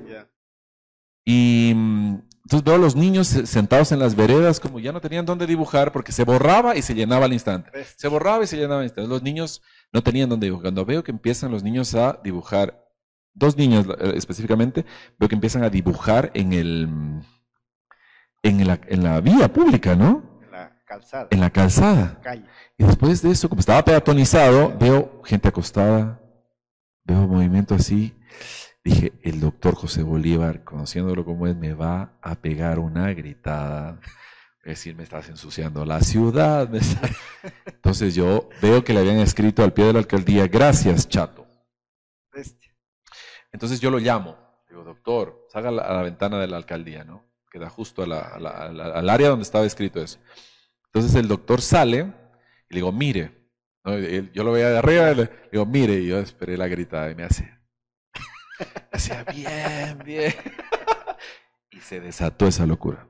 Y 1.23 1.73
mm, 1.75 2.15
entonces 2.43 2.63
veo 2.63 2.75
a 2.75 2.79
los 2.79 2.95
niños 2.95 3.27
sentados 3.27 3.91
en 3.91 3.99
las 3.99 4.15
veredas 4.15 4.59
como 4.59 4.79
ya 4.79 4.91
no 4.91 5.01
tenían 5.01 5.25
dónde 5.25 5.47
dibujar 5.47 5.91
porque 5.91 6.11
se 6.11 6.23
borraba 6.23 6.75
y 6.75 6.81
se 6.81 6.95
llenaba 6.95 7.25
al 7.25 7.33
instante. 7.33 7.71
Se 7.95 8.07
borraba 8.07 8.43
y 8.43 8.47
se 8.47 8.57
llenaba 8.57 8.79
al 8.79 8.85
instante. 8.85 9.09
Los 9.09 9.21
niños 9.23 9.61
no 9.93 10.03
tenían 10.03 10.27
dónde 10.27 10.47
dibujar. 10.47 10.63
Cuando 10.63 10.85
veo 10.85 11.03
que 11.03 11.11
empiezan 11.11 11.51
los 11.51 11.63
niños 11.63 11.93
a 11.93 12.19
dibujar, 12.23 12.83
dos 13.33 13.57
niños 13.57 13.85
eh, 13.99 14.13
específicamente, 14.15 14.85
veo 15.19 15.29
que 15.29 15.35
empiezan 15.35 15.63
a 15.63 15.69
dibujar 15.69 16.31
en 16.33 16.53
el 16.53 16.89
en 18.43 18.67
la, 18.67 18.79
en 18.87 19.03
la 19.03 19.21
vía 19.21 19.51
pública, 19.51 19.95
¿no? 19.95 20.34
En 20.85 20.99
la 20.99 20.99
calzada. 20.99 21.27
En 21.31 21.39
la 21.39 21.49
calzada. 21.49 22.21
Y 22.77 22.83
después 22.83 23.21
de 23.21 23.31
eso, 23.31 23.49
como 23.49 23.59
estaba 23.59 23.83
peatonizado, 23.83 24.77
veo 24.77 25.23
gente 25.25 25.47
acostada, 25.47 26.21
veo 27.03 27.27
movimiento 27.27 27.73
así. 27.73 28.13
Dije, 28.83 29.13
el 29.23 29.39
doctor 29.39 29.73
José 29.73 30.03
Bolívar, 30.03 30.63
conociéndolo 30.63 31.25
como 31.25 31.47
es, 31.47 31.55
me 31.55 31.73
va 31.73 32.19
a 32.21 32.35
pegar 32.35 32.77
una 32.77 33.11
gritada. 33.13 33.99
Es 34.59 34.77
decir, 34.77 34.95
me 34.95 35.03
estás 35.03 35.27
ensuciando 35.29 35.85
la 35.85 36.01
ciudad. 36.01 36.69
Entonces 37.65 38.13
yo 38.13 38.49
veo 38.61 38.83
que 38.83 38.93
le 38.93 38.99
habían 38.99 39.17
escrito 39.17 39.63
al 39.63 39.73
pie 39.73 39.85
de 39.85 39.93
la 39.93 39.99
alcaldía, 39.99 40.47
gracias, 40.47 41.09
chato. 41.09 41.47
Entonces 43.51 43.79
yo 43.79 43.89
lo 43.89 43.97
llamo. 43.97 44.37
Digo, 44.69 44.83
doctor, 44.83 45.47
salga 45.49 45.69
a 45.69 45.71
la, 45.71 46.01
ventana 46.03 46.39
de 46.39 46.47
la 46.47 46.57
alcaldía, 46.57 47.03
¿no? 47.03 47.23
Queda 47.49 47.69
justo 47.69 48.03
al 48.03 49.09
área 49.09 49.29
donde 49.29 49.43
estaba 49.43 49.65
escrito 49.65 49.99
eso. 49.99 50.19
Entonces 50.95 51.19
el 51.19 51.27
doctor 51.27 51.61
sale 51.61 51.97
y 52.69 52.73
le 52.73 52.77
digo, 52.77 52.93
mire. 52.93 53.29
Yo 54.33 54.45
lo 54.45 54.53
veía 54.53 54.69
de 54.69 54.77
arriba 54.77 55.11
y 55.11 55.15
le 55.15 55.29
digo, 55.51 55.65
mire. 55.65 55.99
Y 55.99 56.07
yo 56.07 56.19
esperé 56.19 56.57
la 56.57 56.69
gritada 56.69 57.11
y 57.11 57.15
me 57.15 57.23
hace, 57.23 57.51
Decía, 58.93 59.25
bien, 59.35 59.99
bien. 60.05 60.33
Y 61.69 61.81
se 61.81 61.99
desató 61.99 62.47
esa 62.47 62.65
locura. 62.65 63.09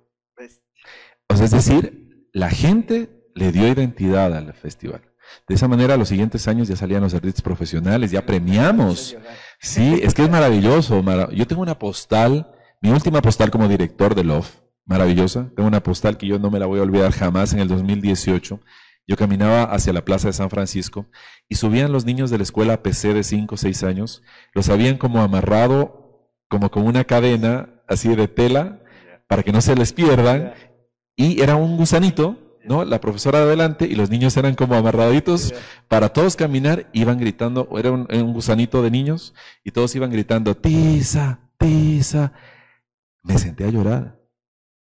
O 1.29 1.35
sea, 1.35 1.45
es 1.45 1.51
decir, 1.51 2.27
la 2.33 2.49
gente 2.49 3.29
le 3.35 3.51
dio 3.51 3.67
identidad 3.67 4.35
al 4.35 4.51
festival. 4.55 5.01
De 5.47 5.53
esa 5.53 5.67
manera, 5.67 5.95
los 5.95 6.09
siguientes 6.09 6.47
años 6.47 6.67
ya 6.67 6.75
salían 6.75 7.03
los 7.03 7.13
artistas 7.13 7.43
profesionales, 7.43 8.09
ya 8.09 8.25
premiamos. 8.25 9.15
Sí, 9.59 9.99
es 10.01 10.15
que 10.15 10.23
es 10.23 10.29
maravilloso. 10.31 11.03
Yo 11.31 11.45
tengo 11.45 11.61
una 11.61 11.77
postal, 11.77 12.51
mi 12.81 12.89
última 12.89 13.21
postal 13.21 13.51
como 13.51 13.67
director 13.67 14.15
de 14.15 14.23
Love, 14.23 14.64
maravillosa. 14.85 15.49
Tengo 15.55 15.67
una 15.67 15.83
postal 15.83 16.17
que 16.17 16.27
yo 16.27 16.39
no 16.39 16.51
me 16.51 16.59
la 16.59 16.65
voy 16.65 16.79
a 16.79 16.83
olvidar 16.83 17.11
jamás 17.11 17.53
en 17.53 17.59
el 17.59 17.67
2018. 17.67 18.59
Yo 19.07 19.17
caminaba 19.17 19.63
hacia 19.63 19.93
la 19.93 20.03
plaza 20.03 20.27
de 20.27 20.33
San 20.33 20.49
Francisco 20.49 21.05
y 21.47 21.55
subían 21.55 21.91
los 21.91 22.05
niños 22.05 22.31
de 22.31 22.37
la 22.37 22.43
escuela 22.43 22.81
PC 22.81 23.13
de 23.13 23.23
5 23.23 23.53
o 23.53 23.57
6 23.57 23.83
años, 23.83 24.23
los 24.53 24.69
habían 24.69 24.97
como 24.97 25.21
amarrado 25.21 26.31
como 26.49 26.71
con 26.71 26.85
una 26.87 27.03
cadena 27.03 27.69
así 27.87 28.15
de 28.15 28.27
tela 28.27 28.81
para 29.27 29.43
que 29.43 29.51
no 29.51 29.61
se 29.61 29.75
les 29.75 29.93
pierdan 29.93 30.53
y 31.15 31.41
era 31.41 31.55
un 31.55 31.77
gusanito, 31.77 32.59
¿no? 32.63 32.83
La 32.83 32.99
profesora 32.99 33.39
adelante 33.39 33.85
y 33.85 33.93
los 33.93 34.09
niños 34.09 34.35
eran 34.37 34.55
como 34.55 34.73
amarraditos 34.73 35.53
para 35.87 36.09
todos 36.09 36.35
caminar, 36.35 36.89
iban 36.91 37.19
gritando, 37.19 37.69
era 37.77 37.91
un, 37.91 38.07
un 38.11 38.33
gusanito 38.33 38.81
de 38.81 38.89
niños 38.89 39.35
y 39.63 39.71
todos 39.71 39.95
iban 39.95 40.11
gritando, 40.11 40.55
tiza, 40.55 41.39
tiza. 41.59 42.33
Me 43.21 43.37
senté 43.37 43.65
a 43.65 43.69
llorar. 43.69 44.24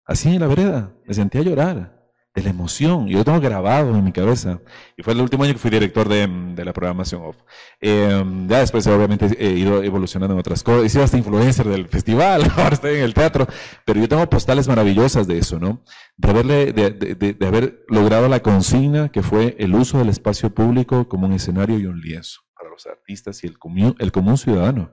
Así 0.06 0.28
en 0.28 0.40
la 0.40 0.46
vereda, 0.46 0.92
me 1.04 1.14
senté 1.14 1.38
a 1.38 1.42
llorar 1.42 1.96
de 2.36 2.42
la 2.42 2.50
emoción. 2.50 3.08
Yo 3.08 3.18
lo 3.18 3.24
tengo 3.24 3.40
grabado 3.40 3.96
en 3.96 4.04
mi 4.04 4.12
cabeza. 4.12 4.60
Y 4.96 5.02
fue 5.02 5.14
el 5.14 5.20
último 5.20 5.42
año 5.42 5.54
que 5.54 5.58
fui 5.58 5.70
director 5.70 6.08
de, 6.08 6.64
la 6.64 6.72
programación 6.72 7.22
off. 7.24 7.36
Eh, 7.80 8.22
ya 8.46 8.60
después, 8.60 8.86
obviamente, 8.86 9.26
he 9.38 9.50
ido 9.52 9.82
evolucionando 9.82 10.34
en 10.34 10.40
otras 10.40 10.62
cosas. 10.62 10.84
He 10.84 10.88
sido 10.90 11.02
hasta 11.02 11.16
influencer 11.16 11.66
del 11.66 11.88
festival, 11.88 12.42
ahora 12.56 12.74
estoy 12.74 12.96
en 12.96 13.04
el 13.04 13.14
teatro. 13.14 13.46
Pero 13.84 13.98
yo 13.98 14.08
tengo 14.08 14.28
postales 14.30 14.68
maravillosas 14.68 15.26
de 15.26 15.38
eso, 15.38 15.58
¿no? 15.58 15.82
De, 16.16 16.30
haberle, 16.30 16.72
de, 16.72 17.46
haber 17.46 17.84
logrado 17.88 18.28
la 18.28 18.40
consigna 18.40 19.08
que 19.08 19.22
fue 19.22 19.56
el 19.58 19.74
uso 19.74 19.98
del 19.98 20.10
espacio 20.10 20.54
público 20.54 21.08
como 21.08 21.26
un 21.26 21.32
escenario 21.32 21.78
y 21.78 21.86
un 21.86 22.00
lienzo 22.00 22.42
para 22.56 22.70
los 22.70 22.86
artistas 22.86 23.42
y 23.42 23.46
el 23.46 23.58
común 23.58 24.38
ciudadano. 24.38 24.92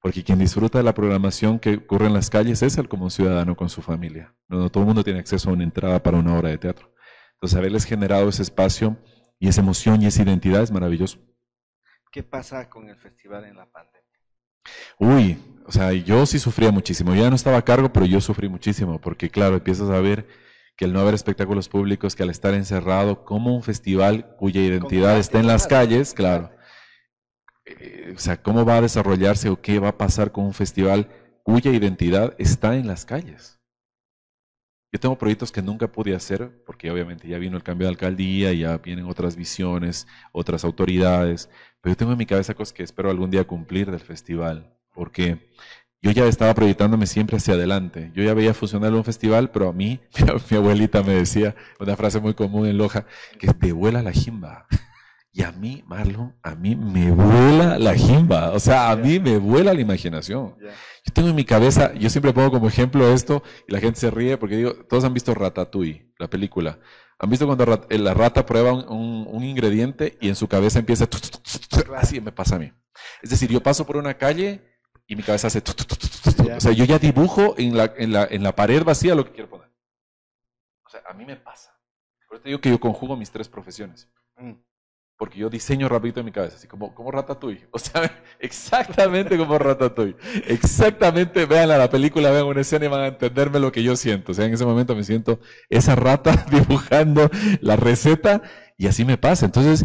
Porque 0.00 0.24
quien 0.24 0.38
disfruta 0.38 0.78
de 0.78 0.84
la 0.84 0.94
programación 0.94 1.58
que 1.58 1.76
ocurre 1.76 2.06
en 2.06 2.14
las 2.14 2.30
calles 2.30 2.62
es 2.62 2.78
el 2.78 2.88
común 2.88 3.10
ciudadano 3.10 3.54
con 3.54 3.68
su 3.68 3.82
familia. 3.82 4.34
No, 4.48 4.70
todo 4.70 4.82
el 4.82 4.86
mundo 4.86 5.04
tiene 5.04 5.20
acceso 5.20 5.50
a 5.50 5.52
una 5.52 5.64
entrada 5.64 6.02
para 6.02 6.18
una 6.18 6.36
obra 6.38 6.48
de 6.48 6.58
teatro. 6.58 6.92
Entonces, 7.34 7.58
haberles 7.58 7.84
generado 7.84 8.28
ese 8.28 8.42
espacio 8.42 8.96
y 9.38 9.48
esa 9.48 9.60
emoción 9.60 10.02
y 10.02 10.06
esa 10.06 10.22
identidad 10.22 10.62
es 10.62 10.70
maravilloso. 10.70 11.18
¿Qué 12.10 12.22
pasa 12.22 12.68
con 12.68 12.88
el 12.88 12.96
festival 12.96 13.44
en 13.44 13.56
la 13.56 13.66
pandemia? 13.70 14.00
Uy, 14.98 15.38
o 15.66 15.72
sea, 15.72 15.92
yo 15.92 16.26
sí 16.26 16.38
sufría 16.38 16.70
muchísimo. 16.70 17.14
Yo 17.14 17.22
ya 17.22 17.30
no 17.30 17.36
estaba 17.36 17.58
a 17.58 17.64
cargo, 17.64 17.92
pero 17.92 18.06
yo 18.06 18.20
sufrí 18.20 18.48
muchísimo, 18.48 19.00
porque 19.00 19.30
claro, 19.30 19.56
empiezas 19.56 19.90
a 19.90 20.00
ver 20.00 20.26
que 20.76 20.86
el 20.86 20.92
no 20.92 21.00
haber 21.00 21.14
espectáculos 21.14 21.68
públicos, 21.68 22.16
que 22.16 22.22
al 22.22 22.30
estar 22.30 22.54
encerrado, 22.54 23.24
como 23.24 23.54
un 23.54 23.62
festival 23.62 24.34
cuya 24.36 24.62
identidad 24.62 25.18
está 25.18 25.38
en 25.38 25.46
las 25.46 25.66
calles, 25.66 26.14
claro, 26.14 26.50
eh, 27.78 28.14
o 28.16 28.18
sea, 28.18 28.42
cómo 28.42 28.64
va 28.64 28.76
a 28.76 28.80
desarrollarse 28.80 29.48
o 29.48 29.60
qué 29.60 29.78
va 29.78 29.88
a 29.88 29.98
pasar 29.98 30.32
con 30.32 30.44
un 30.44 30.54
festival 30.54 31.08
cuya 31.42 31.72
identidad 31.72 32.34
está 32.38 32.76
en 32.76 32.86
las 32.86 33.04
calles. 33.04 33.60
Yo 34.92 34.98
tengo 34.98 35.16
proyectos 35.16 35.52
que 35.52 35.62
nunca 35.62 35.90
pude 35.90 36.16
hacer 36.16 36.64
porque 36.66 36.90
obviamente 36.90 37.28
ya 37.28 37.38
vino 37.38 37.56
el 37.56 37.62
cambio 37.62 37.86
de 37.86 37.92
alcaldía, 37.92 38.52
ya 38.52 38.78
vienen 38.78 39.06
otras 39.06 39.36
visiones, 39.36 40.08
otras 40.32 40.64
autoridades, 40.64 41.48
pero 41.80 41.92
yo 41.92 41.96
tengo 41.96 42.12
en 42.12 42.18
mi 42.18 42.26
cabeza 42.26 42.54
cosas 42.54 42.72
que 42.72 42.82
espero 42.82 43.10
algún 43.10 43.30
día 43.30 43.46
cumplir 43.46 43.90
del 43.90 44.00
festival, 44.00 44.76
porque 44.92 45.50
yo 46.02 46.10
ya 46.10 46.26
estaba 46.26 46.54
proyectándome 46.54 47.06
siempre 47.06 47.36
hacia 47.36 47.54
adelante. 47.54 48.10
Yo 48.14 48.22
ya 48.24 48.34
veía 48.34 48.54
funcionar 48.54 48.92
un 48.94 49.04
festival, 49.04 49.50
pero 49.50 49.68
a 49.68 49.72
mí, 49.72 50.00
mi, 50.50 50.56
abuelita 50.56 51.02
me 51.02 51.14
decía, 51.14 51.54
una 51.78 51.96
frase 51.96 52.20
muy 52.20 52.34
común 52.34 52.66
en 52.66 52.78
Loja, 52.78 53.06
que 53.38 53.52
te 53.52 53.72
vuela 53.72 54.02
la 54.02 54.12
jimba. 54.12 54.66
Y 55.32 55.44
a 55.44 55.52
mí, 55.52 55.84
Marlon, 55.86 56.36
a 56.42 56.56
mí 56.56 56.74
me 56.74 57.12
vuela 57.12 57.78
la 57.78 57.94
jimba. 57.94 58.50
O 58.50 58.58
sea, 58.58 58.90
a 58.90 58.96
mí 58.96 59.20
me 59.20 59.38
vuela 59.38 59.72
la 59.72 59.80
imaginación. 59.80 60.56
Yo 60.60 61.12
tengo 61.14 61.28
en 61.28 61.36
mi 61.36 61.44
cabeza, 61.44 61.94
yo 61.94 62.10
siempre 62.10 62.32
pongo 62.32 62.50
como 62.50 62.66
ejemplo 62.66 63.12
esto, 63.12 63.42
y 63.68 63.72
la 63.72 63.78
gente 63.78 64.00
se 64.00 64.10
ríe 64.10 64.36
porque 64.38 64.56
digo, 64.56 64.74
todos 64.88 65.04
han 65.04 65.14
visto 65.14 65.32
Ratatouille, 65.32 66.12
la 66.18 66.28
película. 66.28 66.80
Han 67.20 67.30
visto 67.30 67.46
cuando 67.46 67.64
la 67.88 68.14
rata 68.14 68.44
prueba 68.44 68.72
un, 68.72 69.44
ingrediente 69.44 70.18
y 70.20 70.28
en 70.28 70.36
su 70.36 70.48
cabeza 70.48 70.80
empieza, 70.80 71.08
así 71.96 72.20
me 72.20 72.32
pasa 72.32 72.56
a 72.56 72.58
mí. 72.58 72.72
Es 73.22 73.30
decir, 73.30 73.50
yo 73.50 73.62
paso 73.62 73.86
por 73.86 73.96
una 73.96 74.14
calle 74.14 74.62
y 75.06 75.14
mi 75.14 75.22
cabeza 75.22 75.46
hace, 75.46 75.62
o 76.56 76.60
sea, 76.60 76.72
yo 76.72 76.84
ya 76.84 76.98
dibujo 76.98 77.54
en 77.56 77.76
la, 77.76 77.92
en, 77.96 78.12
la, 78.12 78.24
en 78.24 78.42
la 78.42 78.56
pared 78.56 78.82
vacía 78.82 79.14
lo 79.14 79.24
que 79.24 79.32
quiero 79.32 79.50
poner. 79.50 79.68
O 80.84 80.88
sea, 80.88 81.02
a 81.08 81.14
mí 81.14 81.24
me 81.24 81.36
pasa. 81.36 81.70
Por 82.26 82.36
eso 82.36 82.42
te 82.42 82.48
digo 82.48 82.60
que 82.60 82.70
yo 82.70 82.80
conjugo 82.80 83.16
mis 83.16 83.30
tres 83.30 83.48
profesiones. 83.48 84.08
Mm 84.36 84.69
porque 85.20 85.38
yo 85.38 85.50
diseño 85.50 85.86
rapidito 85.86 86.20
en 86.20 86.24
mi 86.24 86.32
cabeza, 86.32 86.56
así 86.56 86.66
como, 86.66 86.94
como 86.94 87.10
Ratatouille. 87.10 87.68
O 87.72 87.78
sea, 87.78 88.10
exactamente 88.38 89.36
como 89.36 89.58
Ratatouille. 89.58 90.16
Exactamente, 90.46 91.44
vean 91.44 91.68
la 91.68 91.90
película, 91.90 92.30
vean 92.30 92.46
una 92.46 92.62
escena 92.62 92.86
y 92.86 92.88
van 92.88 93.00
a 93.02 93.06
entenderme 93.08 93.60
lo 93.60 93.70
que 93.70 93.82
yo 93.82 93.96
siento. 93.96 94.32
O 94.32 94.34
sea, 94.34 94.46
en 94.46 94.54
ese 94.54 94.64
momento 94.64 94.96
me 94.96 95.04
siento 95.04 95.38
esa 95.68 95.94
rata 95.94 96.46
dibujando 96.50 97.30
la 97.60 97.76
receta 97.76 98.40
y 98.78 98.86
así 98.86 99.04
me 99.04 99.18
pasa. 99.18 99.44
Entonces, 99.44 99.84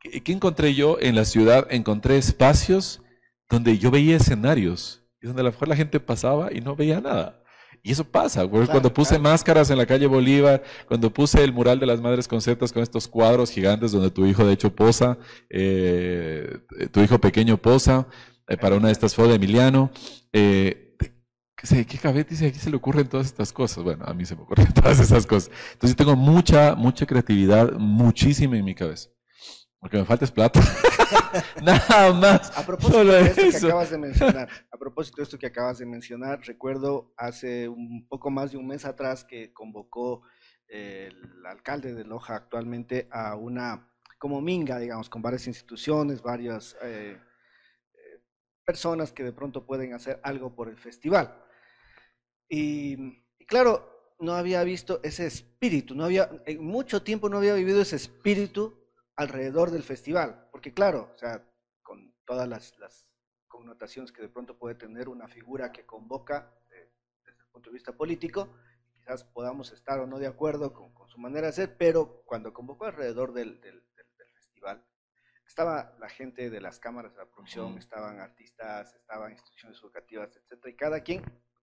¿qué 0.00 0.32
encontré 0.32 0.72
yo 0.72 0.96
en 0.98 1.16
la 1.16 1.26
ciudad? 1.26 1.66
Encontré 1.68 2.16
espacios 2.16 3.02
donde 3.50 3.76
yo 3.76 3.90
veía 3.90 4.16
escenarios 4.16 5.04
y 5.20 5.26
donde 5.26 5.42
a 5.42 5.44
lo 5.44 5.50
mejor 5.50 5.68
la 5.68 5.76
gente 5.76 6.00
pasaba 6.00 6.50
y 6.50 6.62
no 6.62 6.76
veía 6.76 7.02
nada. 7.02 7.41
Y 7.84 7.90
eso 7.90 8.04
pasa, 8.04 8.46
cuando 8.46 8.94
puse 8.94 9.18
máscaras 9.18 9.68
en 9.70 9.76
la 9.76 9.86
calle 9.86 10.06
Bolívar, 10.06 10.62
cuando 10.86 11.12
puse 11.12 11.42
el 11.42 11.52
mural 11.52 11.80
de 11.80 11.86
las 11.86 12.00
madres 12.00 12.28
conceptas 12.28 12.72
con 12.72 12.80
estos 12.80 13.08
cuadros 13.08 13.50
gigantes 13.50 13.90
donde 13.90 14.10
tu 14.10 14.24
hijo 14.24 14.46
de 14.46 14.52
hecho 14.52 14.72
posa, 14.72 15.18
eh, 15.50 16.58
tu 16.92 17.00
hijo 17.00 17.18
pequeño 17.20 17.56
posa, 17.56 18.06
eh, 18.46 18.56
para 18.56 18.76
una 18.76 18.86
de 18.86 18.92
estas 18.92 19.16
fue 19.16 19.26
de 19.26 19.34
Emiliano. 19.34 19.90
Eh, 20.32 20.96
¿qué, 21.56 21.84
¿Qué 21.84 21.98
cabeza 21.98 22.28
dice? 22.30 22.46
Aquí 22.46 22.58
se 22.60 22.70
le 22.70 22.76
ocurren 22.76 23.08
todas 23.08 23.26
estas 23.26 23.52
cosas. 23.52 23.82
Bueno, 23.82 24.04
a 24.06 24.14
mí 24.14 24.24
se 24.26 24.36
me 24.36 24.42
ocurren 24.42 24.72
todas 24.74 25.00
esas 25.00 25.26
cosas. 25.26 25.50
Entonces 25.72 25.96
tengo 25.96 26.14
mucha, 26.14 26.76
mucha 26.76 27.04
creatividad, 27.04 27.72
muchísima 27.72 28.56
en 28.56 28.64
mi 28.64 28.76
cabeza. 28.76 29.10
Porque 29.82 29.96
me 29.96 30.04
falta 30.04 30.24
es 30.24 30.30
plata. 30.30 30.60
Nada 31.62 32.12
más. 32.12 32.56
A 32.56 32.64
propósito 32.64 33.04
de 33.04 33.22
esto 33.22 33.50
que 33.50 33.66
acabas 33.66 33.90
de 33.90 33.98
mencionar, 33.98 34.48
a 34.70 34.78
propósito 34.78 35.16
de 35.16 35.22
esto 35.24 35.38
que 35.40 35.46
acabas 35.46 35.78
de 35.78 35.86
mencionar, 35.86 36.40
recuerdo 36.46 37.12
hace 37.16 37.68
un 37.68 38.06
poco 38.08 38.30
más 38.30 38.52
de 38.52 38.58
un 38.58 38.68
mes 38.68 38.84
atrás 38.84 39.24
que 39.24 39.52
convocó 39.52 40.22
el 40.68 41.44
alcalde 41.44 41.94
de 41.94 42.04
Loja 42.04 42.36
actualmente 42.36 43.08
a 43.10 43.34
una 43.34 43.92
como 44.18 44.40
minga, 44.40 44.78
digamos, 44.78 45.10
con 45.10 45.20
varias 45.20 45.48
instituciones, 45.48 46.22
varias 46.22 46.76
eh, 46.80 47.18
eh, 47.92 48.22
personas 48.64 49.10
que 49.10 49.24
de 49.24 49.32
pronto 49.32 49.66
pueden 49.66 49.94
hacer 49.94 50.20
algo 50.22 50.54
por 50.54 50.68
el 50.68 50.78
festival. 50.78 51.44
Y, 52.48 53.20
y 53.36 53.46
claro, 53.46 54.14
no 54.20 54.34
había 54.34 54.62
visto 54.62 55.00
ese 55.02 55.26
espíritu, 55.26 55.96
no 55.96 56.04
había, 56.04 56.30
en 56.46 56.64
mucho 56.64 57.02
tiempo 57.02 57.28
no 57.28 57.38
había 57.38 57.54
vivido 57.54 57.82
ese 57.82 57.96
espíritu 57.96 58.81
alrededor 59.16 59.70
del 59.70 59.82
festival, 59.82 60.48
porque 60.50 60.72
claro, 60.72 61.10
o 61.14 61.18
sea, 61.18 61.46
con 61.82 62.14
todas 62.24 62.48
las, 62.48 63.06
connotaciones 63.48 64.10
que 64.10 64.22
de 64.22 64.30
pronto 64.30 64.58
puede 64.58 64.74
tener 64.74 65.10
una 65.10 65.28
figura 65.28 65.70
que 65.70 65.84
convoca 65.84 66.50
eh, 66.70 66.90
desde 67.22 67.38
el 67.42 67.48
punto 67.48 67.68
de 67.68 67.74
vista 67.74 67.92
político, 67.92 68.48
quizás 68.94 69.24
podamos 69.24 69.70
estar 69.72 70.00
o 70.00 70.06
no 70.06 70.18
de 70.18 70.26
acuerdo 70.26 70.72
con, 70.72 70.90
su 71.08 71.18
manera 71.18 71.48
de 71.48 71.52
ser, 71.52 71.76
pero 71.76 72.22
cuando 72.24 72.54
convocó 72.54 72.86
alrededor 72.86 73.34
del, 73.34 73.60
festival, 74.34 74.82
estaba 75.46 75.94
la 76.00 76.08
gente 76.08 76.48
de 76.48 76.60
las 76.62 76.80
cámaras 76.80 77.12
de 77.12 77.18
la 77.18 77.26
producción, 77.26 77.76
estaban 77.76 78.20
artistas, 78.20 78.94
estaban 78.94 79.32
instituciones 79.32 79.78
educativas, 79.80 80.34
etcétera, 80.34 80.70
y 80.70 80.76
cada 80.76 81.00
quien 81.02 81.22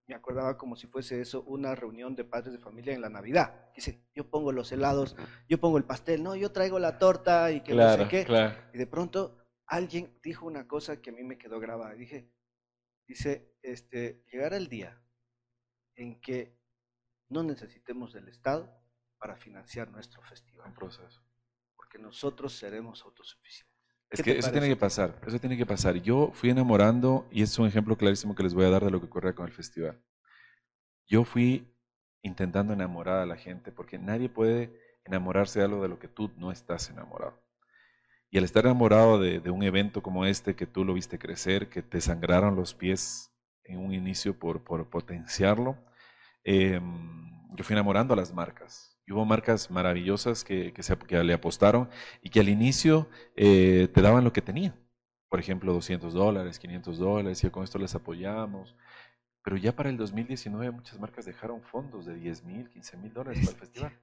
me 0.10 0.16
acordaba 0.16 0.58
como 0.58 0.76
si 0.76 0.88
fuese 0.88 1.22
eso 1.22 1.44
una 1.44 1.76
reunión 1.76 2.16
de 2.16 2.26
padres 2.26 2.52
de 2.52 2.58
familia 2.58 2.96
en 2.96 3.02
la 3.02 3.10
Navidad. 3.10 3.70
Dice, 3.76 4.08
yo 4.16 4.28
pongo 4.28 4.52
los 4.52 4.72
helados, 4.72 5.16
yo 5.48 5.60
pongo 5.60 5.78
el 5.78 5.84
pastel, 5.84 6.24
no, 6.24 6.36
yo 6.36 6.52
traigo 6.52 6.80
la 6.80 6.98
torta 6.98 7.52
y 7.52 7.62
que 7.62 7.76
no 7.76 7.96
sé 7.96 8.08
qué. 8.08 8.26
Y 8.74 8.78
de 8.80 8.88
pronto 8.88 9.38
alguien 9.68 10.20
dijo 10.24 10.48
una 10.48 10.68
cosa 10.68 11.00
que 11.00 11.12
a 11.12 11.14
mí 11.14 11.24
me 11.24 11.38
quedó 11.38 11.60
grabada. 11.60 11.94
Dije, 11.94 12.34
dice, 13.08 13.56
este, 13.62 14.26
llegará 14.32 14.58
el 14.58 14.68
día 14.68 15.00
en 15.96 16.20
que 16.20 16.60
no 17.30 17.44
necesitemos 17.44 18.12
del 18.12 18.30
Estado 18.30 18.68
para 19.20 19.36
financiar 19.36 19.92
nuestro 19.92 20.24
festival. 20.24 20.70
Un 20.70 20.74
proceso. 20.74 21.22
Porque 21.76 22.00
nosotros 22.00 22.58
seremos 22.58 23.04
autosuficientes. 23.04 23.69
Es 24.12 24.24
que 24.24 24.38
eso 24.38 24.52
tiene 24.52 24.68
que 24.68 24.76
pasar, 24.76 25.20
eso 25.28 25.40
tiene 25.40 25.56
que 25.56 25.66
pasar. 25.66 25.96
Yo 25.98 26.32
fui 26.34 26.50
enamorando, 26.50 27.28
y 27.32 27.44
es 27.44 27.58
un 27.60 27.68
ejemplo 27.68 27.96
clarísimo 27.96 28.34
que 28.34 28.44
les 28.44 28.54
voy 28.54 28.66
a 28.66 28.70
dar 28.70 28.84
de 28.84 28.90
lo 28.90 29.00
que 29.00 29.06
ocurre 29.06 29.36
con 29.36 29.46
el 29.46 29.54
festival. 29.54 30.02
Yo 31.08 31.24
fui 31.24 31.72
intentando 32.24 32.74
enamorar 32.74 33.20
a 33.20 33.26
la 33.26 33.38
gente, 33.38 33.72
porque 33.72 34.00
nadie 34.00 34.28
puede 34.28 34.74
enamorarse 35.06 35.60
de 35.60 35.66
algo 35.66 35.82
de 35.84 35.90
lo 35.90 36.00
que 36.00 36.08
tú 36.08 36.32
no 36.38 36.52
estás 36.52 36.90
enamorado. 36.90 37.40
Y 38.32 38.38
al 38.38 38.44
estar 38.44 38.66
enamorado 38.66 39.20
de, 39.20 39.50
un 39.50 39.64
evento 39.64 40.02
como 40.02 40.26
este, 40.26 40.56
que 40.56 40.66
tú 40.66 40.86
lo 40.86 40.94
viste 40.94 41.20
crecer, 41.20 41.70
que 41.70 41.82
te 41.82 42.02
sangraron 42.02 42.56
los 42.56 42.74
pies 42.74 43.32
en 43.64 43.80
un 43.80 43.94
inicio 43.94 44.38
por, 44.38 44.64
por 44.64 44.90
potenciarlo, 44.90 45.78
em, 46.44 47.56
yo 47.56 47.64
fui 47.64 47.74
enamorando 47.74 48.14
a 48.14 48.18
las 48.18 48.34
marcas 48.34 48.99
hubo 49.12 49.26
marcas 49.26 49.72
maravillosas 49.72 50.44
que, 50.44 50.74
que, 50.74 51.24
le 51.24 51.34
apostaron 51.34 51.90
y 52.22 52.30
que 52.30 52.40
al 52.40 52.50
inicio 52.50 53.08
eh, 53.36 53.90
te 53.94 54.02
daban 54.02 54.24
lo 54.24 54.34
que 54.34 54.42
tenían. 54.42 54.76
Por 55.30 55.40
ejemplo, 55.40 55.74
200 55.74 56.14
dólares, 56.14 56.60
500 56.60 56.98
dólares, 56.98 57.44
y 57.44 57.50
con 57.50 57.64
esto 57.64 57.78
les 57.78 57.96
apoyamos. 57.96 58.76
Pero 59.44 59.58
ya 59.58 59.76
para 59.76 59.90
el 59.90 59.98
2019 59.98 60.72
muchas 60.72 61.00
marcas 61.00 61.26
dejaron 61.26 61.62
fondos 61.62 62.06
de 62.06 62.16
10 62.16 62.44
mil, 62.44 62.70
15 62.70 62.98
mil 62.98 63.14
dólares 63.14 63.40
para 63.40 63.52
el 63.52 63.60
festival. 63.60 64.00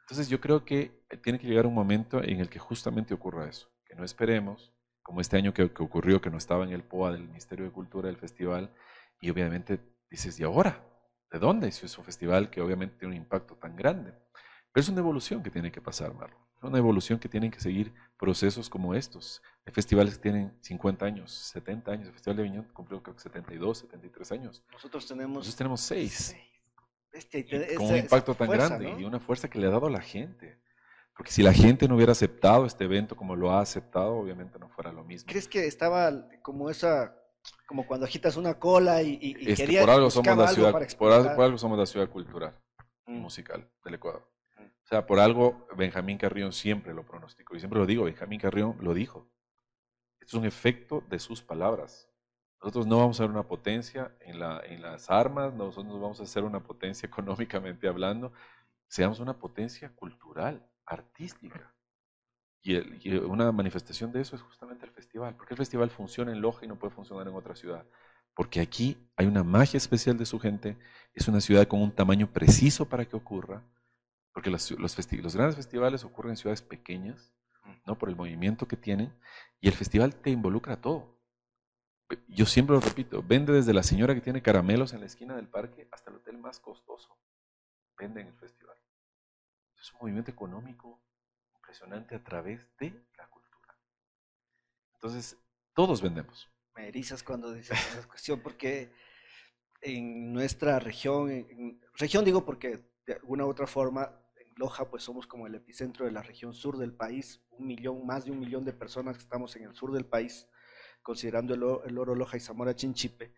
Entonces 0.00 0.28
yo 0.28 0.40
creo 0.40 0.64
que 0.64 0.90
tiene 1.22 1.38
que 1.38 1.46
llegar 1.46 1.66
un 1.66 1.74
momento 1.74 2.22
en 2.22 2.40
el 2.40 2.48
que 2.48 2.58
justamente 2.58 3.14
ocurra 3.14 3.48
eso, 3.48 3.68
que 3.86 3.94
no 3.94 4.04
esperemos, 4.04 4.72
como 5.02 5.20
este 5.20 5.36
año 5.36 5.54
que, 5.54 5.70
que 5.70 5.82
ocurrió, 5.82 6.20
que 6.20 6.30
no 6.30 6.36
estaba 6.36 6.64
en 6.64 6.72
el 6.72 6.82
POA 6.82 7.12
del 7.12 7.26
Ministerio 7.26 7.64
de 7.64 7.70
Cultura 7.70 8.08
del 8.08 8.16
festival, 8.18 8.70
y 9.20 9.30
obviamente 9.30 9.80
dices, 10.10 10.38
¿y 10.38 10.44
ahora? 10.44 10.82
¿De 11.34 11.40
dónde? 11.40 11.72
Si 11.72 11.84
es 11.84 11.98
un 11.98 12.04
festival 12.04 12.48
que 12.48 12.60
obviamente 12.60 12.94
tiene 12.96 13.16
un 13.16 13.20
impacto 13.20 13.56
tan 13.56 13.74
grande. 13.74 14.14
Pero 14.70 14.82
es 14.82 14.88
una 14.88 15.00
evolución 15.00 15.42
que 15.42 15.50
tiene 15.50 15.72
que 15.72 15.80
pasar, 15.80 16.14
Marlon. 16.14 16.38
Es 16.58 16.62
una 16.62 16.78
evolución 16.78 17.18
que 17.18 17.28
tienen 17.28 17.50
que 17.50 17.58
seguir 17.58 17.92
procesos 18.16 18.70
como 18.70 18.94
estos. 18.94 19.42
Hay 19.66 19.72
festivales 19.72 20.14
que 20.14 20.22
tienen 20.22 20.56
50 20.60 21.04
años, 21.04 21.32
70 21.32 21.90
años. 21.90 22.06
El 22.06 22.12
Festival 22.12 22.36
de 22.36 22.42
Viñón 22.44 22.68
cumplió 22.72 23.02
creo 23.02 23.16
que 23.16 23.22
72, 23.22 23.78
73 23.78 24.30
años. 24.30 24.62
Nosotros 24.70 25.08
tenemos... 25.08 25.38
Nosotros 25.38 25.56
tenemos 25.56 25.80
6. 25.80 26.36
con 27.78 27.86
un 27.86 27.96
impacto 27.96 28.36
tan 28.36 28.50
grande 28.50 28.94
y 28.96 29.02
una 29.02 29.18
fuerza 29.18 29.50
que 29.50 29.58
le 29.58 29.66
ha 29.66 29.70
dado 29.70 29.88
a 29.88 29.90
la 29.90 30.02
gente. 30.02 30.60
Porque 31.16 31.32
si 31.32 31.42
la 31.42 31.52
gente 31.52 31.88
no 31.88 31.96
hubiera 31.96 32.12
aceptado 32.12 32.64
este 32.64 32.84
evento 32.84 33.16
como 33.16 33.34
lo 33.34 33.50
ha 33.50 33.60
aceptado, 33.60 34.14
obviamente 34.14 34.60
no 34.60 34.68
fuera 34.68 34.92
lo 34.92 35.02
mismo. 35.02 35.28
¿Crees 35.28 35.48
que 35.48 35.66
estaba 35.66 36.28
como 36.42 36.70
esa, 36.70 37.16
como 37.66 37.86
cuando 37.86 38.06
agitas 38.06 38.36
una 38.36 38.58
cola 38.58 39.02
y, 39.02 39.18
y, 39.20 39.50
este, 39.50 39.80
por 39.80 39.90
algo 39.90 40.10
somos 40.10 40.36
la 40.36 40.48
ciudad, 40.48 40.72
por 40.96 41.12
algo, 41.12 41.58
somos 41.58 41.78
la 41.78 41.86
ciudad 41.86 42.08
cultural 42.08 42.58
mm. 43.06 43.16
musical 43.16 43.70
del 43.84 43.94
Ecuador. 43.94 44.28
O 44.58 44.86
sea, 44.86 45.06
por 45.06 45.18
algo 45.18 45.66
Benjamín 45.76 46.18
Carrión 46.18 46.52
siempre 46.52 46.92
lo 46.92 47.06
pronosticó. 47.06 47.56
Y 47.56 47.58
siempre 47.58 47.78
lo 47.78 47.86
digo, 47.86 48.04
Benjamín 48.04 48.38
Carrión 48.38 48.76
lo 48.80 48.92
dijo. 48.92 49.30
Esto 50.20 50.36
es 50.36 50.40
un 50.40 50.46
efecto 50.46 51.02
de 51.08 51.18
sus 51.18 51.42
palabras. 51.42 52.08
Nosotros 52.60 52.86
no 52.86 52.98
vamos 52.98 53.20
a 53.20 53.24
ser 53.24 53.30
una 53.30 53.46
potencia 53.46 54.16
en, 54.20 54.38
la, 54.38 54.62
en 54.64 54.80
las 54.80 55.10
armas, 55.10 55.52
nosotros 55.52 55.84
no 55.84 56.00
vamos 56.00 56.20
a 56.20 56.26
ser 56.26 56.44
una 56.44 56.62
potencia 56.62 57.06
económicamente 57.08 57.88
hablando, 57.88 58.32
seamos 58.88 59.20
una 59.20 59.38
potencia 59.38 59.94
cultural, 59.94 60.66
artística. 60.86 61.74
Y, 62.64 62.76
y, 63.08 63.14
una 63.16 63.52
manifestación 63.52 64.10
de 64.10 64.22
eso 64.22 64.34
es 64.34 64.42
justamente 64.42 64.84
el 64.86 64.90
festival. 64.90 65.36
porque 65.36 65.54
el 65.54 65.58
festival 65.58 65.90
funciona 65.90 66.32
en 66.32 66.40
Loja 66.40 66.64
y 66.64 66.68
no 66.68 66.78
puede 66.78 66.92
funcionar 66.92 67.28
en 67.28 67.34
otra 67.34 67.54
ciudad? 67.54 67.86
Porque 68.34 68.60
aquí 68.60 68.96
hay 69.16 69.26
una 69.26 69.44
magia 69.44 69.78
especial 69.78 70.18
de 70.18 70.26
su 70.26 70.40
gente, 70.40 70.76
es 71.14 71.28
una 71.28 71.40
ciudad 71.40 71.68
con 71.68 71.80
un 71.80 71.92
tamaño 71.92 72.26
preciso 72.32 72.88
para 72.88 73.04
que 73.04 73.14
ocurra, 73.14 73.62
porque 74.32 74.50
los, 74.50 74.68
los, 74.72 74.96
grandes 75.34 75.54
festivales 75.54 76.02
ocurren 76.02 76.30
en 76.30 76.36
ciudades 76.36 76.62
pequeñas 76.62 77.34
¿no? 77.86 77.96
Por 77.98 78.08
el 78.08 78.16
movimiento 78.16 78.66
que 78.66 78.76
tienen. 78.76 79.12
Y 79.60 79.68
el 79.68 79.74
festival 79.74 80.14
te 80.14 80.30
involucra 80.30 80.74
a 80.74 80.80
todo. 80.80 81.18
Yo 82.28 82.46
siempre 82.46 82.74
lo 82.74 82.80
repito, 82.80 83.22
vende 83.22 83.52
desde 83.52 83.72
la 83.72 83.82
señora 83.82 84.14
que 84.14 84.20
tiene 84.20 84.42
caramelos 84.42 84.92
en 84.92 85.00
la 85.00 85.06
esquina 85.06 85.34
del 85.34 85.48
parque 85.48 85.88
hasta 85.90 86.10
el 86.10 86.16
hotel 86.16 86.38
más 86.38 86.60
costoso. 86.60 87.18
Vende 87.96 88.20
en 88.20 88.28
el 88.28 88.34
festival. 88.34 88.76
Es 89.80 89.92
un 89.92 90.00
movimiento 90.00 90.30
económico 90.30 91.02
impresionante 91.74 92.14
a 92.14 92.22
través 92.22 92.60
de 92.78 92.90
la 93.18 93.28
cultura. 93.28 93.76
Entonces, 94.94 95.36
todos 95.74 96.00
vendemos. 96.00 96.48
Me 96.76 96.88
erizas 96.88 97.22
cuando 97.22 97.52
dices 97.52 97.78
esa 97.92 98.06
cuestión, 98.06 98.40
porque 98.40 98.92
en 99.80 100.32
nuestra 100.32 100.78
región, 100.78 101.80
región 101.94 102.24
digo 102.24 102.44
porque 102.44 102.92
de 103.06 103.14
alguna 103.14 103.44
u 103.44 103.48
otra 103.48 103.66
forma, 103.66 104.20
en 104.36 104.54
Loja 104.56 104.88
pues 104.88 105.02
somos 105.02 105.26
como 105.26 105.46
el 105.46 105.54
epicentro 105.56 106.06
de 106.06 106.12
la 106.12 106.22
región 106.22 106.54
sur 106.54 106.78
del 106.78 106.94
país, 106.94 107.44
un 107.50 107.66
millón, 107.66 108.06
más 108.06 108.24
de 108.24 108.30
un 108.30 108.38
millón 108.38 108.64
de 108.64 108.72
personas 108.72 109.16
que 109.16 109.22
estamos 109.24 109.54
en 109.56 109.64
el 109.64 109.74
sur 109.74 109.92
del 109.92 110.06
país, 110.06 110.48
considerando 111.02 111.54
el, 111.54 111.98
Oro 111.98 112.14
Loja 112.14 112.36
y 112.36 112.40
Zamora 112.40 112.74
Chinchipe, 112.74 113.34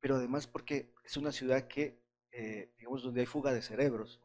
pero 0.00 0.16
además 0.16 0.46
porque 0.46 0.94
es 1.04 1.16
una 1.16 1.32
ciudad 1.32 1.68
que, 1.68 2.02
eh, 2.30 2.72
digamos, 2.78 3.02
donde 3.02 3.20
hay 3.20 3.26
fuga 3.26 3.52
de 3.52 3.62
cerebros, 3.62 4.22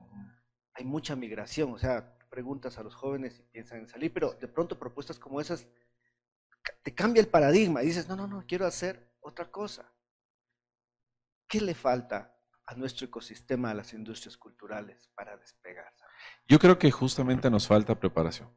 hay 0.74 0.86
mucha 0.86 1.16
migración, 1.16 1.74
o 1.74 1.78
sea, 1.78 2.17
preguntas 2.30 2.78
a 2.78 2.84
los 2.84 2.96
jóvenes 2.96 3.40
y 3.40 3.44
piensan 3.44 3.80
en 3.80 3.88
salir, 3.88 4.14
pero 4.14 4.34
de 4.34 4.48
pronto 4.48 4.78
propuestas 4.78 5.20
como 5.20 5.42
esas 5.42 5.68
te 6.84 6.94
cambia 6.94 7.22
el 7.22 7.28
paradigma 7.28 7.84
y 7.84 7.88
dices, 7.88 8.08
no, 8.08 8.16
no, 8.16 8.28
no, 8.28 8.44
quiero 8.48 8.66
hacer 8.66 9.12
otra 9.22 9.50
cosa. 9.52 9.92
¿Qué 11.48 11.62
le 11.62 11.74
falta 11.74 12.36
a 12.66 12.76
nuestro 12.76 13.08
ecosistema, 13.08 13.72
a 13.72 13.74
las 13.74 13.94
industrias 13.94 14.36
culturales 14.38 15.10
para 15.16 15.38
despegar? 15.38 15.94
Yo 16.48 16.60
creo 16.60 16.78
que 16.78 16.92
justamente 16.92 17.50
nos 17.50 17.68
falta 17.68 18.00
preparación, 18.00 18.50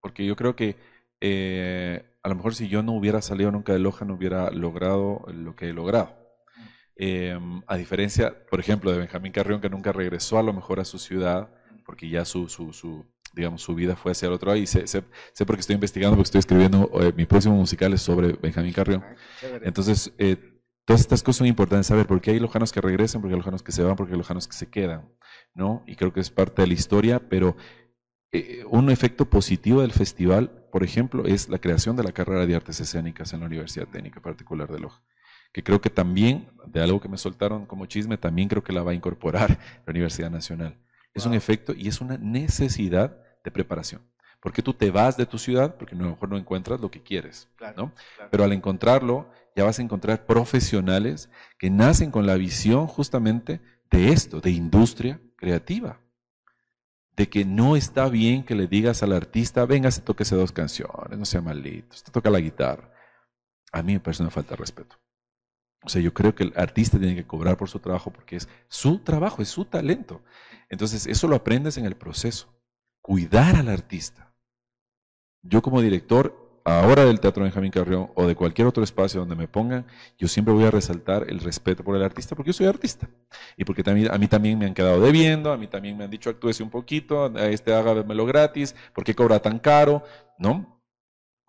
porque 0.00 0.24
yo 0.24 0.36
creo 0.36 0.56
que 0.56 0.76
eh, 1.20 2.18
a 2.22 2.28
lo 2.28 2.34
mejor 2.34 2.54
si 2.54 2.68
yo 2.68 2.82
no 2.82 2.92
hubiera 2.92 3.20
salido 3.20 3.50
nunca 3.50 3.72
de 3.72 3.78
Loja, 3.78 4.04
no 4.04 4.14
hubiera 4.14 4.50
logrado 4.50 5.24
lo 5.28 5.54
que 5.54 5.68
he 5.68 5.72
logrado. 5.72 6.16
Em, 6.96 7.62
a 7.66 7.76
diferencia, 7.76 8.46
por 8.50 8.60
ejemplo, 8.60 8.90
de 8.92 8.98
Benjamín 8.98 9.32
Carrión, 9.32 9.60
que 9.60 9.70
nunca 9.70 9.92
regresó 9.92 10.38
a 10.38 10.42
lo 10.42 10.52
mejor 10.52 10.80
a 10.80 10.84
su 10.84 10.98
ciudad, 10.98 11.50
porque 11.90 12.08
ya 12.08 12.24
su, 12.24 12.48
su, 12.48 12.72
su 12.72 13.04
digamos, 13.32 13.62
su 13.62 13.74
vida 13.74 13.96
fue 13.96 14.12
hacia 14.12 14.28
el 14.28 14.32
otro 14.32 14.50
lado. 14.50 14.62
Y 14.62 14.66
sé, 14.68 14.86
sé, 14.86 15.02
sé 15.32 15.44
porque 15.44 15.58
estoy 15.58 15.74
investigando, 15.74 16.16
porque 16.16 16.28
estoy 16.28 16.38
escribiendo, 16.38 16.88
eh, 17.00 17.12
mi 17.16 17.26
próximo 17.26 17.56
musical 17.56 17.92
es 17.92 18.00
sobre 18.00 18.34
Benjamín 18.34 18.72
Carrión. 18.72 19.02
Ah, 19.04 19.58
Entonces, 19.64 20.12
eh, 20.18 20.36
Todas 20.84 21.02
estas 21.02 21.22
cosas 21.22 21.38
son 21.38 21.46
importantes 21.46 21.86
saber, 21.86 22.06
porque 22.06 22.32
hay 22.32 22.40
lojanos 22.40 22.72
que 22.72 22.80
regresan, 22.80 23.20
porque 23.20 23.34
hay 23.34 23.38
lojanos 23.38 23.62
que 23.62 23.70
se 23.70 23.82
van, 23.82 23.96
porque 23.96 24.12
hay 24.12 24.18
lojanos 24.18 24.48
que 24.48 24.56
se 24.56 24.70
quedan, 24.70 25.08
¿no? 25.54 25.84
Y 25.86 25.94
creo 25.94 26.12
que 26.12 26.20
es 26.20 26.30
parte 26.30 26.62
de 26.62 26.68
la 26.68 26.74
historia, 26.74 27.28
pero 27.28 27.56
eh, 28.32 28.64
un 28.68 28.90
efecto 28.90 29.26
positivo 29.30 29.82
del 29.82 29.92
festival, 29.92 30.66
por 30.72 30.82
ejemplo, 30.82 31.26
es 31.26 31.48
la 31.48 31.58
creación 31.58 31.94
de 31.96 32.02
la 32.02 32.12
carrera 32.12 32.46
de 32.46 32.56
artes 32.56 32.80
escénicas 32.80 33.32
en 33.32 33.40
la 33.40 33.46
Universidad 33.46 33.86
Técnica 33.86 34.20
Particular 34.20 34.68
de 34.68 34.80
Loja, 34.80 35.00
que 35.52 35.62
creo 35.62 35.80
que 35.80 35.90
también, 35.90 36.48
de 36.66 36.82
algo 36.82 37.00
que 37.00 37.08
me 37.08 37.18
soltaron 37.18 37.66
como 37.66 37.86
chisme, 37.86 38.16
también 38.18 38.48
creo 38.48 38.64
que 38.64 38.72
la 38.72 38.82
va 38.82 38.90
a 38.90 38.94
incorporar 38.94 39.60
la 39.86 39.90
Universidad 39.92 40.30
Nacional. 40.30 40.76
Es 41.14 41.26
un 41.26 41.34
efecto 41.34 41.72
y 41.74 41.88
es 41.88 42.00
una 42.00 42.18
necesidad 42.18 43.16
de 43.44 43.50
preparación. 43.50 44.02
Porque 44.40 44.62
tú 44.62 44.72
te 44.72 44.90
vas 44.90 45.16
de 45.16 45.26
tu 45.26 45.38
ciudad 45.38 45.76
porque 45.76 45.94
a 45.94 45.98
lo 45.98 46.10
mejor 46.10 46.28
no 46.30 46.38
encuentras 46.38 46.80
lo 46.80 46.90
que 46.90 47.02
quieres, 47.02 47.48
¿no? 47.76 47.92
Pero 48.30 48.44
al 48.44 48.52
encontrarlo, 48.52 49.30
ya 49.54 49.64
vas 49.64 49.78
a 49.78 49.82
encontrar 49.82 50.24
profesionales 50.24 51.28
que 51.58 51.68
nacen 51.68 52.10
con 52.10 52.26
la 52.26 52.36
visión 52.36 52.86
justamente 52.86 53.60
de 53.90 54.10
esto, 54.10 54.40
de 54.40 54.50
industria 54.50 55.20
creativa. 55.36 56.00
De 57.16 57.28
que 57.28 57.44
no 57.44 57.76
está 57.76 58.08
bien 58.08 58.44
que 58.44 58.54
le 58.54 58.66
digas 58.66 59.02
al 59.02 59.12
artista, 59.12 59.66
venga, 59.66 59.90
se 59.90 60.00
toque 60.00 60.24
dos 60.24 60.52
canciones, 60.52 61.18
no 61.18 61.26
sea 61.26 61.42
malito, 61.42 61.94
usted 61.94 62.12
toca 62.12 62.30
la 62.30 62.40
guitarra. 62.40 62.90
A 63.72 63.82
mí 63.82 63.92
me 63.92 64.00
parece 64.00 64.22
una 64.22 64.30
falta 64.30 64.50
de 64.50 64.56
respeto. 64.56 64.96
O 65.82 65.88
sea, 65.88 66.02
yo 66.02 66.12
creo 66.12 66.34
que 66.34 66.44
el 66.44 66.52
artista 66.56 66.98
tiene 66.98 67.14
que 67.14 67.26
cobrar 67.26 67.56
por 67.56 67.68
su 67.68 67.78
trabajo 67.78 68.10
porque 68.10 68.36
es 68.36 68.48
su 68.68 68.98
trabajo, 68.98 69.42
es 69.42 69.48
su 69.48 69.64
talento. 69.64 70.22
Entonces, 70.68 71.06
eso 71.06 71.26
lo 71.26 71.36
aprendes 71.36 71.78
en 71.78 71.86
el 71.86 71.96
proceso. 71.96 72.48
Cuidar 73.00 73.56
al 73.56 73.68
artista. 73.68 74.34
Yo 75.42 75.62
como 75.62 75.80
director 75.80 76.60
ahora 76.64 77.04
del 77.04 77.20
Teatro 77.20 77.44
Benjamín 77.44 77.70
Carrión 77.70 78.10
o 78.14 78.26
de 78.26 78.34
cualquier 78.34 78.66
otro 78.66 78.84
espacio 78.84 79.20
donde 79.20 79.34
me 79.34 79.48
pongan, 79.48 79.86
yo 80.18 80.28
siempre 80.28 80.52
voy 80.52 80.64
a 80.64 80.70
resaltar 80.70 81.26
el 81.28 81.40
respeto 81.40 81.82
por 81.82 81.96
el 81.96 82.02
artista 82.02 82.36
porque 82.36 82.50
yo 82.50 82.52
soy 82.52 82.66
artista. 82.66 83.08
Y 83.56 83.64
porque 83.64 83.82
también, 83.82 84.12
a 84.12 84.18
mí 84.18 84.28
también 84.28 84.58
me 84.58 84.66
han 84.66 84.74
quedado 84.74 85.00
debiendo, 85.00 85.50
a 85.50 85.56
mí 85.56 85.66
también 85.66 85.96
me 85.96 86.04
han 86.04 86.10
dicho 86.10 86.30
actúese 86.30 86.62
un 86.62 86.70
poquito, 86.70 87.24
a 87.24 87.46
este 87.46 87.72
hágamelo 87.72 88.26
gratis, 88.26 88.74
¿por 88.94 89.04
qué 89.04 89.14
cobra 89.14 89.40
tan 89.40 89.58
caro? 89.58 90.04
¿No? 90.38 90.79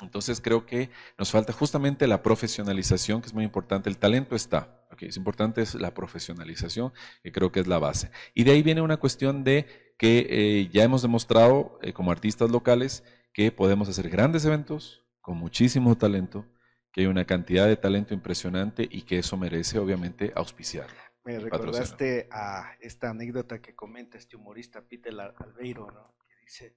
Entonces 0.02 0.41
creo 0.41 0.66
que 0.66 0.89
nos 1.18 1.32
falta 1.32 1.54
justamente 1.54 2.08
la 2.08 2.24
profesionalización, 2.24 3.22
que 3.22 3.28
es 3.28 3.34
muy 3.34 3.43
importante. 3.43 3.89
El 3.89 3.97
talento 3.97 4.36
está, 4.36 4.86
okay, 4.91 5.10
es 5.10 5.18
importante 5.18 5.62
es 5.62 5.76
la 5.76 5.93
profesionalización, 5.93 6.91
que 7.24 7.32
creo 7.32 7.52
que 7.52 7.60
es 7.60 7.68
la 7.68 7.80
base. 7.80 8.12
Y 8.34 8.43
de 8.43 8.52
ahí 8.52 8.64
viene 8.64 8.82
una 8.82 8.97
cuestión 8.97 9.43
de 9.43 9.93
que 9.97 10.28
eh, 10.30 10.70
ya 10.72 10.84
hemos 10.84 11.02
demostrado 11.02 11.78
eh, 11.82 11.93
como 11.93 12.12
artistas 12.12 12.49
locales 12.49 13.04
que 13.34 13.52
podemos 13.52 13.88
hacer 13.88 14.10
grandes 14.10 14.45
eventos 14.45 15.06
con 15.22 15.38
muchísimo 15.38 15.95
talento, 15.97 16.45
que 16.91 17.02
hay 17.02 17.08
una 17.08 17.26
cantidad 17.26 17.68
de 17.68 17.78
talento 17.78 18.14
impresionante 18.14 18.88
y 18.89 19.04
que 19.04 19.20
eso 19.20 19.38
merece 19.38 19.80
obviamente 19.80 20.34
auspiciar. 20.36 20.88
Me 21.24 21.39
recordaste 21.39 22.28
a 22.32 22.74
esta 22.80 23.12
anécdota 23.12 23.62
que 23.62 23.76
comenta 23.76 24.18
este 24.18 24.36
humorista 24.36 24.82
Peter 24.82 25.14
Albeiro, 25.38 25.91
¿no? 25.91 26.16
que 26.28 26.36
dice, 26.43 26.76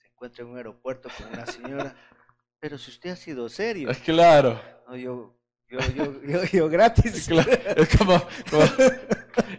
se 0.00 0.08
encuentra 0.08 0.44
en 0.44 0.50
un 0.50 0.56
aeropuerto 0.56 1.08
con 1.16 1.28
una 1.28 1.46
señora, 1.46 1.94
pero 2.64 2.78
si 2.78 2.90
usted 2.90 3.10
ha 3.10 3.16
sido 3.16 3.46
serio. 3.50 3.90
Claro. 4.06 4.58
No, 4.88 4.96
yo, 4.96 5.36
yo, 5.68 5.78
yo, 6.26 6.44
yo, 6.50 6.68
gratis. 6.70 7.26
Claro. 7.28 7.52
Es 7.76 7.94
como, 7.94 8.22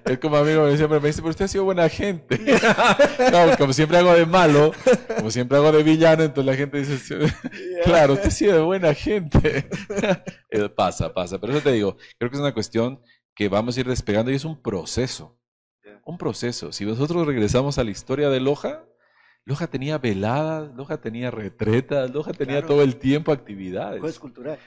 es 0.06 0.18
como 0.18 0.38
amigo 0.38 0.76
siempre 0.76 1.00
me 1.00 1.10
dice, 1.10 1.22
pero 1.22 1.30
usted 1.30 1.46
ha 1.46 1.48
sido 1.48 1.66
buena 1.66 1.88
gente. 1.88 2.40
como 3.60 3.74
siempre 3.74 4.00
hago 4.00 4.12
de 4.16 4.26
malo, 4.26 4.72
como 5.18 5.30
siempre 5.30 5.56
hago 5.56 5.72
de 5.72 5.84
villano, 5.84 6.24
entonces 6.24 6.52
la 6.52 6.58
gente 6.58 6.80
dice, 6.80 7.32
claro, 7.84 8.14
usted 8.14 8.30
ha 8.30 8.32
sido 8.32 8.54
de 8.54 8.62
buena 8.62 8.92
gente. 8.96 9.70
Pasa, 10.76 11.14
pasa. 11.14 11.38
Pero 11.40 11.54
eso 11.54 11.62
te 11.62 11.74
digo, 11.74 11.98
creo 12.18 12.32
que 12.32 12.38
es 12.38 12.42
una 12.42 12.56
cuestión 12.56 13.04
que 13.36 13.50
vamos 13.50 13.78
a 13.78 13.82
ir 13.82 13.88
despegando 13.88 14.32
y 14.32 14.36
es 14.36 14.46
un 14.46 14.60
proceso. 14.60 15.40
Un 16.06 16.18
proceso. 16.18 16.72
Si 16.72 16.86
nosotros 16.86 17.28
regresamos 17.28 17.78
a 17.78 17.84
la 17.84 17.92
historia 17.92 18.30
de 18.32 18.40
Loja, 18.40 18.84
Loja 19.48 19.68
tenía 19.68 20.00
veladas, 20.00 20.76
Loja 20.76 20.98
tenía 20.98 21.30
retretas, 21.30 22.10
Loja 22.12 22.34
tenía 22.34 22.66
todo 22.66 22.82
el 22.82 22.96
tiempo 22.96 23.32
actividades. 23.32 24.02
Juez 24.02 24.18
cultural. 24.18 24.58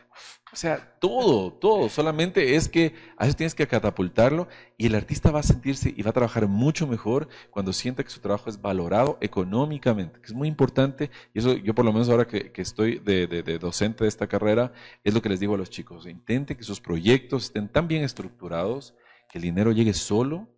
O 0.52 0.56
sea, 0.56 0.96
todo, 1.00 1.52
todo. 1.52 1.88
Solamente 1.88 2.54
es 2.54 2.68
que 2.68 2.94
a 3.16 3.26
eso 3.26 3.34
tienes 3.34 3.56
que 3.56 3.66
catapultarlo 3.66 4.46
y 4.76 4.86
el 4.86 4.94
artista 4.94 5.32
va 5.32 5.40
a 5.40 5.42
sentirse 5.42 5.92
y 5.94 6.02
va 6.02 6.10
a 6.10 6.12
trabajar 6.12 6.46
mucho 6.46 6.86
mejor 6.86 7.28
cuando 7.50 7.72
sienta 7.72 8.04
que 8.04 8.10
su 8.10 8.20
trabajo 8.20 8.48
es 8.48 8.62
valorado 8.62 9.18
económicamente, 9.20 10.20
que 10.20 10.26
es 10.26 10.32
muy 10.32 10.46
importante. 10.46 11.10
Y 11.34 11.40
eso 11.40 11.56
yo 11.56 11.74
por 11.74 11.84
lo 11.84 11.92
menos 11.92 12.08
ahora 12.08 12.28
que, 12.28 12.52
estoy 12.54 13.00
de, 13.00 13.26
de, 13.26 13.58
docente 13.58 14.04
de 14.04 14.08
esta 14.08 14.28
carrera, 14.28 14.72
es 15.02 15.12
lo 15.12 15.20
que 15.20 15.28
les 15.28 15.40
digo 15.40 15.56
a 15.56 15.58
los 15.58 15.70
chicos. 15.70 16.06
Intente 16.06 16.56
que 16.56 16.62
sus 16.62 16.80
proyectos 16.80 17.46
estén 17.46 17.68
tan 17.68 17.88
bien 17.88 18.04
estructurados, 18.04 18.94
que 19.28 19.38
el 19.38 19.42
dinero 19.42 19.72
llegue 19.72 19.92
solo, 19.92 20.48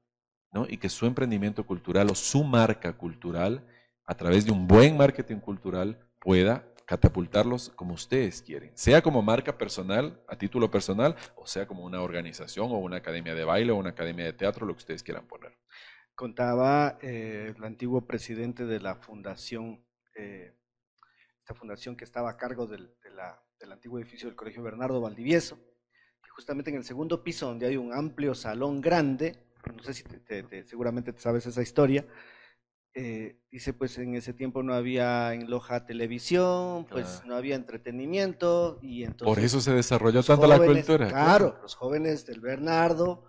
¿no? 0.52 0.66
Y 0.68 0.76
que 0.76 0.90
su 0.90 1.06
emprendimiento 1.06 1.64
cultural 1.64 2.10
o 2.10 2.14
su 2.14 2.44
marca 2.44 2.98
cultural 2.98 3.64
a 4.10 4.14
través 4.16 4.44
de 4.44 4.50
un 4.50 4.66
buen 4.66 4.96
marketing 4.96 5.36
cultural 5.36 5.96
pueda 6.18 6.66
catapultarlos 6.84 7.70
como 7.76 7.94
ustedes 7.94 8.42
quieren, 8.42 8.72
sea 8.74 9.02
como 9.02 9.22
marca 9.22 9.56
personal, 9.56 10.20
a 10.26 10.36
título 10.36 10.68
personal, 10.68 11.14
o 11.36 11.46
sea 11.46 11.68
como 11.68 11.84
una 11.84 12.02
organización 12.02 12.72
o 12.72 12.78
una 12.78 12.96
academia 12.96 13.36
de 13.36 13.44
baile 13.44 13.70
o 13.70 13.76
una 13.76 13.90
academia 13.90 14.24
de 14.24 14.32
teatro, 14.32 14.66
lo 14.66 14.74
que 14.74 14.78
ustedes 14.78 15.04
quieran 15.04 15.28
poner. 15.28 15.56
Contaba 16.16 16.98
eh, 17.00 17.54
el 17.56 17.62
antiguo 17.62 18.04
presidente 18.08 18.66
de 18.66 18.80
la 18.80 18.96
fundación, 18.96 19.86
eh, 20.16 20.56
esta 21.38 21.54
fundación 21.54 21.96
que 21.96 22.02
estaba 22.02 22.30
a 22.30 22.36
cargo 22.36 22.66
del, 22.66 22.92
del 23.60 23.70
antiguo 23.70 24.00
edificio 24.00 24.26
del 24.26 24.34
Colegio 24.34 24.64
Bernardo 24.64 25.00
Valdivieso, 25.00 25.56
que 26.20 26.30
justamente 26.30 26.70
en 26.70 26.78
el 26.78 26.84
segundo 26.84 27.22
piso 27.22 27.46
donde 27.46 27.68
hay 27.68 27.76
un 27.76 27.94
amplio 27.94 28.34
salón 28.34 28.80
grande, 28.80 29.36
no 29.72 29.84
sé 29.84 29.94
si 29.94 30.02
seguramente 30.66 31.12
te 31.12 31.20
sabes 31.20 31.46
esa 31.46 31.62
historia, 31.62 32.04
eh, 32.94 33.40
dice, 33.50 33.72
pues 33.72 33.98
en 33.98 34.14
ese 34.16 34.32
tiempo 34.32 34.62
no 34.62 34.74
había 34.74 35.32
en 35.34 35.48
Loja 35.48 35.86
televisión, 35.86 36.86
pues 36.86 37.22
no 37.24 37.36
había 37.36 37.54
entretenimiento 37.54 38.78
y 38.82 39.04
entonces... 39.04 39.34
Por 39.34 39.44
eso 39.44 39.60
se 39.60 39.72
desarrolló 39.72 40.22
tanto 40.22 40.46
la 40.46 40.58
cultura. 40.58 41.08
Claro, 41.08 41.58
los 41.62 41.74
jóvenes 41.74 42.26
del 42.26 42.40
Bernardo 42.40 43.24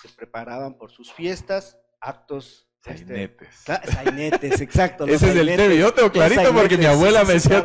se 0.00 0.08
preparaban 0.08 0.78
por 0.78 0.90
sus 0.90 1.12
fiestas, 1.12 1.78
actos 2.00 2.68
Sainetes. 2.84 3.48
Este, 3.48 3.92
sainetes, 3.92 4.60
exacto. 4.60 5.06
Ese 5.08 5.30
es 5.30 5.36
el 5.36 5.46
tema. 5.56 5.72
Yo 5.72 5.94
tengo 5.94 6.12
clarito 6.12 6.52
porque 6.52 6.76
mi 6.76 6.84
abuela 6.84 7.24
me 7.24 7.34
decía. 7.34 7.64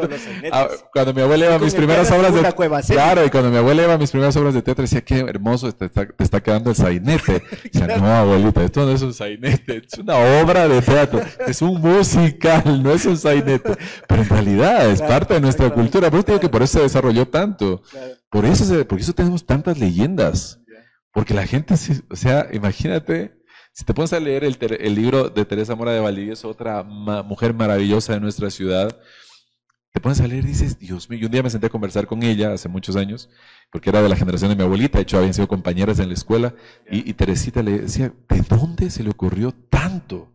Ah, 0.49 0.69
cuando 0.93 1.13
mi 1.13 1.21
abuela 1.21 1.45
iba 1.45 1.55
a 1.55 1.59
mis 1.59 1.75
primeras 1.75 2.09
obras 2.11 2.33
de. 2.33 2.93
Claro, 2.93 3.25
y 3.25 3.29
cuando 3.29 3.49
mi 3.49 3.57
abuela 3.57 3.83
iba 3.83 3.93
a 3.95 3.97
mis 3.97 4.11
primeras 4.11 4.37
obras 4.37 4.53
de 4.53 4.61
teatro 4.61 4.83
decía, 4.83 5.01
qué 5.01 5.19
hermoso, 5.19 5.73
te 5.73 5.85
está, 5.85 6.07
te 6.07 6.23
está 6.23 6.41
quedando 6.41 6.69
el 6.69 6.77
sainete. 6.77 7.43
Decía, 7.63 7.97
no, 7.97 8.07
abuelita, 8.07 8.63
esto 8.63 8.85
no 8.85 8.91
es 8.93 9.01
un 9.01 9.13
sainete, 9.13 9.81
es 9.85 9.97
una 9.97 10.15
obra 10.41 10.69
de 10.69 10.81
teatro, 10.81 11.21
es 11.45 11.61
un 11.61 11.81
musical, 11.81 12.81
no 12.81 12.93
es 12.93 13.05
un 13.05 13.17
sainete. 13.17 13.75
Pero 14.07 14.21
en 14.21 14.29
realidad 14.29 14.89
es 14.89 15.01
parte 15.01 15.33
de 15.33 15.41
nuestra 15.41 15.69
cultura. 15.69 16.09
Por 16.09 16.19
eso 16.19 16.27
digo 16.27 16.39
que 16.39 16.49
por 16.49 16.63
eso 16.63 16.77
se 16.77 16.83
desarrolló 16.83 17.27
tanto. 17.27 17.81
Por 18.29 18.45
eso, 18.45 18.87
por 18.87 18.99
eso 18.99 19.11
tenemos 19.11 19.45
tantas 19.45 19.77
leyendas. 19.77 20.61
Porque 21.11 21.33
la 21.33 21.45
gente, 21.45 21.73
o 22.09 22.15
sea, 22.15 22.47
imagínate 22.53 23.38
si 23.79 23.85
te 23.85 23.93
pones 23.93 24.11
a 24.11 24.19
leer 24.19 24.43
el, 24.43 24.93
libro 24.93 25.29
de 25.29 25.45
Teresa 25.45 25.73
Mora 25.73 25.93
de 25.93 26.01
Valdivieso, 26.01 26.49
otra 26.49 26.83
mujer 26.83 27.53
maravillosa 27.53 28.11
de 28.11 28.19
nuestra 28.19 28.49
ciudad, 28.49 28.99
te 29.93 30.01
pones 30.01 30.19
a 30.19 30.27
leer 30.27 30.43
y 30.43 30.47
dices, 30.49 30.77
Dios 30.77 31.09
mío, 31.09 31.19
y 31.21 31.25
un 31.25 31.31
día 31.31 31.43
me 31.43 31.49
senté 31.49 31.67
a 31.67 31.69
conversar 31.69 32.05
con 32.05 32.21
ella 32.21 32.51
hace 32.51 32.67
muchos 32.67 32.97
años, 32.97 33.29
porque 33.71 33.89
era 33.89 34.01
de 34.01 34.09
la 34.09 34.17
generación 34.17 34.49
de 34.49 34.57
mi 34.57 34.63
abuelita, 34.63 34.97
de 34.97 35.03
hecho 35.03 35.17
habían 35.17 35.33
sido 35.33 35.47
compañeras 35.47 35.97
en 35.99 36.09
la 36.09 36.13
escuela, 36.13 36.53
y, 36.91 37.09
y 37.09 37.13
Teresita 37.13 37.63
le 37.63 37.79
decía, 37.79 38.11
¿de 38.27 38.41
dónde 38.49 38.89
se 38.89 39.01
le 39.01 39.11
ocurrió 39.11 39.53
tanto? 39.53 40.33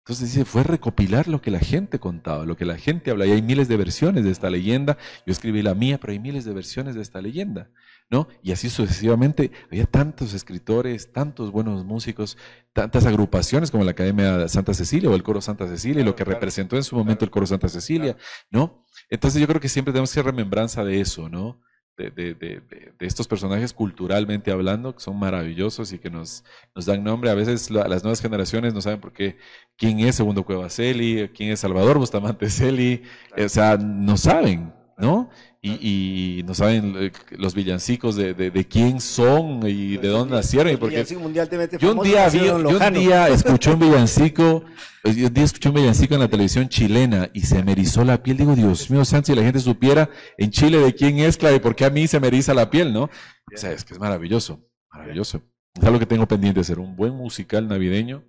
Entonces 0.00 0.34
dice, 0.34 0.44
fue 0.44 0.64
recopilar 0.64 1.28
lo 1.28 1.40
que 1.40 1.50
la 1.50 1.60
gente 1.60 1.98
contaba, 1.98 2.44
lo 2.44 2.58
que 2.58 2.66
la 2.66 2.76
gente 2.76 3.10
habla. 3.10 3.24
Y 3.24 3.32
hay 3.32 3.40
miles 3.40 3.68
de 3.68 3.78
versiones 3.78 4.22
de 4.22 4.32
esta 4.32 4.50
leyenda. 4.50 4.98
Yo 5.24 5.32
escribí 5.32 5.62
la 5.62 5.74
mía, 5.74 5.96
pero 5.98 6.12
hay 6.12 6.18
miles 6.18 6.44
de 6.44 6.52
versiones 6.52 6.94
de 6.94 7.00
esta 7.00 7.22
leyenda. 7.22 7.70
¿No? 8.10 8.28
Y 8.42 8.52
así 8.52 8.70
sucesivamente. 8.70 9.50
Había 9.70 9.86
tantos 9.86 10.34
escritores, 10.34 11.12
tantos 11.12 11.50
buenos 11.50 11.84
músicos, 11.84 12.36
tantas 12.72 13.06
agrupaciones 13.06 13.70
como 13.70 13.84
la 13.84 13.92
Academia 13.92 14.48
Santa 14.48 14.74
Cecilia 14.74 15.10
o 15.10 15.14
el 15.14 15.22
Coro 15.22 15.40
Santa 15.40 15.66
Cecilia, 15.66 16.02
y 16.02 16.04
lo 16.04 16.16
que 16.16 16.24
representó 16.24 16.76
en 16.76 16.84
su 16.84 16.96
momento 16.96 17.24
el 17.24 17.30
Coro 17.30 17.46
Santa 17.46 17.68
Cecilia, 17.68 18.16
¿no? 18.50 18.84
Entonces 19.10 19.40
yo 19.40 19.46
creo 19.46 19.60
que 19.60 19.68
siempre 19.68 19.92
tenemos 19.92 20.10
que 20.10 20.20
hacer 20.20 20.26
remembranza 20.30 20.84
de 20.84 21.00
eso, 21.00 21.28
¿no? 21.28 21.60
De, 21.96 22.10
de, 22.10 22.34
de, 22.34 22.60
de, 22.60 23.06
estos 23.06 23.28
personajes 23.28 23.72
culturalmente 23.72 24.50
hablando, 24.50 24.96
que 24.96 25.00
son 25.00 25.16
maravillosos 25.16 25.92
y 25.92 26.00
que 26.00 26.10
nos, 26.10 26.42
nos 26.74 26.86
dan 26.86 27.04
nombre. 27.04 27.30
A 27.30 27.34
veces 27.34 27.70
las 27.70 28.02
nuevas 28.02 28.20
generaciones 28.20 28.74
no 28.74 28.80
saben 28.80 29.00
por 29.00 29.12
qué, 29.12 29.38
quién 29.76 30.00
es 30.00 30.16
Segundo 30.16 30.44
Cueva 30.44 30.68
Celi, 30.70 31.30
quién 31.32 31.52
es 31.52 31.60
Salvador 31.60 31.98
Bustamante 31.98 32.50
Celi, 32.50 33.02
o 33.38 33.48
sea, 33.48 33.76
no 33.76 34.16
saben, 34.16 34.74
¿no? 34.98 35.30
Y, 35.66 36.42
no 36.44 36.52
saben 36.52 36.94
eh, 36.98 37.12
los 37.38 37.54
villancicos 37.54 38.16
de, 38.16 38.34
de, 38.34 38.68
quién 38.68 39.00
son 39.00 39.66
y 39.66 39.96
de 39.96 40.08
dónde 40.08 40.34
nacieron. 40.34 40.70
Y 40.74 40.76
porque 40.76 41.02
yo 41.04 41.18
un 41.92 42.02
día, 42.02 42.28
vi, 42.28 42.40
yo 42.40 42.56
un 42.56 42.92
día 42.92 43.28
escuché 43.30 43.72
un 43.72 43.78
villancico, 43.78 44.64
yo 45.04 45.26
un 45.26 45.32
día 45.32 45.44
escuché 45.44 45.70
un 45.70 45.76
villancico 45.76 46.12
en 46.14 46.20
la 46.20 46.28
televisión 46.28 46.68
chilena 46.68 47.30
y 47.32 47.40
se 47.40 47.62
me 47.64 47.72
erizó 47.72 48.04
la 48.04 48.22
piel. 48.22 48.36
Digo, 48.36 48.54
Dios 48.54 48.90
mío, 48.90 49.06
santo, 49.06 49.28
si 49.28 49.34
la 49.34 49.42
gente 49.42 49.58
supiera 49.58 50.10
en 50.36 50.50
Chile 50.50 50.78
de 50.80 50.94
quién 50.94 51.18
es, 51.18 51.38
claro, 51.38 51.56
y 51.56 51.60
por 51.60 51.74
qué 51.74 51.86
a 51.86 51.90
mí 51.90 52.06
se 52.06 52.20
me 52.20 52.26
eriza 52.26 52.52
la 52.52 52.68
piel, 52.68 52.92
¿no? 52.92 53.04
O 53.04 53.10
sea, 53.56 53.72
es 53.72 53.84
que 53.84 53.94
es 53.94 53.98
maravilloso, 53.98 54.60
maravilloso. 54.92 55.40
Es 55.74 55.82
algo 55.82 55.98
que 55.98 56.06
tengo 56.06 56.28
pendiente 56.28 56.60
de 56.60 56.64
ser 56.64 56.78
un 56.78 56.94
buen 56.94 57.14
musical 57.14 57.66
navideño 57.68 58.22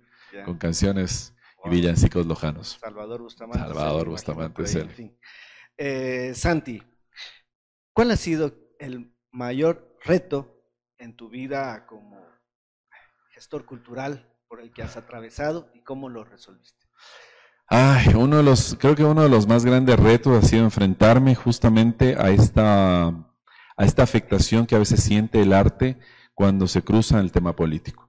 con 0.46 0.56
canciones 0.56 1.34
y 1.66 1.68
villancicos 1.68 2.24
lojanos. 2.24 2.78
Salvador 2.80 3.20
Bustamante. 3.20 3.62
Salvador 3.62 4.08
Bustamante 4.08 4.62
es 4.62 4.78
eh, 5.78 6.32
Santi, 6.34 6.82
¿cuál 7.96 8.10
ha 8.10 8.16
sido 8.16 8.52
el 8.78 9.16
mayor 9.32 9.96
reto 10.04 10.54
en 10.98 11.16
tu 11.16 11.30
vida 11.30 11.86
como 11.86 12.20
gestor 13.32 13.64
cultural 13.64 14.30
por 14.48 14.60
el 14.60 14.70
que 14.70 14.82
has 14.82 14.98
atravesado 14.98 15.70
y 15.72 15.82
cómo 15.82 16.10
lo 16.10 16.22
resolviste? 16.22 16.86
Ay, 17.68 18.08
uno 18.14 18.36
de 18.36 18.42
los, 18.42 18.76
creo 18.78 18.94
que 18.94 19.02
uno 19.02 19.22
de 19.22 19.30
los 19.30 19.48
más 19.48 19.64
grandes 19.64 19.98
retos 19.98 20.44
ha 20.44 20.46
sido 20.46 20.62
enfrentarme 20.62 21.34
justamente 21.34 22.16
a 22.18 22.28
esta, 22.28 23.06
a 23.06 23.84
esta 23.84 24.02
afectación 24.02 24.66
que 24.66 24.76
a 24.76 24.80
veces 24.80 25.02
siente 25.02 25.40
el 25.40 25.54
arte 25.54 25.98
cuando 26.34 26.68
se 26.68 26.82
cruza 26.82 27.18
el 27.18 27.32
tema 27.32 27.56
político. 27.56 28.05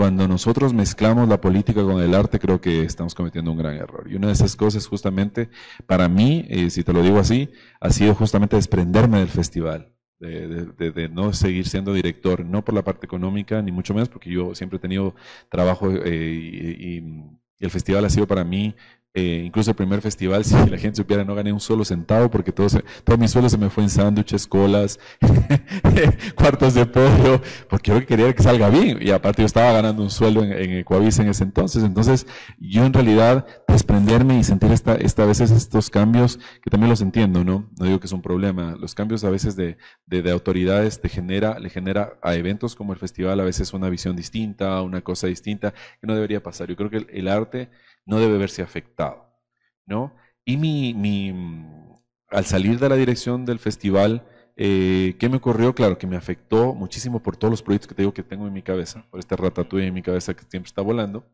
Cuando 0.00 0.26
nosotros 0.26 0.72
mezclamos 0.72 1.28
la 1.28 1.42
política 1.42 1.82
con 1.82 2.00
el 2.00 2.14
arte, 2.14 2.38
creo 2.38 2.58
que 2.58 2.84
estamos 2.84 3.14
cometiendo 3.14 3.52
un 3.52 3.58
gran 3.58 3.74
error. 3.74 4.10
Y 4.10 4.14
una 4.14 4.28
de 4.28 4.32
esas 4.32 4.56
cosas, 4.56 4.86
justamente, 4.86 5.50
para 5.86 6.08
mí, 6.08 6.46
eh, 6.48 6.70
si 6.70 6.82
te 6.82 6.94
lo 6.94 7.02
digo 7.02 7.18
así, 7.18 7.50
ha 7.82 7.90
sido 7.90 8.14
justamente 8.14 8.56
desprenderme 8.56 9.18
del 9.18 9.28
festival, 9.28 9.92
de, 10.18 11.10
no 11.12 11.34
seguir 11.34 11.68
siendo 11.68 11.92
director, 11.92 12.46
no 12.46 12.64
por 12.64 12.74
la 12.74 12.82
parte 12.82 13.04
económica, 13.04 13.60
ni 13.60 13.72
mucho 13.72 13.92
menos, 13.92 14.08
porque 14.08 14.30
yo 14.30 14.54
siempre 14.54 14.78
he 14.78 14.80
tenido 14.80 15.14
trabajo 15.50 15.90
eh, 15.90 16.76
y, 16.78 17.04
el 17.58 17.70
festival 17.70 18.06
ha 18.06 18.08
sido 18.08 18.26
para 18.26 18.42
mí 18.42 18.74
eh, 19.12 19.42
incluso 19.44 19.70
el 19.70 19.76
primer 19.76 20.00
festival, 20.00 20.44
si 20.44 20.54
la 20.54 20.78
gente 20.78 20.96
supiera, 20.96 21.24
no 21.24 21.34
gané 21.34 21.52
un 21.52 21.60
solo 21.60 21.84
centavo 21.84 22.30
porque 22.30 22.52
todo, 22.52 22.68
todo 23.04 23.18
mi 23.18 23.26
sueldo 23.26 23.48
se 23.48 23.58
me 23.58 23.68
fue 23.68 23.82
en 23.82 23.90
sándwiches, 23.90 24.46
colas, 24.46 25.00
cuartos 26.36 26.74
de 26.74 26.86
pollo, 26.86 27.40
porque 27.68 27.90
yo 27.90 28.06
quería 28.06 28.32
que 28.32 28.42
salga 28.42 28.70
bien. 28.70 28.98
Y 29.00 29.10
aparte 29.10 29.42
yo 29.42 29.46
estaba 29.46 29.72
ganando 29.72 30.02
un 30.02 30.10
sueldo 30.10 30.44
en, 30.44 30.52
en 30.52 30.70
en 30.70 31.28
ese 31.28 31.42
entonces. 31.42 31.82
Entonces 31.82 32.26
yo 32.58 32.84
en 32.84 32.92
realidad 32.92 33.46
desprenderme 33.66 34.38
y 34.38 34.44
sentir 34.44 34.70
esta, 34.70 34.94
esta, 34.94 35.24
a 35.24 35.26
veces 35.26 35.50
estos 35.50 35.90
cambios, 35.90 36.38
que 36.62 36.70
también 36.70 36.90
los 36.90 37.00
entiendo, 37.00 37.42
¿no? 37.44 37.68
No 37.78 37.86
digo 37.86 37.98
que 37.98 38.06
es 38.06 38.12
un 38.12 38.22
problema. 38.22 38.76
Los 38.78 38.94
cambios 38.94 39.24
a 39.24 39.30
veces 39.30 39.56
de, 39.56 39.76
de, 40.06 40.22
de 40.22 40.30
autoridades 40.30 41.00
te 41.00 41.08
genera, 41.08 41.58
le 41.58 41.70
genera 41.70 42.14
a 42.22 42.34
eventos 42.36 42.76
como 42.76 42.92
el 42.92 42.98
festival 42.98 43.40
a 43.40 43.44
veces 43.44 43.72
una 43.72 43.88
visión 43.88 44.14
distinta, 44.14 44.80
una 44.82 45.00
cosa 45.00 45.26
distinta, 45.26 45.72
que 46.00 46.06
no 46.06 46.14
debería 46.14 46.42
pasar. 46.42 46.68
Yo 46.68 46.76
creo 46.76 46.90
que 46.90 47.06
el 47.10 47.28
arte 47.28 47.70
no 48.06 48.18
debe 48.18 48.38
verse 48.38 48.62
afectado, 48.62 49.26
¿no? 49.86 50.14
Y 50.44 50.56
mi, 50.56 50.94
mi, 50.94 51.32
al 52.28 52.44
salir 52.44 52.78
de 52.78 52.88
la 52.88 52.96
dirección 52.96 53.44
del 53.44 53.58
festival, 53.58 54.26
eh, 54.56 55.16
¿qué 55.18 55.28
me 55.28 55.36
ocurrió? 55.36 55.74
Claro, 55.74 55.98
que 55.98 56.06
me 56.06 56.16
afectó 56.16 56.74
muchísimo 56.74 57.22
por 57.22 57.36
todos 57.36 57.50
los 57.50 57.62
proyectos 57.62 57.88
que 57.88 57.94
te 57.94 58.12
que 58.12 58.22
tengo 58.22 58.46
en 58.46 58.52
mi 58.52 58.62
cabeza, 58.62 59.06
por 59.10 59.20
este 59.20 59.36
ratatouille 59.36 59.86
en 59.88 59.94
mi 59.94 60.02
cabeza 60.02 60.34
que 60.34 60.44
siempre 60.48 60.68
está 60.68 60.82
volando. 60.82 61.26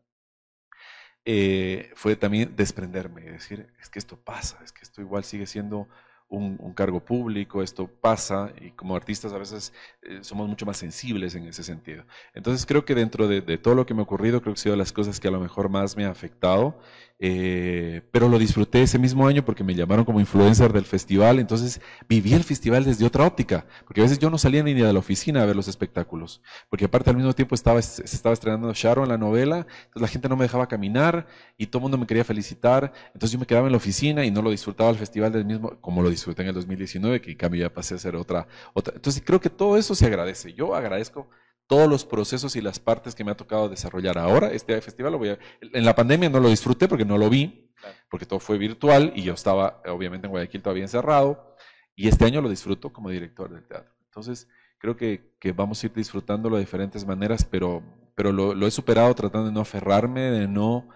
Eh, 1.25 1.91
fue 1.95 2.15
también 2.15 2.55
desprenderme 2.55 3.21
y 3.23 3.25
decir, 3.25 3.67
es 3.81 3.89
que 3.89 3.99
esto 3.99 4.17
pasa, 4.17 4.59
es 4.63 4.71
que 4.71 4.83
esto 4.83 5.01
igual 5.01 5.25
sigue 5.25 5.45
siendo 5.45 5.89
un, 6.29 6.73
cargo 6.73 6.99
público, 6.99 7.63
esto 7.63 7.87
pasa 7.87 8.51
y 8.61 8.71
como 8.71 8.95
artistas 8.95 9.33
a 9.33 9.37
veces 9.37 9.73
eh, 10.01 10.19
somos 10.21 10.47
mucho 10.47 10.65
más 10.65 10.77
sensibles 10.77 11.35
en 11.35 11.45
ese 11.47 11.63
sentido. 11.63 12.03
Entonces 12.33 12.65
creo 12.65 12.85
que 12.85 12.95
dentro 12.95 13.27
de, 13.27 13.41
de, 13.41 13.57
todo 13.57 13.75
lo 13.75 13.85
que 13.85 13.93
me 13.93 14.01
ha 14.01 14.03
ocurrido, 14.03 14.41
creo 14.41 14.53
que 14.53 14.59
ha 14.59 14.63
sido 14.63 14.75
las 14.75 14.91
cosas 14.91 15.19
que 15.19 15.27
a 15.27 15.31
lo 15.31 15.39
mejor 15.39 15.69
más 15.69 15.95
me 15.95 16.05
ha 16.05 16.09
afectado 16.09 16.77
eh, 17.19 18.03
pero 18.11 18.29
lo 18.29 18.37
disfruté 18.37 18.83
ese 18.83 18.99
mismo 18.99 19.27
año 19.27 19.43
porque 19.43 19.63
me 19.63 19.73
llamaron 19.73 20.05
como 20.05 20.19
influencer 20.19 20.71
del 20.71 20.85
festival, 20.85 21.39
entonces 21.39 21.81
viví 22.07 22.33
el 22.33 22.43
festival 22.43 22.85
desde 22.85 23.05
otra 23.05 23.25
óptica, 23.25 23.65
porque 23.85 24.01
a 24.01 24.03
veces 24.03 24.19
yo 24.19 24.29
no 24.29 24.37
salía 24.37 24.61
ni 24.61 24.73
de 24.73 24.93
la 24.93 24.99
oficina 24.99 25.41
a 25.41 25.45
ver 25.45 25.55
los 25.55 25.67
espectáculos, 25.67 26.41
porque 26.69 26.85
aparte 26.85 27.09
al 27.09 27.15
mismo 27.15 27.33
tiempo 27.33 27.55
estaba, 27.55 27.81
se 27.81 28.03
estaba 28.03 28.33
estrenando 28.33 28.71
Sharon, 28.73 29.09
la 29.09 29.17
novela, 29.17 29.65
entonces 29.85 30.01
la 30.01 30.07
gente 30.07 30.29
no 30.29 30.35
me 30.35 30.43
dejaba 30.43 30.67
caminar 30.67 31.25
y 31.57 31.67
todo 31.67 31.79
el 31.79 31.83
mundo 31.83 31.97
me 31.97 32.05
quería 32.05 32.23
felicitar, 32.23 32.93
entonces 33.07 33.31
yo 33.31 33.39
me 33.39 33.47
quedaba 33.47 33.65
en 33.65 33.71
la 33.71 33.77
oficina 33.77 34.23
y 34.23 34.29
no 34.29 34.41
lo 34.43 34.51
disfrutaba 34.51 34.91
el 34.91 34.97
festival 34.97 35.31
del 35.31 35.45
mismo, 35.45 35.79
como 35.81 36.03
lo 36.03 36.09
disfruté 36.09 36.43
en 36.43 36.49
el 36.49 36.53
2019, 36.53 37.21
que 37.21 37.31
en 37.31 37.37
cambio 37.37 37.61
ya 37.61 37.73
pasé 37.73 37.95
a 37.95 37.97
ser 37.97 38.15
otra, 38.15 38.47
otra. 38.73 38.93
Entonces 38.95 39.23
creo 39.25 39.41
que 39.41 39.49
todo 39.49 39.77
eso 39.77 39.95
se 39.95 40.05
agradece, 40.05 40.53
yo 40.53 40.75
agradezco 40.75 41.27
todos 41.67 41.89
los 41.89 42.05
procesos 42.05 42.55
y 42.55 42.61
las 42.61 42.79
partes 42.79 43.13
que 43.13 43.23
me 43.23 43.31
ha 43.31 43.37
tocado 43.37 43.69
desarrollar 43.69 44.17
ahora. 44.17 44.51
Este 44.51 44.79
festival 44.81 45.11
lo 45.11 45.17
voy 45.19 45.29
a, 45.29 45.39
en 45.61 45.85
la 45.85 45.95
pandemia 45.95 46.29
no 46.29 46.39
lo 46.39 46.49
disfruté 46.49 46.87
porque 46.87 47.05
no 47.05 47.17
lo 47.17 47.29
vi, 47.29 47.71
porque 48.09 48.25
todo 48.25 48.39
fue 48.39 48.57
virtual 48.57 49.11
y 49.15 49.23
yo 49.23 49.33
estaba 49.33 49.81
obviamente 49.87 50.27
en 50.27 50.31
Guayaquil 50.31 50.61
todavía 50.61 50.83
encerrado. 50.83 51.55
Y 51.95 52.07
este 52.07 52.25
año 52.25 52.41
lo 52.41 52.49
disfruto 52.49 52.93
como 52.93 53.09
director 53.09 53.51
del 53.51 53.67
teatro. 53.67 53.93
Entonces, 54.05 54.47
creo 54.77 54.95
que, 54.95 55.35
que 55.39 55.51
vamos 55.51 55.83
a 55.83 55.87
ir 55.87 55.93
disfrutándolo 55.93 56.55
de 56.55 56.61
diferentes 56.61 57.05
maneras, 57.05 57.43
pero, 57.43 57.83
pero 58.15 58.31
lo, 58.31 58.53
lo, 58.53 58.67
he 58.67 58.71
superado 58.71 59.13
tratando 59.13 59.47
de 59.47 59.53
no 59.53 59.61
aferrarme, 59.61 60.21
de 60.21 60.47
no, 60.47 60.87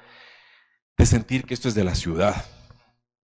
de 0.97 1.05
sentir 1.05 1.45
que 1.45 1.53
esto 1.53 1.67
es 1.67 1.75
de 1.75 1.83
la 1.83 1.95
ciudad, 1.95 2.45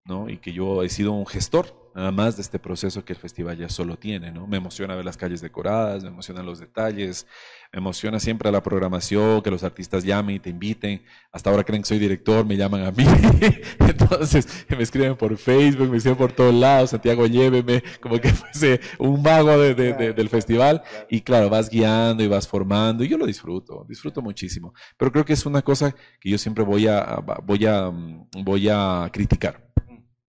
¿no? 0.06 0.28
Y 0.28 0.38
que 0.38 0.54
yo 0.54 0.84
he 0.84 0.89
sido 0.89 1.12
un 1.14 1.28
gestor 1.28 1.86
nada 1.98 2.12
más 2.12 2.36
de 2.36 2.43
este 2.43 2.60
proceso 2.60 3.04
que 3.04 3.14
el 3.14 3.18
festival 3.18 3.58
ya 3.58 3.70
solo 3.70 3.98
tiene, 3.98 4.32
¿no? 4.32 4.45
Me 4.45 4.58
emociona 4.58 4.93
ver 4.93 5.04
las 5.04 5.18
calles 5.18 5.41
decoradas, 5.41 6.04
me 6.04 6.10
emocionan 6.10 6.45
los 6.45 6.60
detalles, 6.60 7.26
me 7.74 7.80
emociona 7.80 8.20
siempre 8.20 8.52
la 8.52 8.62
programación, 8.62 9.41
que 9.41 9.50
los 9.50 9.64
artistas 9.64 10.04
llamen 10.04 10.36
y 10.36 10.39
te 10.39 10.52
inviten. 10.52 11.02
Hasta 11.32 11.50
ahora 11.50 11.64
creen 11.64 11.82
que 11.82 11.88
soy 11.88 11.98
director, 11.98 12.45
me 12.45 12.56
llaman 12.56 12.84
a 12.84 12.91
mí. 12.91 13.04
Entonces 13.80 14.68
me 14.70 14.84
escriben 14.84 15.16
por 15.16 15.36
Facebook, 15.38 15.89
me 15.89 15.98
escriben 15.98 16.20
por 16.20 16.32
todos 16.32 16.54
lados, 16.54 16.91
Santiago 16.91 17.26
lléveme, 17.26 17.84
como 18.00 18.22
que 18.22 18.30
fuese 18.32 18.80
un 19.00 19.24
mago 19.24 19.58
de, 19.58 19.74
del 19.74 20.30
festival. 20.30 20.84
Y 21.10 21.22
claro, 21.22 21.50
vas 21.50 21.68
guiando 21.68 22.24
y 22.24 22.28
vas 22.28 22.48
formando 22.48 23.04
y 23.04 23.08
yo 23.08 23.18
lo 23.18 23.26
disfruto, 23.26 23.88
disfruto 23.89 24.22
muchísimo. 24.22 24.72
Pero 24.98 25.12
creo 25.12 25.26
que 25.26 25.34
es 25.34 25.48
una 25.48 25.64
cosa 25.64 25.95
que 26.20 26.30
yo 26.30 26.38
siempre 26.38 26.64
voy 26.64 26.88
a, 26.88 27.24
voy 27.43 27.66
a, 27.66 27.91
voy 28.43 28.70
a 28.70 29.10
criticar. 29.12 29.66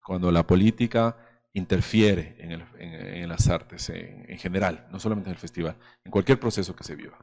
Cuando 0.03 0.33
la 0.33 0.47
política 0.47 1.28
interfiere 1.59 2.37
en, 2.39 3.29
las 3.29 3.49
artes 3.49 3.91
en, 3.91 4.39
general, 4.39 4.89
no 4.91 4.99
solamente 4.99 5.29
en 5.29 5.35
el 5.35 5.41
festival, 5.41 5.77
en 6.05 6.11
cualquier 6.11 6.41
proceso 6.41 6.75
que 6.75 6.85
se 6.85 6.95
viva. 6.95 7.19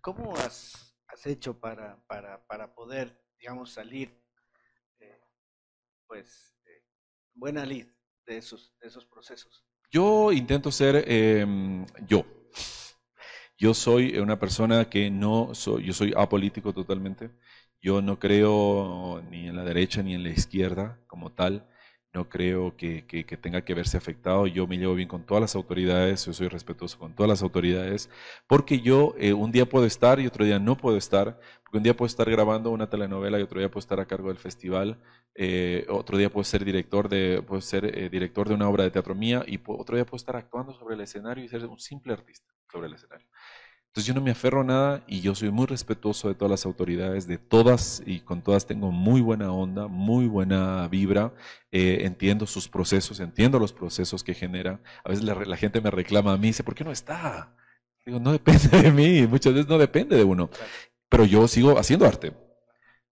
¿Cómo 0.00 0.34
has, 0.36 0.96
has 1.08 1.26
hecho 1.26 1.60
para, 1.60 2.02
para, 2.06 2.46
para 2.46 2.74
poder, 2.74 3.22
digamos, 3.38 3.72
salir, 3.72 4.18
eh, 4.98 5.20
pues, 6.06 6.56
eh, 6.64 6.84
buena 7.34 7.66
lid 7.66 7.86
de 8.26 8.38
esos, 8.38 8.74
de 8.80 8.88
esos 8.88 9.04
procesos? 9.04 9.66
Yo 9.90 10.32
intento 10.32 10.70
ser 10.70 11.04
em, 11.06 11.84
yo. 12.06 12.24
Yo 13.58 13.74
soy 13.74 14.18
una 14.18 14.38
persona 14.38 14.88
que 14.88 15.10
no 15.10 15.54
soy, 15.54 15.84
yo 15.84 15.92
soy 15.92 16.14
apolítico 16.16 16.72
totalmente. 16.72 17.30
Yo 17.82 18.00
no 18.00 18.18
creo 18.18 19.22
ni 19.28 19.48
en 19.48 19.56
la 19.56 19.64
derecha 19.64 20.02
ni 20.02 20.14
en 20.14 20.22
la 20.22 20.30
izquierda 20.30 21.02
como 21.06 21.32
tal 21.32 21.68
no 22.12 22.28
creo 22.28 22.76
que, 22.76 23.02
tenga 23.40 23.62
que 23.64 23.74
verse 23.74 23.96
afectado. 23.96 24.46
Yo 24.46 24.66
me 24.66 24.78
llevo 24.78 24.94
bien 24.94 25.08
con 25.08 25.24
todas 25.24 25.40
las 25.40 25.54
autoridades, 25.54 26.26
yo 26.26 26.32
soy 26.32 26.48
respetuoso 26.48 26.98
con 26.98 27.14
todas 27.14 27.28
las 27.28 27.42
autoridades, 27.42 28.10
porque 28.48 28.80
yo 28.80 29.14
eh, 29.18 29.32
un 29.32 29.52
día 29.52 29.66
puedo 29.68 29.86
estar 29.86 30.18
y 30.20 30.26
otro 30.26 30.44
día 30.44 30.58
no 30.58 30.76
puedo 30.76 30.96
estar, 30.96 31.38
porque 31.62 31.78
un 31.78 31.84
día 31.84 31.96
puedo 31.96 32.06
estar 32.06 32.28
grabando 32.28 32.70
una 32.70 32.90
telenovela 32.90 33.38
y 33.38 33.42
otro 33.42 33.60
día 33.60 33.70
puedo 33.70 33.80
estar 33.80 34.00
a 34.00 34.06
cargo 34.06 34.28
del 34.28 34.38
festival, 34.38 34.98
eh, 35.36 35.86
otro 35.88 36.18
día 36.18 36.30
puedo 36.30 36.44
ser 36.44 36.64
director 36.64 37.08
de, 37.08 37.42
puedo 37.46 37.60
ser, 37.60 37.84
eh, 37.96 38.10
director 38.10 38.48
de 38.48 38.54
una 38.54 38.68
obra 38.68 38.84
de 38.84 38.90
teatro 38.90 39.14
mía 39.14 39.44
y 39.46 39.60
otro 39.66 39.96
día 39.96 40.04
puedo 40.04 40.16
estar 40.16 40.36
actuando 40.36 40.72
sobre 40.74 40.96
el 40.96 41.00
escenario 41.02 41.44
y 41.44 41.48
ser 41.48 41.64
un 41.66 41.78
simple 41.78 42.12
artista 42.12 42.52
sobre 42.70 42.88
el 42.88 42.94
escenario. 42.94 43.26
Entonces 43.90 44.06
yo 44.06 44.14
no 44.14 44.20
me 44.20 44.30
aferro 44.30 44.60
a 44.60 44.64
nada 44.64 45.04
y 45.08 45.20
yo 45.20 45.34
soy 45.34 45.50
muy 45.50 45.66
respetuoso 45.66 46.28
de 46.28 46.36
todas 46.36 46.50
las 46.50 46.64
autoridades, 46.64 47.26
de 47.26 47.38
todas 47.38 48.04
y 48.06 48.20
con 48.20 48.40
todas 48.40 48.64
tengo 48.64 48.92
muy 48.92 49.20
buena 49.20 49.50
onda, 49.50 49.88
muy 49.88 50.28
buena 50.28 50.86
vibra, 50.86 51.34
eh, 51.72 52.02
entiendo 52.02 52.46
sus 52.46 52.68
procesos, 52.68 53.18
entiendo 53.18 53.58
los 53.58 53.72
procesos 53.72 54.22
que 54.22 54.32
genera. 54.32 54.80
A 55.02 55.08
veces 55.08 55.24
la, 55.24 55.56
gente 55.56 55.80
me 55.80 55.90
reclama 55.90 56.32
a 56.32 56.36
mí, 56.36 56.48
dice, 56.48 56.62
¿por 56.62 56.76
qué 56.76 56.84
no 56.84 56.92
está? 56.92 57.56
Digo, 58.06 58.20
no 58.20 58.30
depende 58.30 58.68
de 58.80 58.92
mí, 58.92 59.26
muchas 59.26 59.54
veces 59.54 59.68
no 59.68 59.76
depende 59.76 60.16
de 60.16 60.22
uno, 60.22 60.50
pero 61.08 61.24
yo 61.24 61.48
sigo 61.48 61.76
haciendo 61.76 62.06
arte. 62.06 62.32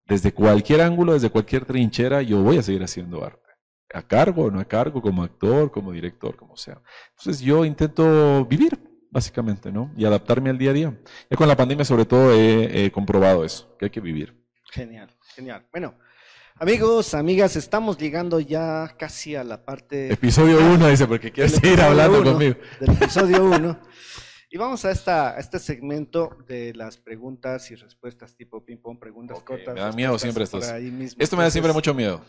Desde 0.06 0.34
cualquier 0.34 0.82
ángulo, 0.82 1.14
desde 1.14 1.30
cualquier 1.30 1.64
trinchera, 1.64 2.22
yo 2.22 2.44
voy 2.44 2.58
a 2.58 2.62
seguir 2.62 2.84
haciendo 2.84 3.24
arte. 3.24 3.40
A 3.94 4.02
cargo, 4.02 4.52
no 4.52 4.60
a 4.60 4.66
cargo, 4.66 5.02
como 5.02 5.24
actor, 5.24 5.72
como 5.72 5.94
director, 5.94 6.36
como 6.36 6.58
sea. 6.58 6.82
Entonces 7.18 7.42
yo 7.42 7.64
intento 7.64 8.46
vivir, 8.46 8.78
básicamente, 9.16 9.72
¿no? 9.72 9.94
Y 9.96 10.04
adaptarme 10.04 10.50
al 10.50 10.58
día 10.58 10.72
a 10.72 10.74
día. 10.74 11.00
Y 11.30 11.36
con 11.38 11.48
la 11.48 11.56
pandemia 11.56 11.86
sobre 11.86 12.04
todo 12.04 12.34
he, 12.34 12.92
comprobado 12.92 13.46
eso, 13.46 13.74
que 13.80 13.86
hay 13.86 13.90
que 13.90 14.02
vivir. 14.02 14.36
Genial, 14.74 15.10
genial. 15.34 15.66
Bueno, 15.72 15.96
amigos, 16.56 17.14
amigas, 17.14 17.56
estamos 17.56 17.98
llegando 17.98 18.42
ya 18.42 18.94
casi 19.00 19.34
a 19.38 19.46
la 19.46 19.64
parte... 19.64 20.12
Episodio 20.12 20.58
1, 20.60 20.90
dice, 20.90 21.08
porque 21.08 21.32
quieres 21.32 21.54
seguir 21.54 21.80
hablando 21.80 22.26
conmigo. 22.26 22.56
Del 22.82 22.92
episodio 22.92 23.46
1. 23.56 23.80
Y 24.50 24.58
vamos 24.58 24.84
a, 24.84 24.92
esta, 24.92 25.40
este 25.40 25.60
segmento 25.60 26.38
de 26.46 26.74
las 26.74 26.98
preguntas 26.98 27.72
y 27.72 27.76
respuestas 27.76 28.36
tipo 28.36 28.66
ping-pong, 28.66 29.00
preguntas 29.00 29.42
cortas. 29.44 29.76
Me 29.76 29.80
da 29.80 29.94
miedo 29.94 30.20
siempre 30.20 30.44
esto. 30.44 30.60
Esto 30.60 31.38
me 31.38 31.44
da 31.44 31.50
siempre 31.50 31.72
mucho 31.72 31.94
miedo. 31.94 32.22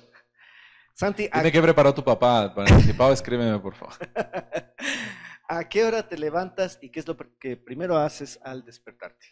Santi, 0.95 1.29
Dime 1.35 1.51
qué 1.51 1.61
preparó 1.61 1.93
tu 1.93 2.05
papá. 2.05 2.55
Para 2.55 2.73
anticipado, 2.73 3.13
escríbeme, 3.13 3.59
por 3.59 3.75
favor. 3.75 3.95
¿A 5.49 5.69
qué 5.69 5.85
hora 5.85 6.09
te 6.09 6.19
levantas 6.19 6.79
y 6.83 6.91
qué 6.91 7.01
es 7.01 7.07
lo 7.07 7.17
que 7.39 7.57
primero 7.57 7.97
haces 7.97 8.41
al 8.43 8.65
despertarte? 8.65 9.27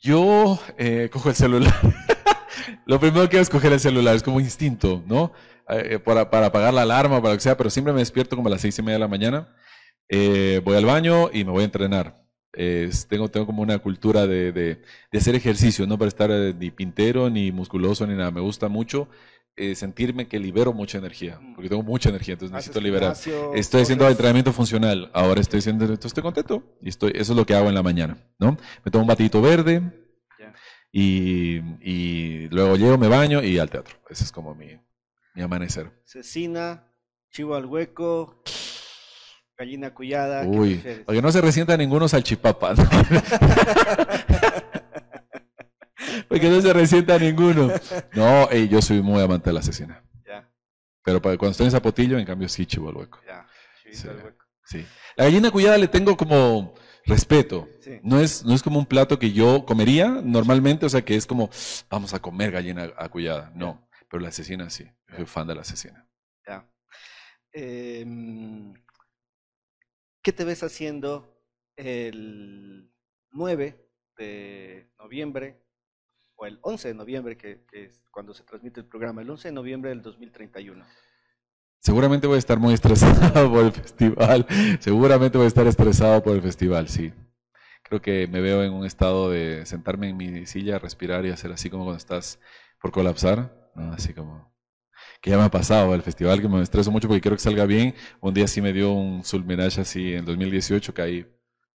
Yo 0.00 0.58
eh, 0.76 1.08
cojo 1.12 1.28
el 1.28 1.36
celular. 1.36 1.74
lo 2.86 2.98
primero 2.98 3.28
que 3.28 3.36
hago 3.36 3.42
es 3.42 3.50
coger 3.50 3.72
el 3.72 3.80
celular, 3.80 4.16
es 4.16 4.22
como 4.22 4.40
instinto, 4.40 5.02
¿no? 5.06 5.32
Eh, 5.68 5.94
eh, 5.94 5.98
para, 5.98 6.28
para, 6.30 6.46
apagar 6.46 6.74
la 6.74 6.82
alarma, 6.82 7.20
para 7.20 7.34
lo 7.34 7.38
que 7.38 7.42
sea, 7.42 7.56
pero 7.56 7.70
siempre 7.70 7.92
me 7.92 8.00
despierto 8.00 8.34
como 8.34 8.48
a 8.48 8.52
las 8.52 8.60
seis 8.60 8.78
y 8.78 8.82
media 8.82 8.94
de 8.94 9.00
la 9.00 9.08
mañana. 9.08 9.54
voy 10.10 10.76
al 10.76 10.86
baño 10.86 11.30
y 11.32 11.44
me 11.44 11.52
voy 11.52 11.62
a 11.62 11.66
entrenar. 11.66 12.20
tengo, 13.08 13.28
tengo 13.28 13.46
como 13.46 13.62
una 13.62 13.78
cultura 13.78 14.26
de, 14.26 14.50
de, 14.50 14.82
de, 15.12 15.18
hacer 15.18 15.36
ejercicio, 15.36 15.86
no 15.86 15.98
para 15.98 16.08
estar 16.08 16.30
ni 16.30 16.70
pintero, 16.72 17.30
ni 17.30 17.52
musculoso, 17.52 18.06
ni 18.06 18.14
nada. 18.14 18.32
Me 18.32 18.40
gusta 18.40 18.68
mucho 18.68 19.08
eh, 19.58 19.74
sentirme 19.74 20.28
que 20.28 20.38
libero 20.38 20.72
mucha 20.72 20.98
energía, 20.98 21.40
porque 21.54 21.68
tengo 21.68 21.82
mucha 21.82 22.10
energía, 22.10 22.34
entonces 22.34 22.54
necesito 22.54 22.80
liberar. 22.80 23.16
Estoy 23.54 23.82
haciendo 23.82 24.08
entrenamiento 24.08 24.52
funcional, 24.52 25.10
ahora 25.12 25.40
estoy 25.40 25.58
haciendo, 25.58 25.84
entonces 25.84 26.06
estoy 26.06 26.22
contento 26.22 26.62
y 26.80 26.90
estoy, 26.90 27.10
eso 27.16 27.32
es 27.32 27.36
lo 27.36 27.44
que 27.44 27.54
hago 27.54 27.68
en 27.68 27.74
la 27.74 27.82
mañana, 27.82 28.16
¿no? 28.38 28.56
Me 28.84 28.92
tomo 28.92 29.02
un 29.02 29.08
batito 29.08 29.42
verde 29.42 29.82
y, 30.92 31.56
y, 31.80 32.48
luego 32.50 32.76
llego, 32.76 32.96
me 32.98 33.08
baño 33.08 33.42
y 33.42 33.58
al 33.58 33.68
teatro. 33.68 33.96
Ese 34.08 34.22
es 34.22 34.30
como 34.30 34.54
mi, 34.54 34.78
mi 35.34 35.42
amanecer. 35.42 35.90
Cecina, 36.04 36.84
chivo 37.30 37.56
al 37.56 37.66
hueco, 37.66 38.44
gallina 39.56 39.92
cuyada. 39.92 40.46
Uy, 40.46 40.76
para 41.04 41.16
que 41.16 41.22
no 41.22 41.32
se 41.32 41.40
resienta 41.40 41.76
ninguno 41.76 42.06
salchipapa. 42.06 42.74
Porque 46.28 46.48
no 46.48 46.60
se 46.60 46.72
resienta 46.72 47.18
ninguno. 47.18 47.70
No, 48.14 48.50
yo 48.52 48.82
soy 48.82 49.02
muy 49.02 49.22
amante 49.22 49.50
de 49.50 49.54
la 49.54 49.60
asesina. 49.60 50.02
Ya. 50.26 50.50
Pero 51.04 51.20
para, 51.20 51.36
cuando 51.36 51.52
estoy 51.52 51.66
en 51.66 51.72
Zapotillo, 51.72 52.18
en 52.18 52.26
cambio, 52.26 52.48
sí 52.48 52.66
chivo 52.66 52.90
el 52.90 52.96
hueco. 52.96 53.20
Ya, 53.26 53.46
sí, 53.92 54.08
el 54.08 54.16
hueco. 54.16 54.44
Sí. 54.64 54.84
La 55.16 55.24
gallina 55.24 55.50
cuyada 55.50 55.78
le 55.78 55.88
tengo 55.88 56.16
como 56.16 56.74
respeto. 57.06 57.68
No, 58.02 58.20
es, 58.20 58.44
no 58.44 58.54
es 58.54 58.62
como 58.62 58.78
un 58.78 58.86
plato 58.86 59.18
que 59.18 59.32
yo 59.32 59.64
comería 59.64 60.08
normalmente, 60.08 60.86
o 60.86 60.88
sea, 60.88 61.02
que 61.02 61.16
es 61.16 61.26
como, 61.26 61.50
vamos 61.88 62.14
a 62.14 62.20
comer 62.20 62.50
gallina 62.50 62.92
acuyada. 62.96 63.50
No, 63.54 63.88
pero 64.10 64.22
la 64.22 64.28
asesina 64.28 64.70
sí. 64.70 64.86
Soy 65.14 65.26
fan 65.26 65.46
de 65.46 65.54
la 65.54 65.62
asesina. 65.62 66.08
Ya. 66.46 66.70
Em, 67.52 68.74
¿Qué 70.22 70.32
te 70.32 70.44
ves 70.44 70.62
haciendo 70.62 71.42
el 71.76 72.92
9 73.30 73.88
de 74.18 74.90
noviembre 74.98 75.62
o 76.38 76.46
el 76.46 76.58
11 76.62 76.88
de 76.88 76.94
noviembre, 76.94 77.36
que, 77.36 77.60
es 77.72 78.00
cuando 78.10 78.32
se 78.32 78.44
transmite 78.44 78.80
el 78.80 78.86
programa, 78.86 79.22
el 79.22 79.28
11 79.28 79.48
de 79.48 79.52
noviembre 79.52 79.90
del 79.90 80.02
2031. 80.02 80.84
Seguramente 81.80 82.26
voy 82.26 82.36
a 82.36 82.38
estar 82.38 82.58
muy 82.58 82.74
estresado 82.74 83.50
por 83.52 83.64
el 83.64 83.72
festival. 83.72 84.46
Seguramente 84.80 85.36
voy 85.36 85.46
a 85.46 85.48
estar 85.48 85.66
estresado 85.66 86.22
por 86.22 86.34
el 86.34 86.42
festival, 86.42 86.88
sí. 86.88 87.12
Creo 87.82 88.00
que 88.00 88.28
me 88.28 88.40
veo 88.40 88.62
en 88.62 88.72
un 88.72 88.86
estado 88.86 89.30
de 89.30 89.66
sentarme 89.66 90.10
en 90.10 90.16
mi 90.16 90.46
silla, 90.46 90.78
respirar 90.78 91.26
y 91.26 91.30
hacer 91.30 91.52
así 91.52 91.70
como 91.70 91.84
cuando 91.84 91.98
estás 91.98 92.38
por 92.80 92.92
colapsar. 92.92 93.70
Así 93.92 94.12
como 94.12 94.52
que 95.20 95.30
ya 95.30 95.38
me 95.38 95.44
ha 95.44 95.50
pasado 95.50 95.94
el 95.94 96.02
festival, 96.02 96.40
que 96.40 96.48
me 96.48 96.62
estreso 96.62 96.90
mucho 96.92 97.08
porque 97.08 97.20
quiero 97.20 97.36
que 97.36 97.42
salga 97.42 97.66
bien. 97.66 97.94
Un 98.20 98.34
día 98.34 98.46
sí 98.46 98.60
me 98.60 98.72
dio 98.72 98.92
un 98.92 99.24
sulmenaje 99.24 99.80
así 99.80 100.14
en 100.14 100.24
2018, 100.24 100.94
caí 100.94 101.26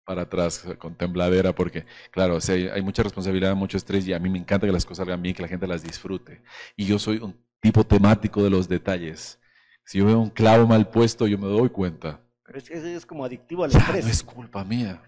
para 0.06 0.24
atrás 0.24 0.66
con 0.78 0.96
tembladera, 0.96 1.54
porque, 1.54 1.86
claro, 2.12 2.38
hay, 2.50 2.82
mucha 2.82 3.04
responsabilidad, 3.04 3.56
mucho 3.56 3.78
estrés 3.78 4.08
y 4.08 4.14
a 4.14 4.20
mí 4.20 4.30
me 4.30 4.40
encanta 4.40 4.68
que 4.68 4.74
las 4.74 4.86
cosas 4.86 5.06
salgan 5.06 5.22
bien, 5.22 5.36
que 5.36 5.42
la 5.42 5.48
gente 5.48 5.68
las 5.68 5.84
disfrute. 5.84 6.42
Y 6.76 6.86
yo 6.86 7.00
soy 7.00 7.18
un 7.18 7.36
tipo 7.60 7.84
temático 7.86 8.44
de 8.44 8.50
los 8.50 8.68
detalles. 8.68 9.40
Si 9.86 10.00
yo 10.00 10.06
veo 10.06 10.20
un 10.20 10.30
clavo 10.30 10.68
mal 10.68 10.90
puesto, 10.90 11.28
yo 11.28 11.38
me 11.38 11.48
doy 11.48 11.70
cuenta. 11.70 12.22
Es, 12.54 12.70
es 12.70 13.06
como 13.06 13.26
adictivo 13.26 13.64
al 13.64 13.72
estrés. 13.72 14.06
No 14.06 14.12
es 14.12 14.24
culpa 14.24 14.64
mía. 14.64 15.02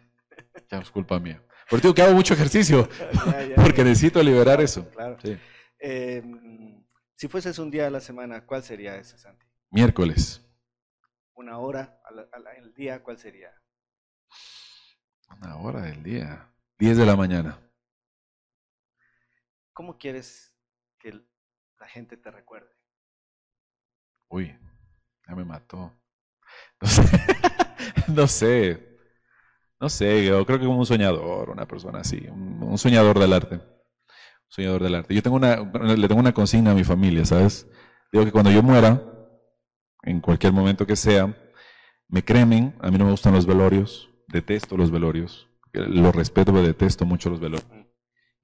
Ya 0.70 0.78
no 0.78 0.84
es 0.84 0.92
culpa 0.92 1.20
mía. 1.20 1.42
Por 1.70 1.82
digo 1.82 1.94
que 1.94 2.02
hago 2.02 2.14
mucho 2.14 2.34
ejercicio, 2.34 2.88
porque 3.56 3.84
necesito 3.84 4.22
liberar 4.22 4.62
eso. 4.62 4.88
Claro. 4.90 5.18
Em, 5.80 6.84
si 7.16 7.28
fueses 7.28 7.58
un 7.60 7.72
día 7.72 7.88
a 7.88 7.90
la 7.90 8.00
semana, 8.00 8.46
¿cuál 8.46 8.64
sería 8.64 8.96
ese, 8.98 9.18
Santi? 9.18 9.46
Miércoles. 9.72 10.42
Una 11.34 11.58
hora 11.58 12.00
al 12.06 12.74
día, 12.76 13.02
¿cuál 13.02 13.18
sería? 13.18 13.52
Una 15.30 15.58
hora 15.58 15.82
del 15.82 16.04
día. 16.04 16.50
10 16.78 16.98
de 16.98 17.06
la 17.06 17.16
mañana. 17.16 17.60
¿Cómo 19.74 19.98
quieres 19.98 20.54
que 21.00 21.12
la 21.80 21.88
gente 21.88 22.18
te 22.18 22.32
recuerde? 22.32 22.70
Uy, 24.30 24.58
ya 25.28 25.36
me 25.36 25.46
mató. 25.46 25.94
No 26.82 26.88
sé. 26.88 27.04
no 28.08 28.28
sé. 28.28 28.96
No 29.80 29.90
sé, 29.90 30.26
yo 30.26 30.46
creo 30.46 30.60
que 30.60 30.66
como 30.66 30.80
un 30.80 30.86
soñador, 30.86 31.50
una 31.50 31.68
persona 31.68 32.00
así, 32.00 32.26
un, 32.30 32.78
soñador 32.78 33.20
del 33.20 33.34
arte. 33.34 33.56
Un 33.56 33.62
soñador 34.48 34.84
del 34.84 34.96
arte. 34.96 35.14
Yo 35.14 35.22
tengo 35.22 35.36
una, 35.36 35.58
le 35.58 36.08
tengo 36.08 36.22
una 36.22 36.34
consigna 36.34 36.72
a 36.72 36.76
mi 36.76 36.84
familia, 36.84 37.26
¿sabes? 37.26 37.68
Digo 38.12 38.24
que 38.24 38.32
cuando 38.32 38.52
yo 38.52 38.64
muera, 38.64 39.02
en 40.04 40.22
cualquier 40.22 40.54
momento 40.54 40.86
que 40.86 40.96
sea, 40.96 41.36
me 42.08 42.24
cremen, 42.24 42.76
a 42.80 42.90
mí 42.90 42.98
no 42.98 43.06
me 43.06 43.12
gustan 43.12 43.34
los 43.34 43.46
velorios, 43.46 44.10
detesto 44.28 44.78
los 44.78 44.92
velorios. 44.92 45.48
Los 45.74 46.16
respeto, 46.16 46.54
pero 46.54 46.66
detesto 46.66 47.06
mucho 47.06 47.30
los 47.30 47.40
velorios. 47.40 47.70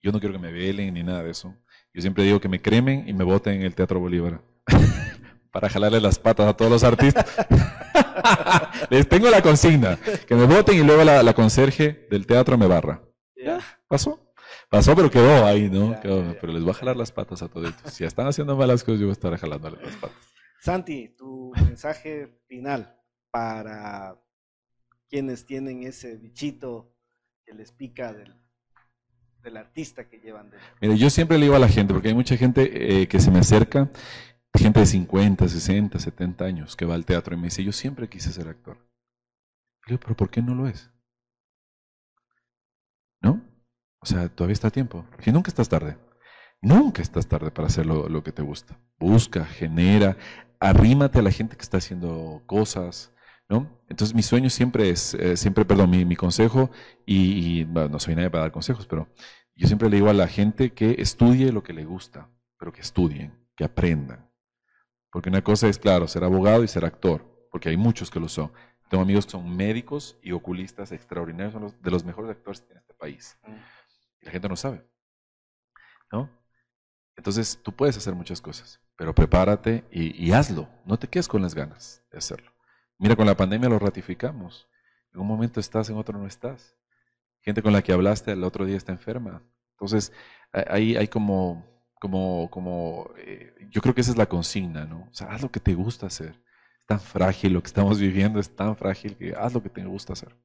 Yo 0.01 0.11
no 0.11 0.19
quiero 0.19 0.33
que 0.33 0.41
me 0.41 0.51
velen 0.51 0.93
ni 0.93 1.03
nada 1.03 1.23
de 1.23 1.31
eso. 1.31 1.55
Yo 1.93 2.01
siempre 2.01 2.23
digo 2.23 2.39
que 2.39 2.49
me 2.49 2.61
cremen 2.61 3.07
y 3.07 3.13
me 3.13 3.23
voten 3.23 3.55
en 3.55 3.61
el 3.63 3.75
Teatro 3.75 3.99
Bolívar. 3.99 4.41
Para 5.51 5.69
jalarle 5.69 5.99
las 5.99 6.17
patas 6.17 6.47
a 6.47 6.53
todos 6.53 6.71
los 6.71 6.83
artistas. 6.83 7.25
Les 8.89 9.07
tengo 9.07 9.29
la 9.29 9.41
consigna. 9.41 9.97
Que 10.27 10.35
me 10.35 10.45
voten 10.45 10.77
y 10.77 10.83
luego 10.83 11.03
la, 11.03 11.33
conserje 11.33 12.07
del 12.09 12.25
teatro 12.25 12.57
me 12.57 12.67
barra. 12.67 13.01
Ya, 13.35 13.59
pasó. 13.87 14.33
Pasó, 14.69 14.95
pero 14.95 15.11
quedó 15.11 15.45
ahí, 15.45 15.69
¿no? 15.69 15.97
pero 16.01 16.53
les 16.53 16.63
voy 16.63 16.71
a 16.71 16.75
jalar 16.75 16.95
las 16.95 17.11
patas 17.11 17.41
a 17.41 17.49
todos. 17.49 17.73
Si 17.85 18.05
están 18.05 18.27
haciendo 18.27 18.55
malas 18.55 18.83
cosas, 18.83 19.01
yo 19.01 19.07
voy 19.07 19.11
a 19.11 19.13
estar 19.13 19.37
jalando 19.37 19.69
las 19.71 19.95
patas. 19.97 20.17
Santi, 20.61 21.09
tu 21.17 21.51
mensaje 21.55 22.39
final 22.47 22.97
para 23.31 24.15
quienes 25.11 25.45
tienen 25.45 25.83
ese 25.83 26.15
bichito 26.15 26.95
que 27.45 27.53
les 27.53 27.71
pica 27.73 28.13
del, 28.13 28.33
del 29.43 29.57
artista 29.57 30.09
que 30.09 30.19
llevan 30.19 30.49
dentro. 30.49 30.67
Mira, 30.81 30.95
yo 30.95 31.09
siempre 31.09 31.37
le 31.37 31.45
digo 31.45 31.55
a 31.55 31.59
la 31.59 31.67
gente, 31.67 31.93
porque 31.93 32.07
hay 32.07 32.13
mucha 32.15 32.37
gente 32.37 33.01
eh, 33.01 33.07
que 33.07 33.19
se 33.19 33.29
me 33.29 33.39
acerca, 33.39 33.91
gente 34.55 34.79
de 34.79 34.85
50, 34.85 35.47
60, 35.47 35.99
70 35.99 36.45
años, 36.45 36.75
que 36.77 36.85
va 36.85 36.95
al 36.95 37.05
teatro 37.05 37.35
y 37.35 37.37
me 37.37 37.45
dice, 37.45 37.63
yo 37.63 37.73
siempre 37.73 38.09
quise 38.09 38.31
ser 38.31 38.47
actor. 38.47 38.77
Le 39.85 39.93
digo, 39.93 39.99
pero 39.99 40.15
¿por 40.15 40.29
qué 40.29 40.41
no 40.41 40.55
lo 40.55 40.67
es? 40.67 40.89
¿No? 43.21 43.41
O 43.99 44.05
sea, 44.05 44.29
todavía 44.29 44.53
está 44.53 44.69
a 44.69 44.71
tiempo. 44.71 45.05
Si 45.19 45.31
nunca 45.31 45.49
estás 45.49 45.67
tarde. 45.67 45.97
Nunca 46.61 47.01
estás 47.01 47.27
tarde 47.27 47.51
para 47.51 47.67
hacer 47.67 47.85
lo, 47.85 48.23
que 48.23 48.31
te 48.31 48.43
gusta. 48.43 48.79
Busca, 48.99 49.45
genera, 49.45 50.15
arrímate 50.59 51.19
a 51.19 51.23
la 51.23 51.31
gente 51.31 51.57
que 51.57 51.63
está 51.63 51.77
haciendo 51.77 52.43
cosas, 52.45 53.11
¿no? 53.51 53.67
Entonces 53.89 54.15
mi 54.15 54.23
sueño 54.23 54.49
siempre 54.49 54.89
es, 54.89 55.13
eh, 55.13 55.35
siempre, 55.35 55.65
perdón, 55.65 55.89
mi, 55.89 56.15
consejo, 56.15 56.71
y, 57.05 57.65
no 57.65 57.99
soy 57.99 58.15
nadie 58.15 58.29
para 58.29 58.43
dar 58.43 58.51
consejos, 58.53 58.87
pero 58.87 59.09
yo 59.55 59.67
siempre 59.67 59.89
le 59.89 59.97
digo 59.97 60.09
a 60.09 60.13
la 60.13 60.29
gente 60.29 60.71
que 60.71 60.95
estudie 60.99 61.51
lo 61.51 61.61
que 61.61 61.73
le 61.73 61.83
gusta, 61.83 62.29
pero 62.57 62.71
que 62.71 62.79
estudien, 62.79 63.45
que 63.57 63.65
aprendan. 63.65 64.31
Porque 65.11 65.27
una 65.27 65.43
cosa 65.43 65.67
es, 65.67 65.77
claro, 65.77 66.07
ser 66.07 66.23
abogado 66.23 66.63
y 66.63 66.69
ser 66.69 66.85
actor, 66.85 67.47
porque 67.51 67.67
hay 67.67 67.75
muchos 67.75 68.09
que 68.09 68.21
lo 68.21 68.29
son. 68.29 68.53
Tengo 68.89 69.03
amigos 69.03 69.25
que 69.25 69.31
son 69.31 69.53
médicos 69.53 70.17
y 70.21 70.31
oculistas 70.31 70.93
extraordinarios, 70.93 71.51
son 71.51 71.63
los, 71.63 71.81
de 71.81 71.91
los 71.91 72.05
mejores 72.05 72.31
actores 72.31 72.65
en 72.71 72.77
este 72.77 72.93
país. 72.93 73.37
Mm. 73.45 73.51
Y 74.21 74.25
la 74.27 74.31
gente 74.31 74.47
no 74.47 74.55
sabe. 74.55 74.81
¿No? 76.09 76.29
Entonces, 77.17 77.59
tú 77.61 77.73
puedes 77.73 77.97
hacer 77.97 78.15
muchas 78.15 78.39
cosas, 78.39 78.79
pero 78.95 79.13
prepárate 79.13 79.83
y, 79.91 80.31
hazlo. 80.31 80.69
No 80.85 80.97
te 80.97 81.09
quedes 81.09 81.27
con 81.27 81.41
las 81.41 81.53
ganas 81.53 82.01
de 82.11 82.17
hacerlo. 82.17 82.50
Mira, 83.01 83.15
con 83.15 83.25
la 83.25 83.35
pandemia 83.35 83.67
lo 83.67 83.79
ratificamos. 83.79 84.69
En 85.11 85.21
un 85.21 85.27
momento 85.27 85.59
estás, 85.59 85.89
en 85.89 85.97
otro 85.97 86.19
no 86.19 86.27
estás. 86.27 86.75
Gente 87.41 87.63
con 87.63 87.73
la 87.73 87.81
que 87.81 87.93
hablaste 87.93 88.31
el 88.31 88.43
otro 88.43 88.63
día 88.63 88.77
está 88.77 88.91
enferma. 88.91 89.41
Entonces, 89.71 90.13
ahí 90.51 90.95
hay 90.95 91.07
como, 91.07 91.65
como, 91.99 92.47
como, 92.51 93.09
eh, 93.17 93.55
yo 93.71 93.81
creo 93.81 93.95
que 93.95 94.01
esa 94.01 94.11
es 94.11 94.17
la 94.17 94.27
consigna, 94.27 94.85
¿no? 94.85 95.07
O 95.09 95.13
sea, 95.15 95.31
haz 95.31 95.41
lo 95.41 95.49
que 95.49 95.59
te 95.59 95.73
gusta 95.73 96.05
hacer. 96.05 96.39
Es 96.79 96.85
tan 96.85 96.99
frágil 96.99 97.53
lo 97.53 97.63
que 97.63 97.67
estamos 97.67 97.99
viviendo, 97.99 98.39
es 98.39 98.55
tan 98.55 98.77
frágil 98.77 99.17
que 99.17 99.33
haz 99.33 99.51
lo 99.51 99.63
que 99.63 99.69
te 99.69 99.83
gusta 99.83 100.13
hacer. 100.13 100.35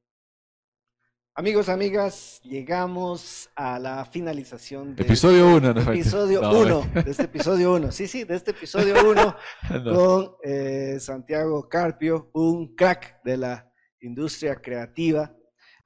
Amigos, 1.38 1.68
amigas, 1.68 2.40
llegamos 2.44 3.50
a 3.54 3.78
la 3.78 4.06
finalización 4.06 4.96
de 4.96 5.02
episodio 5.02 5.54
1, 5.54 5.74
¿no? 5.74 5.92
Episodio 5.92 6.40
1, 6.50 7.02
de 7.04 7.10
este 7.10 7.24
episodio 7.24 7.74
1, 7.74 7.92
sí, 7.92 8.06
sí, 8.06 8.24
de 8.24 8.36
este 8.36 8.52
episodio 8.52 8.94
1 9.06 9.36
con 9.84 10.36
eh, 10.42 10.96
Santiago 10.98 11.68
Carpio, 11.68 12.30
un 12.32 12.74
crack 12.74 13.22
de 13.22 13.36
la 13.36 13.70
industria 14.00 14.56
creativa 14.56 15.36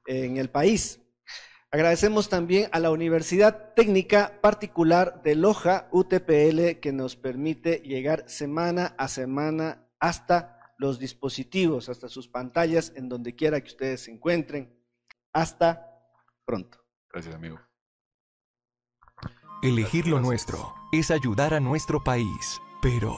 en 0.07 0.37
el 0.37 0.51
país. 0.51 1.01
Agradecemos 1.73 2.29
también 2.29 2.69
a 2.71 2.79
la 2.79 2.93
Universidad 2.93 3.75
Técnica 3.75 4.39
Particular 4.41 5.21
de 5.25 5.35
Loja, 5.35 5.89
UTPL, 5.91 6.79
que 6.81 6.93
nos 6.93 7.17
permite 7.17 7.83
llegar 7.85 8.23
semana 8.29 8.95
a 8.99 9.09
semana 9.09 9.85
hasta 9.99 10.61
los 10.79 11.01
dispositivos, 11.01 11.89
hasta 11.89 12.09
sus 12.09 12.29
pantallas, 12.29 12.93
en 12.95 13.09
donde 13.09 13.35
quiera 13.35 13.61
que 13.61 13.71
ustedes 13.71 14.03
se 14.03 14.13
encuentren. 14.13 14.80
Hasta 15.33 15.87
pronto. 16.45 16.79
Gracias, 17.13 17.35
amigo. 17.35 17.61
Elegir 19.63 20.07
lo 20.07 20.21
nuestro 20.21 20.75
es 20.91 21.11
ayudar 21.11 21.55
a 21.55 21.61
nuestro 21.61 22.03
país, 22.03 22.61
pero 22.81 23.17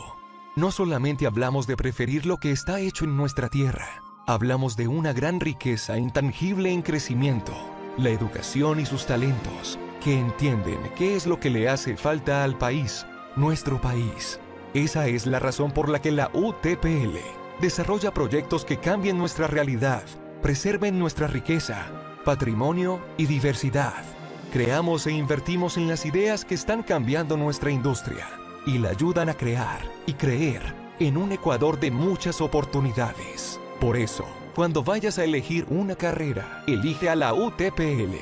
no 0.56 0.70
solamente 0.70 1.26
hablamos 1.26 1.66
de 1.66 1.76
preferir 1.76 2.26
lo 2.26 2.38
que 2.38 2.50
está 2.50 2.80
hecho 2.80 3.04
en 3.04 3.16
nuestra 3.16 3.48
tierra, 3.48 4.02
hablamos 4.26 4.76
de 4.76 4.88
una 4.88 5.12
gran 5.12 5.40
riqueza 5.40 5.98
intangible 5.98 6.72
en 6.72 6.82
crecimiento, 6.82 7.52
la 7.96 8.10
educación 8.10 8.80
y 8.80 8.86
sus 8.86 9.06
talentos, 9.06 9.78
que 10.02 10.18
entienden 10.18 10.80
qué 10.96 11.14
es 11.14 11.26
lo 11.26 11.38
que 11.38 11.48
le 11.48 11.68
hace 11.68 11.96
falta 11.96 12.42
al 12.42 12.58
país, 12.58 13.06
nuestro 13.36 13.80
país. 13.80 14.40
Esa 14.74 15.06
es 15.06 15.26
la 15.26 15.38
razón 15.38 15.70
por 15.70 15.88
la 15.88 16.02
que 16.02 16.10
la 16.10 16.28
UTPL 16.34 17.18
desarrolla 17.60 18.12
proyectos 18.12 18.64
que 18.64 18.78
cambien 18.78 19.16
nuestra 19.16 19.46
realidad, 19.46 20.02
preserven 20.42 20.98
nuestra 20.98 21.28
riqueza 21.28 22.01
patrimonio 22.22 23.00
y 23.16 23.26
diversidad. 23.26 24.04
Creamos 24.52 25.06
e 25.06 25.12
invertimos 25.12 25.76
en 25.76 25.88
las 25.88 26.04
ideas 26.06 26.44
que 26.44 26.54
están 26.54 26.82
cambiando 26.82 27.36
nuestra 27.36 27.70
industria 27.70 28.28
y 28.66 28.78
la 28.78 28.90
ayudan 28.90 29.28
a 29.28 29.34
crear 29.34 29.80
y 30.06 30.14
creer 30.14 30.74
en 31.00 31.16
un 31.16 31.32
Ecuador 31.32 31.80
de 31.80 31.90
muchas 31.90 32.40
oportunidades. 32.40 33.58
Por 33.80 33.96
eso, 33.96 34.26
cuando 34.54 34.84
vayas 34.84 35.18
a 35.18 35.24
elegir 35.24 35.66
una 35.70 35.96
carrera, 35.96 36.62
elige 36.66 37.08
a 37.08 37.16
la 37.16 37.34
UTPL, 37.34 38.16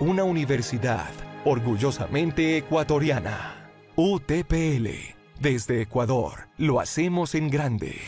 una 0.00 0.24
universidad 0.24 1.10
orgullosamente 1.44 2.56
ecuatoriana. 2.56 3.70
UTPL, 3.94 4.88
desde 5.40 5.80
Ecuador, 5.82 6.48
lo 6.58 6.80
hacemos 6.80 7.34
en 7.34 7.48
grande. 7.48 8.00